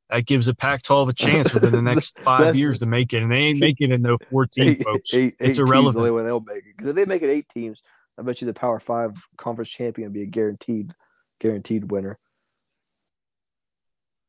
that 0.10 0.26
gives 0.26 0.46
the 0.48 0.56
Pac-12 0.56 1.10
a 1.10 1.14
chance 1.14 1.54
within 1.54 1.72
the 1.74 1.82
next 1.94 2.20
five 2.20 2.56
years 2.56 2.80
to 2.80 2.86
make 2.86 3.14
it, 3.14 3.22
and 3.22 3.32
they 3.32 3.38
ain't 3.38 3.60
making 3.60 3.92
it 3.92 4.02
no 4.02 4.18
fourteen 4.30 4.76
folks. 4.84 5.14
eight- 5.14 5.18
eight 5.20 5.36
it's 5.40 5.58
teams 5.58 5.58
the 5.58 5.64
irrelevant. 5.64 5.98
only 5.98 6.12
way 6.12 6.24
they'll 6.24 6.40
make 6.40 6.58
it. 6.58 6.76
Because 6.76 6.88
if 6.88 6.96
they 6.96 7.06
make 7.06 7.22
it 7.22 7.30
eight 7.30 7.48
teams, 7.50 7.84
I 8.20 8.24
bet 8.24 8.42
you 8.42 8.48
the 8.48 8.54
Power 8.54 8.80
Five 8.80 9.12
conference 9.38 9.70
champion 9.70 10.10
will 10.10 10.14
be 10.14 10.24
a 10.24 10.28
guaranteed, 10.28 10.94
guaranteed 11.40 11.92
winner. 11.92 12.18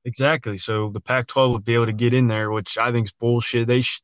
Exactly. 0.05 0.59
So 0.59 0.89
the 0.91 1.01
Pac-12 1.01 1.53
would 1.53 1.65
be 1.65 1.75
able 1.75 1.87
to 1.87 1.93
get 1.93 2.15
in 2.15 2.29
there, 2.29 2.51
which 2.51 2.79
I 2.79 2.93
think 2.93 3.07
is 3.07 3.13
bullshit. 3.13 3.67
They 3.67 3.81
sh- 3.83 4.01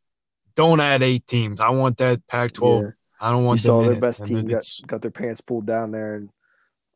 don't 0.54 0.80
add 0.80 1.02
eight 1.02 1.26
teams. 1.26 1.60
I 1.60 1.70
want 1.70 1.98
that 1.98 2.26
Pac-12. 2.26 2.82
Yeah. 2.82 2.88
I 3.20 3.30
don't 3.30 3.42
You 3.42 3.46
want 3.46 3.60
saw 3.60 3.76
them 3.78 3.86
in 3.86 3.92
their 3.92 4.00
best 4.00 4.24
team 4.24 4.44
got, 4.44 4.64
got 4.86 5.02
their 5.02 5.10
pants 5.10 5.40
pulled 5.40 5.66
down 5.66 5.92
there, 5.92 6.16
and 6.16 6.30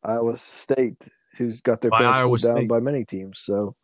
Iowa 0.03 0.37
State, 0.37 1.09
who's 1.37 1.61
got 1.61 1.81
their 1.81 1.91
pants 1.91 2.07
Iowa 2.07 2.29
pulled 2.29 2.43
down 2.57 2.67
by 2.67 2.81
many 2.81 3.05
teams. 3.05 3.39
So, 3.39 3.77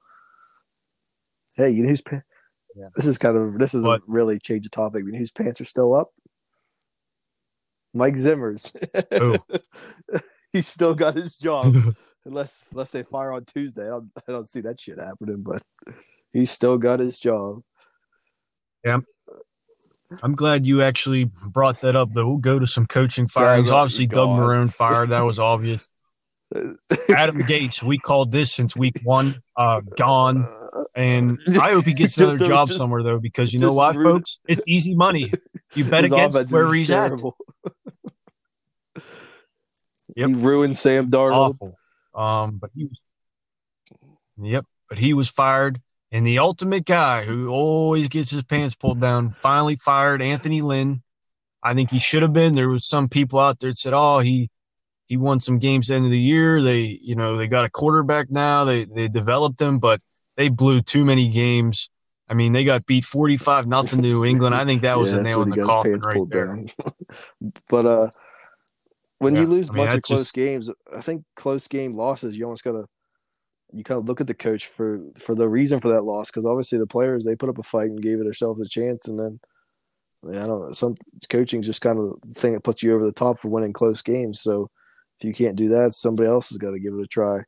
hey, 1.57 1.71
you 1.71 1.83
know 1.85 1.89
who's 1.89 2.03
pa- 2.03 2.23
Yeah. 2.75 2.89
this 2.97 3.07
is 3.07 3.17
kind 3.19 3.37
of 3.37 3.57
this 3.57 3.73
is 3.73 3.85
But- 3.85 4.01
a 4.01 4.05
really 4.09 4.39
change 4.39 4.67
of 4.67 4.73
topic. 4.73 5.05
You 5.07 5.13
know 5.13 5.19
whose 5.19 5.31
pants 5.31 5.61
are 5.61 5.65
still 5.65 5.95
up? 5.95 6.11
Mike 7.95 8.17
Zimmer's. 8.17 8.73
Who? 9.19 9.37
He's 10.53 10.67
still 10.69 10.95
got 10.95 11.15
his 11.17 11.37
job 11.37 11.75
unless 12.25 12.69
unless 12.71 12.91
they 12.91 13.03
fire 13.03 13.33
on 13.33 13.45
Tuesday. 13.45 13.87
I 13.87 13.91
don't, 13.91 14.11
I 14.17 14.33
don't 14.33 14.49
see 14.49 14.61
that 14.63 14.79
shit 14.79 14.99
happening, 14.99 15.43
but 15.43 15.63
he 16.33 16.47
still 16.47 16.77
got 16.79 17.01
his 17.01 17.19
job. 17.19 17.63
Yeah, 18.85 18.99
I'm 20.23 20.35
glad 20.35 20.67
you 20.67 20.83
actually 20.83 21.25
brought 21.49 21.81
that 21.81 21.97
up. 21.97 22.13
Though 22.13 22.27
we'll 22.27 22.39
go 22.39 22.59
to 22.59 22.67
some 22.67 22.87
coaching 22.87 23.27
firings. 23.27 23.71
oh, 23.71 23.77
Obviously, 23.77 24.07
Doug. 24.07 24.29
Marrone 24.29 24.73
fired. 24.73 25.11
That 25.11 25.23
was 25.25 25.39
obvious. 25.39 25.89
Adam 27.09 27.39
Gase, 27.43 27.83
we 27.83 27.99
called 27.99 28.31
this 28.31 28.53
since 28.53 28.77
week 28.77 28.95
one, 29.03 29.41
uh, 29.57 29.81
gone. 29.97 30.47
And 30.95 31.41
I 31.61 31.73
hope 31.73 31.85
he 31.85 31.95
gets 31.95 32.17
another 32.19 32.39
was 32.39 32.47
job 32.49 32.69
just- 32.69 32.79
somewhere 32.79 33.03
though, 33.03 33.19
because 33.19 33.53
you 33.53 33.59
know 33.59 33.69
just 33.69 33.77
why, 33.77 33.93
rude. 33.93 34.05
folks? 34.05 34.39
It's 34.47 34.63
easy 34.69 34.95
money. 34.95 35.33
You 35.75 35.85
bet 35.85 36.05
against 36.05 36.53
where 36.53 36.73
he's 36.73 36.91
at. 36.93 37.13
Yep. 40.17 40.29
He 40.29 40.35
ruined 40.35 40.77
Sam 40.77 41.11
Darnold. 41.11 41.59
Awful. 41.61 41.79
Um, 42.15 42.59
but 42.59 42.71
he 42.75 42.85
was, 42.85 43.05
yep. 44.41 44.65
But 44.89 44.99
he 44.99 45.15
was 45.15 45.29
fired, 45.29 45.81
and 46.13 46.27
the 46.27 46.39
ultimate 46.39 46.85
guy 46.85 47.25
who 47.25 47.49
always 47.49 48.09
gets 48.09 48.31
his 48.31 48.45
pants 48.45 48.77
pulled 48.77 49.01
down 49.01 49.33
finally 49.33 49.77
fired 49.77 50.23
Anthony 50.23 50.63
Lynn. 50.63 51.03
I 51.63 51.75
think 51.75 51.91
he 51.91 51.99
should 51.99 52.23
have 52.23 52.33
been. 52.33 52.55
There 52.55 52.69
was 52.69 52.87
some 52.87 53.09
people 53.09 53.41
out 53.41 53.59
there 53.59 53.71
that 53.71 53.79
said, 53.79 53.95
"Oh, 53.95 54.21
he 54.21 54.51
he 55.07 55.17
won 55.17 55.41
some 55.41 55.59
games 55.59 55.91
at 55.91 55.95
the 55.95 55.97
end 55.97 56.05
of 56.07 56.11
the 56.11 56.19
year. 56.19 56.63
They, 56.63 56.99
you 57.03 57.15
know, 57.15 57.37
they 57.37 57.47
got 57.47 57.65
a 57.65 57.71
quarterback 57.71 58.31
now. 58.31 58.65
They 58.65 58.85
they 58.85 59.09
developed 59.09 59.61
him, 59.61 59.79
but 59.79 60.01
they 60.37 60.49
blew 60.49 60.83
too 60.83 61.05
many 61.05 61.31
games. 61.31 61.91
I 62.29 62.35
mean, 62.35 62.53
they 62.53 62.65
got 62.65 62.87
beat 62.87 63.05
forty-five 63.05 63.67
nothing 63.67 64.03
to 64.03 64.09
New 64.09 64.25
England. 64.25 64.55
I 64.55 64.65
think 64.65 64.83
that 64.83 64.99
was 64.99 65.09
Yeah, 65.13 65.21
a 65.21 65.23
that's 65.23 65.25
nail 65.25 65.43
in 65.43 65.51
the 65.51 65.65
coffin 65.65 66.01
right 66.01 66.29
there. 66.29 66.65
but 67.69 67.87
uh, 67.87 68.11
when 69.25 69.35
you 69.35 69.43
Yeah, 69.43 69.49
lose 69.49 69.71
I 69.71 69.73
a 69.73 69.77
bunch 69.77 69.95
of 69.95 70.03
close 70.03 70.21
just- 70.21 70.35
games, 70.35 70.71
I 70.95 71.01
think 71.01 71.25
close 71.37 71.67
game 71.69 71.97
losses, 71.97 72.37
you 72.37 72.45
almost 72.45 72.65
gotta 72.65 72.85
you 73.73 73.83
kind 73.83 73.99
of 73.99 74.07
look 74.07 74.21
at 74.21 74.27
the 74.29 74.35
coach 74.35 74.67
for 74.69 75.01
for 75.19 75.35
the 75.35 75.49
reason 75.49 75.81
for 75.81 75.89
that 75.89 76.03
loss 76.05 76.29
because 76.31 76.45
obviously 76.47 76.79
the 76.79 76.87
players 76.87 77.25
they 77.25 77.35
put 77.35 77.49
up 77.49 77.59
a 77.59 77.63
fight 77.65 77.91
and 77.91 78.01
gave 78.03 78.21
it 78.21 78.25
themselves 78.25 78.61
a 78.61 78.69
chance, 78.69 79.09
and 79.09 79.19
then 79.19 79.41
yeah, 80.23 80.43
I 80.43 80.47
don't 80.47 80.61
know 80.67 80.73
some 80.73 80.95
coaching 81.29 81.61
just 81.63 81.81
kind 81.81 81.99
of 81.99 82.15
the 82.27 82.39
thing 82.39 82.53
that 82.53 82.63
puts 82.63 82.83
you 82.83 82.95
over 82.95 83.05
the 83.05 83.13
top 83.13 83.39
for 83.39 83.49
winning 83.49 83.73
close 83.73 84.01
games. 84.03 84.41
So 84.41 84.71
if 85.21 85.27
you 85.27 85.33
can't 85.35 85.57
do 85.57 85.69
that, 85.69 85.93
somebody 85.93 86.29
else 86.29 86.49
has 86.51 86.59
got 86.59 86.71
to 86.71 86.79
give 86.79 86.95
it 86.95 87.03
a 87.03 87.07
try. 87.07 87.41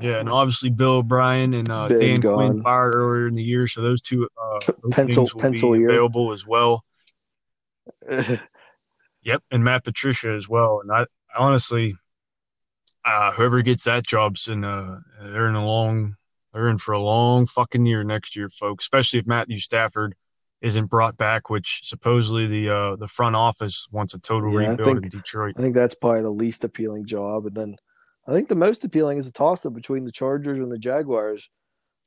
Yeah, 0.00 0.20
and 0.20 0.28
obviously 0.30 0.70
Bill 0.70 0.96
O'Brien 0.96 1.52
and 1.52 1.70
uh, 1.70 1.88
Dan 1.88 2.20
gone. 2.20 2.34
Quinn 2.34 2.62
fired 2.62 2.94
earlier 2.94 3.26
in 3.28 3.34
the 3.34 3.42
year, 3.42 3.66
so 3.66 3.82
those 3.82 4.00
two 4.00 4.26
uh, 4.42 4.72
Pencil- 4.92 5.24
will 5.34 5.40
pencil 5.40 5.72
be 5.72 5.80
year. 5.80 5.90
available 5.90 6.32
as 6.32 6.46
well. 6.46 6.84
yep, 9.22 9.42
and 9.50 9.64
Matt 9.64 9.84
Patricia 9.84 10.30
as 10.30 10.48
well. 10.48 10.80
And 10.82 10.92
I 10.92 11.06
honestly, 11.36 11.94
uh, 13.04 13.32
whoever 13.32 13.62
gets 13.62 13.84
that 13.84 14.06
job's 14.06 14.48
in 14.48 14.64
a, 14.64 15.00
they're 15.22 15.48
in 15.48 15.54
a 15.54 15.66
long, 15.66 16.14
they're 16.52 16.68
in 16.68 16.78
for 16.78 16.92
a 16.92 17.00
long 17.00 17.46
fucking 17.46 17.86
year 17.86 18.04
next 18.04 18.36
year, 18.36 18.48
folks. 18.48 18.84
Especially 18.84 19.18
if 19.18 19.26
Matthew 19.26 19.58
Stafford 19.58 20.14
isn't 20.60 20.90
brought 20.90 21.16
back, 21.16 21.50
which 21.50 21.80
supposedly 21.82 22.46
the 22.46 22.70
uh, 22.70 22.96
the 22.96 23.08
front 23.08 23.36
office 23.36 23.88
wants 23.90 24.14
a 24.14 24.20
total 24.20 24.52
yeah, 24.52 24.70
rebuild 24.70 24.88
think, 24.88 25.02
in 25.04 25.08
Detroit. 25.08 25.54
I 25.58 25.62
think 25.62 25.74
that's 25.74 25.94
probably 25.94 26.22
the 26.22 26.30
least 26.30 26.64
appealing 26.64 27.06
job, 27.06 27.46
and 27.46 27.54
then 27.54 27.76
I 28.26 28.32
think 28.32 28.48
the 28.48 28.54
most 28.54 28.84
appealing 28.84 29.18
is 29.18 29.26
a 29.26 29.32
toss 29.32 29.66
up 29.66 29.74
between 29.74 30.04
the 30.04 30.12
Chargers 30.12 30.58
and 30.58 30.70
the 30.70 30.78
Jaguars. 30.78 31.50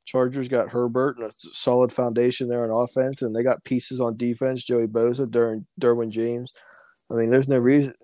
Chargers 0.06 0.48
got 0.48 0.70
Herbert 0.70 1.18
and 1.18 1.26
a 1.26 1.32
solid 1.52 1.92
foundation 1.92 2.48
there 2.48 2.64
on 2.64 2.84
offense, 2.84 3.22
and 3.22 3.34
they 3.34 3.42
got 3.42 3.64
pieces 3.64 4.00
on 4.00 4.16
defense. 4.16 4.64
Joey 4.64 4.86
Bosa, 4.86 5.26
Derwin 5.80 6.10
James. 6.10 6.52
I 7.10 7.14
mean, 7.14 7.30
there's 7.30 7.48
no 7.48 7.58
reason 7.58 7.94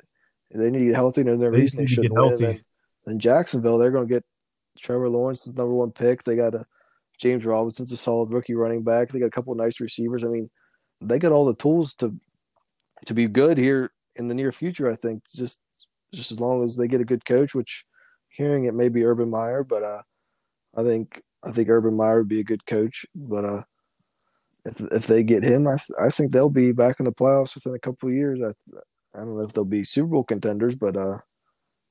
they 0.54 0.70
need 0.70 0.80
to 0.80 0.84
get 0.86 0.94
healthy. 0.94 1.22
There's 1.22 1.38
no 1.38 1.50
they 1.50 1.58
reason 1.58 1.80
they 1.80 1.86
shouldn't 1.86 2.14
win. 2.14 2.22
Healthy. 2.22 2.60
Then, 3.06 3.18
Jacksonville, 3.18 3.78
they're 3.78 3.90
going 3.90 4.06
to 4.06 4.12
get 4.12 4.24
Trevor 4.78 5.08
Lawrence, 5.08 5.42
the 5.42 5.52
number 5.52 5.74
one 5.74 5.90
pick. 5.90 6.24
They 6.24 6.36
got 6.36 6.54
a 6.54 6.66
James 7.18 7.44
Robinson's 7.44 7.92
a 7.92 7.96
solid 7.96 8.32
rookie 8.32 8.54
running 8.54 8.82
back. 8.82 9.10
They 9.10 9.18
got 9.18 9.26
a 9.26 9.30
couple 9.30 9.54
nice 9.54 9.80
receivers. 9.80 10.24
I 10.24 10.28
mean, 10.28 10.50
they 11.00 11.18
got 11.18 11.32
all 11.32 11.46
the 11.46 11.54
tools 11.54 11.94
to 11.96 12.14
to 13.06 13.14
be 13.14 13.26
good 13.26 13.58
here 13.58 13.92
in 14.16 14.28
the 14.28 14.34
near 14.34 14.52
future. 14.52 14.90
I 14.90 14.96
think 14.96 15.22
just 15.34 15.58
just 16.12 16.32
as 16.32 16.40
long 16.40 16.64
as 16.64 16.76
they 16.76 16.88
get 16.88 17.00
a 17.00 17.06
good 17.06 17.24
coach, 17.24 17.54
which 17.54 17.84
hearing 18.28 18.64
it 18.64 18.74
may 18.74 18.88
be 18.88 19.04
Urban 19.04 19.30
Meyer, 19.30 19.64
but 19.64 19.82
uh, 19.82 20.02
I 20.76 20.82
think 20.82 21.22
I 21.44 21.52
think 21.52 21.68
Urban 21.68 21.96
Meyer 21.96 22.18
would 22.18 22.28
be 22.28 22.40
a 22.40 22.44
good 22.44 22.66
coach, 22.66 23.06
but 23.14 23.44
uh, 23.44 23.62
if 24.64 24.80
if 24.80 25.06
they 25.06 25.22
get 25.22 25.42
him, 25.42 25.66
I 25.66 25.76
I 26.00 26.10
think 26.10 26.32
they'll 26.32 26.50
be 26.50 26.72
back 26.72 26.96
in 26.98 27.04
the 27.04 27.12
playoffs 27.12 27.54
within 27.54 27.74
a 27.74 27.80
couple 27.80 28.08
of 28.08 28.14
years. 28.14 28.40
I 28.42 28.52
I 29.14 29.18
don't 29.18 29.36
know 29.36 29.42
if 29.42 29.52
they'll 29.52 29.64
be 29.64 29.84
Super 29.84 30.08
Bowl 30.08 30.24
contenders, 30.24 30.74
but 30.74 30.96
uh, 30.96 31.18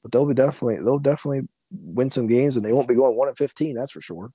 but 0.01 0.11
they'll 0.11 0.25
be 0.25 0.33
definitely 0.33 0.83
they'll 0.83 0.99
definitely 0.99 1.47
win 1.71 2.11
some 2.11 2.27
games, 2.27 2.55
and 2.55 2.65
they 2.65 2.73
won't 2.73 2.87
be 2.87 2.95
going 2.95 3.15
one 3.15 3.27
and 3.27 3.37
fifteen. 3.37 3.75
That's 3.75 3.91
for 3.91 4.01
sure. 4.01 4.31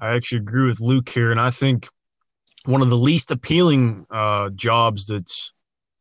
I 0.00 0.14
actually 0.14 0.38
agree 0.38 0.66
with 0.66 0.80
Luke 0.80 1.08
here, 1.08 1.30
and 1.30 1.40
I 1.40 1.50
think 1.50 1.88
one 2.66 2.82
of 2.82 2.90
the 2.90 2.96
least 2.96 3.30
appealing 3.30 4.04
uh, 4.10 4.50
jobs 4.50 5.06
that's 5.06 5.52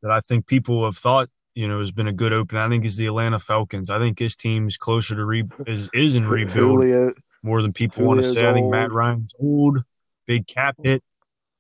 that 0.02 0.12
I 0.12 0.20
think 0.20 0.48
people 0.48 0.86
have 0.86 0.98
thought 0.98 1.30
you 1.56 1.68
know, 1.68 1.80
has 1.80 1.92
been 1.92 2.08
a 2.08 2.14
good 2.14 2.34
open. 2.34 2.58
I 2.58 2.68
think 2.70 2.86
is 2.86 2.98
the 2.98 3.08
Atlanta 3.08 3.40
Falcons. 3.40 3.90
I 3.90 4.00
think 4.00 4.18
his 4.18 4.36
team's 4.36 4.78
closer 4.78 5.16
to 5.16 5.26
re 5.26 5.44
is 5.68 5.90
is 5.94 6.16
in 6.16 6.26
rebuild 6.28 6.82
Julio, 6.82 7.14
more 7.42 7.62
than 7.62 7.74
people 7.74 8.06
want 8.06 8.20
to 8.20 8.24
say. 8.24 8.46
Old. 8.46 8.50
I 8.50 8.54
think 8.54 8.72
Matt 8.72 8.92
Ryan's 8.92 9.36
old, 9.40 9.80
big 10.26 10.48
cap 10.48 10.76
hit. 10.82 11.04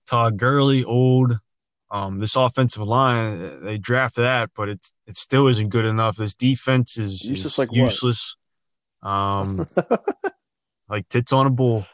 Todd 0.08 0.38
Gurley 0.38 0.84
old. 0.84 1.38
Um, 1.94 2.20
this 2.20 2.36
offensive 2.36 2.84
line, 2.84 3.64
they 3.64 3.78
draft 3.78 4.16
that, 4.16 4.50
but 4.56 4.68
it's 4.68 4.91
it 5.06 5.16
still 5.16 5.48
isn't 5.48 5.70
good 5.70 5.86
enough. 5.86 6.18
This 6.18 6.34
defense 6.34 6.98
is, 6.98 7.30
is 7.30 7.60
like 7.60 7.70
useless. 7.72 8.36
Um, 9.04 9.64
like 10.89 11.08
tits 11.08 11.32
on 11.34 11.46
a 11.46 11.52
bull. 11.52 11.86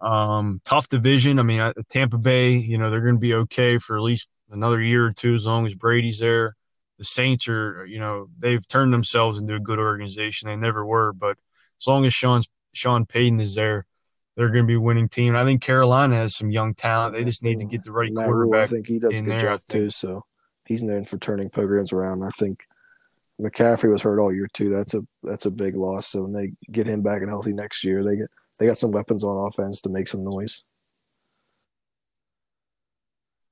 Um, 0.00 0.60
tough 0.64 0.88
division. 0.88 1.38
I 1.38 1.42
mean, 1.42 1.72
Tampa 1.88 2.18
Bay, 2.18 2.56
you 2.56 2.78
know, 2.78 2.90
they're 2.90 3.00
going 3.00 3.14
to 3.14 3.20
be 3.20 3.34
okay 3.34 3.78
for 3.78 3.96
at 3.96 4.02
least 4.02 4.28
another 4.50 4.80
year 4.80 5.06
or 5.06 5.12
two 5.12 5.34
as 5.34 5.46
long 5.46 5.66
as 5.66 5.74
Brady's 5.74 6.18
there 6.18 6.56
the 6.98 7.04
Saints 7.04 7.48
are, 7.48 7.86
you 7.86 8.00
know, 8.00 8.28
they've 8.38 8.66
turned 8.66 8.92
themselves 8.92 9.40
into 9.40 9.54
a 9.54 9.60
good 9.60 9.78
organization. 9.78 10.48
They 10.48 10.56
never 10.56 10.84
were, 10.84 11.12
but 11.12 11.38
as 11.80 11.86
long 11.86 12.04
as 12.04 12.12
Sean's 12.12 12.48
Sean 12.74 13.06
Payton 13.06 13.40
is 13.40 13.54
there, 13.54 13.86
they're 14.38 14.50
going 14.50 14.64
to 14.64 14.68
be 14.68 14.74
a 14.74 14.80
winning 14.80 15.08
team. 15.08 15.34
And 15.34 15.36
I 15.36 15.44
think 15.44 15.60
Carolina 15.60 16.14
has 16.14 16.36
some 16.36 16.48
young 16.48 16.72
talent. 16.72 17.16
They 17.16 17.24
just 17.24 17.42
need 17.42 17.58
to 17.58 17.64
get 17.64 17.82
the 17.82 17.90
right 17.90 18.12
Matt 18.12 18.26
quarterback. 18.26 18.52
Rhule, 18.52 18.62
I 18.62 18.66
think 18.68 18.86
he 18.86 19.00
does 19.00 19.12
a 19.12 19.20
good 19.20 19.30
there, 19.32 19.40
job 19.40 19.60
too. 19.68 19.90
So 19.90 20.24
he's 20.64 20.84
known 20.84 21.04
for 21.06 21.18
turning 21.18 21.50
programs 21.50 21.92
around. 21.92 22.22
I 22.22 22.30
think 22.30 22.60
McCaffrey 23.40 23.90
was 23.90 24.00
hurt 24.00 24.20
all 24.20 24.32
year 24.32 24.46
too. 24.52 24.68
That's 24.68 24.94
a 24.94 25.02
that's 25.24 25.46
a 25.46 25.50
big 25.50 25.74
loss. 25.74 26.06
So 26.06 26.22
when 26.22 26.32
they 26.32 26.52
get 26.70 26.86
him 26.86 27.02
back 27.02 27.20
and 27.20 27.28
healthy 27.28 27.52
next 27.52 27.82
year, 27.82 28.00
they 28.00 28.14
get 28.14 28.28
they 28.60 28.66
got 28.66 28.78
some 28.78 28.92
weapons 28.92 29.24
on 29.24 29.44
offense 29.44 29.80
to 29.80 29.88
make 29.88 30.06
some 30.06 30.22
noise. 30.22 30.62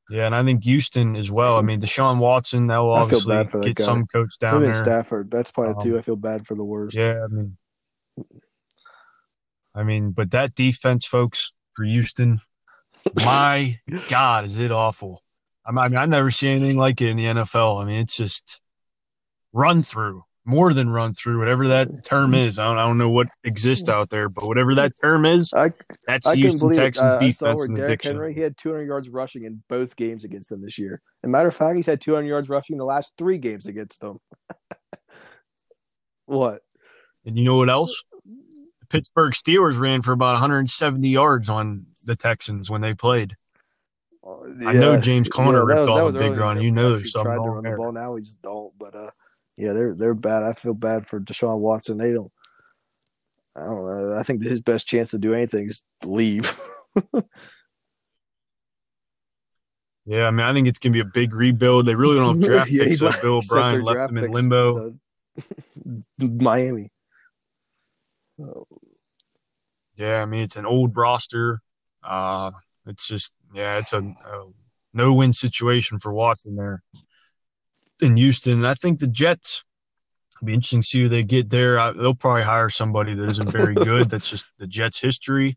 Yeah, 0.08 0.26
and 0.26 0.36
I 0.36 0.44
think 0.44 0.62
Houston 0.62 1.16
as 1.16 1.32
well. 1.32 1.58
I 1.58 1.62
mean, 1.62 1.80
Deshaun 1.80 2.18
Watson, 2.20 2.68
that 2.68 2.78
will 2.78 2.92
obviously 2.92 3.34
get 3.44 3.74
guy. 3.74 3.82
some 3.82 4.06
coach 4.06 4.38
down 4.38 4.62
Him 4.62 4.70
there. 4.70 4.84
Stafford, 4.84 5.32
that's 5.32 5.50
probably 5.50 5.74
um, 5.74 5.82
two. 5.82 5.98
I 5.98 6.02
feel 6.02 6.14
bad 6.14 6.46
for 6.46 6.54
the 6.54 6.62
worst. 6.62 6.94
Yeah, 6.96 7.14
I 7.20 7.26
mean, 7.26 7.56
I 9.76 9.82
mean, 9.82 10.12
but 10.12 10.30
that 10.30 10.54
defense, 10.54 11.06
folks, 11.06 11.52
for 11.74 11.84
Houston, 11.84 12.38
my 13.14 13.78
God, 14.08 14.46
is 14.46 14.58
it 14.58 14.72
awful? 14.72 15.22
I 15.66 15.72
mean, 15.72 15.96
I've 15.96 16.08
never 16.08 16.30
seen 16.30 16.56
anything 16.56 16.78
like 16.78 17.00
it 17.00 17.08
in 17.08 17.16
the 17.16 17.24
NFL. 17.24 17.82
I 17.82 17.86
mean, 17.86 17.98
it's 17.98 18.16
just 18.16 18.60
run 19.52 19.82
through 19.82 20.22
more 20.46 20.72
than 20.72 20.88
run 20.88 21.12
through 21.12 21.38
whatever 21.38 21.68
that 21.68 22.04
term 22.04 22.32
is. 22.32 22.58
I 22.58 22.64
don't, 22.64 22.78
I 22.78 22.86
don't 22.86 22.98
know 22.98 23.10
what 23.10 23.26
exists 23.42 23.88
out 23.88 24.10
there, 24.10 24.28
but 24.28 24.46
whatever 24.46 24.76
that 24.76 24.92
term 25.00 25.26
is, 25.26 25.52
I, 25.52 25.72
that's 26.06 26.26
I 26.26 26.36
Houston 26.36 26.72
Texans 26.72 27.14
uh, 27.14 27.18
defense 27.18 27.66
and 27.66 27.80
addiction. 27.80 28.12
Henry, 28.12 28.32
he 28.32 28.40
had 28.40 28.56
200 28.56 28.84
yards 28.84 29.08
rushing 29.08 29.44
in 29.44 29.62
both 29.68 29.96
games 29.96 30.24
against 30.24 30.48
them 30.48 30.62
this 30.62 30.78
year. 30.78 31.02
And 31.24 31.32
matter 31.32 31.48
of 31.48 31.56
fact, 31.56 31.74
he's 31.76 31.86
had 31.86 32.00
200 32.00 32.28
yards 32.28 32.48
rushing 32.48 32.74
in 32.74 32.78
the 32.78 32.84
last 32.84 33.12
three 33.18 33.38
games 33.38 33.66
against 33.66 34.00
them. 34.00 34.18
what? 36.26 36.62
And 37.24 37.36
you 37.36 37.44
know 37.44 37.56
what 37.56 37.68
else? 37.68 38.04
Pittsburgh 38.88 39.32
Steelers 39.32 39.78
ran 39.78 40.02
for 40.02 40.12
about 40.12 40.32
170 40.32 41.08
yards 41.08 41.48
on 41.50 41.86
the 42.04 42.16
Texans 42.16 42.70
when 42.70 42.80
they 42.80 42.94
played. 42.94 43.36
Yeah, 44.60 44.68
I 44.68 44.72
know 44.72 45.00
James 45.00 45.28
Conner 45.28 45.58
yeah, 45.58 45.76
ripped 45.76 45.90
was, 45.90 46.14
off 46.14 46.14
a 46.14 46.18
big 46.18 46.36
run. 46.36 46.60
You 46.60 46.72
know 46.72 46.96
there's 46.96 47.12
something 47.12 47.32
tried 47.32 47.44
to 47.44 47.50
run 47.50 47.62
there. 47.62 47.72
the 47.72 47.78
ball. 47.78 47.92
Now 47.92 48.12
we 48.12 48.22
just 48.22 48.42
don't. 48.42 48.72
But 48.78 48.94
uh, 48.94 49.10
yeah, 49.56 49.72
they're 49.72 49.94
they're 49.94 50.14
bad. 50.14 50.42
I 50.42 50.52
feel 50.52 50.74
bad 50.74 51.06
for 51.06 51.20
Deshaun 51.20 51.58
Watson. 51.58 51.98
They 51.98 52.12
don't. 52.12 52.32
I 53.56 53.62
don't 53.62 53.86
know. 53.86 54.16
I 54.18 54.22
think 54.22 54.42
his 54.42 54.60
best 54.60 54.86
chance 54.86 55.12
to 55.12 55.18
do 55.18 55.32
anything 55.32 55.68
is 55.68 55.82
leave. 56.04 56.58
yeah, 60.04 60.24
I 60.24 60.30
mean, 60.30 60.46
I 60.46 60.52
think 60.52 60.66
it's 60.66 60.78
gonna 60.78 60.92
be 60.92 61.00
a 61.00 61.04
big 61.04 61.32
rebuild. 61.32 61.86
They 61.86 61.94
really 61.94 62.16
don't 62.16 62.36
have 62.36 62.44
draft 62.50 62.70
yeah, 62.70 62.84
picks. 62.84 62.98
So 62.98 63.12
Bill 63.22 63.38
O'Brien 63.38 63.82
left 63.82 64.12
them 64.12 64.24
in 64.24 64.32
limbo. 64.32 64.94
Miami. 66.18 66.90
Yeah, 69.96 70.22
I 70.22 70.26
mean, 70.26 70.40
it's 70.40 70.56
an 70.56 70.66
old 70.66 70.96
roster. 70.96 71.60
Uh, 72.02 72.50
it's 72.86 73.08
just 73.08 73.32
yeah, 73.54 73.78
it's 73.78 73.92
a, 73.92 74.00
a 74.00 74.46
no-win 74.92 75.32
situation 75.32 75.98
for 75.98 76.12
Watson 76.12 76.56
there 76.56 76.82
in 78.00 78.16
Houston. 78.16 78.64
I 78.64 78.74
think 78.74 79.00
the 79.00 79.06
Jets 79.06 79.64
will 80.40 80.46
be 80.46 80.54
interesting 80.54 80.82
to 80.82 80.86
see 80.86 81.02
who 81.02 81.08
they 81.08 81.24
get 81.24 81.50
there. 81.50 81.78
I, 81.78 81.92
they'll 81.92 82.14
probably 82.14 82.42
hire 82.42 82.68
somebody 82.70 83.14
that 83.14 83.28
isn't 83.28 83.50
very 83.50 83.74
good. 83.74 84.10
That's 84.10 84.30
just 84.30 84.46
the 84.58 84.66
Jets' 84.66 85.00
history. 85.00 85.56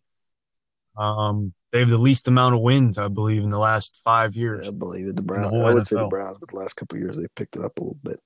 Um, 0.98 1.54
they 1.72 1.80
have 1.80 1.90
the 1.90 1.98
least 1.98 2.28
amount 2.28 2.56
of 2.56 2.62
wins, 2.62 2.98
I 2.98 3.08
believe, 3.08 3.44
in 3.44 3.50
the 3.50 3.60
last 3.60 4.00
five 4.04 4.36
years. 4.36 4.66
Yeah, 4.66 4.72
I 4.72 4.74
believe 4.74 5.08
it. 5.08 5.16
The 5.16 5.22
Browns. 5.22 5.54
I 5.54 5.74
would 5.74 5.84
NFL. 5.84 5.88
say 5.88 5.96
the 5.98 6.08
Browns, 6.08 6.38
but 6.40 6.50
the 6.50 6.58
last 6.58 6.74
couple 6.76 6.98
years 6.98 7.18
they 7.18 7.28
picked 7.36 7.56
it 7.56 7.64
up 7.64 7.78
a 7.78 7.82
little 7.82 7.98
bit. 8.04 8.20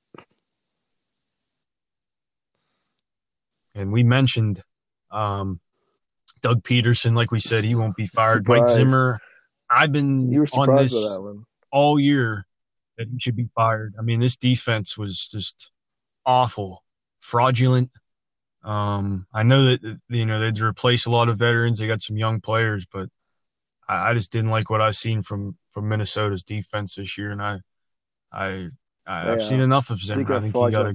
And 3.76 3.92
we 3.92 4.04
mentioned 4.04 4.62
um, 5.12 5.60
Doug 6.42 6.64
Pederson. 6.64 7.16
like 7.16 7.32
we 7.32 7.40
said, 7.40 7.64
he 7.64 7.76
won't 7.76 7.96
be 7.96 8.06
fired. 8.06 8.48
Mike 8.48 8.70
Zimmer, 8.70 9.20
I've 9.70 9.92
been 9.92 10.46
on 10.54 10.76
this 10.76 11.20
all 11.72 12.00
year 12.00 12.46
that 12.98 13.08
he 13.08 13.20
should 13.20 13.36
be 13.36 13.50
fired. 13.56 13.96
I 13.98 14.02
mean, 14.02 14.20
this 14.20 14.38
defense 14.38 14.98
was 14.98 15.28
just 15.28 15.72
awful, 16.26 16.84
fraudulent. 17.20 17.90
Um, 18.64 19.28
I 19.34 19.44
know 19.44 19.66
that 19.66 20.00
you 20.10 20.26
know 20.26 20.40
they'd 20.40 20.60
replace 20.60 21.06
a 21.06 21.12
lot 21.12 21.30
of 21.30 21.38
veterans. 21.38 21.80
They 21.80 21.88
got 21.88 22.02
some 22.02 22.18
young 22.18 22.40
players, 22.40 22.86
but 22.92 23.10
I, 23.88 24.12
I, 24.12 24.14
just 24.14 24.32
didn't 24.32 24.52
like 24.52 24.70
what 24.70 24.82
I've 24.82 24.96
seen 24.96 25.22
from 25.22 25.58
from 25.72 25.90
Minnesota's 25.90 26.44
defense 26.44 26.96
this 26.96 27.18
year, 27.18 27.32
and 27.32 27.42
I, 27.42 27.60
I, 28.32 28.70
I 29.06 29.26
have 29.26 29.42
seen 29.42 29.62
enough 29.62 29.90
of 29.90 30.00
Zimmer. 30.00 30.34
I 30.34 30.40
think 30.40 30.56
he 30.56 30.72
got 30.72 30.84
to 30.84 30.92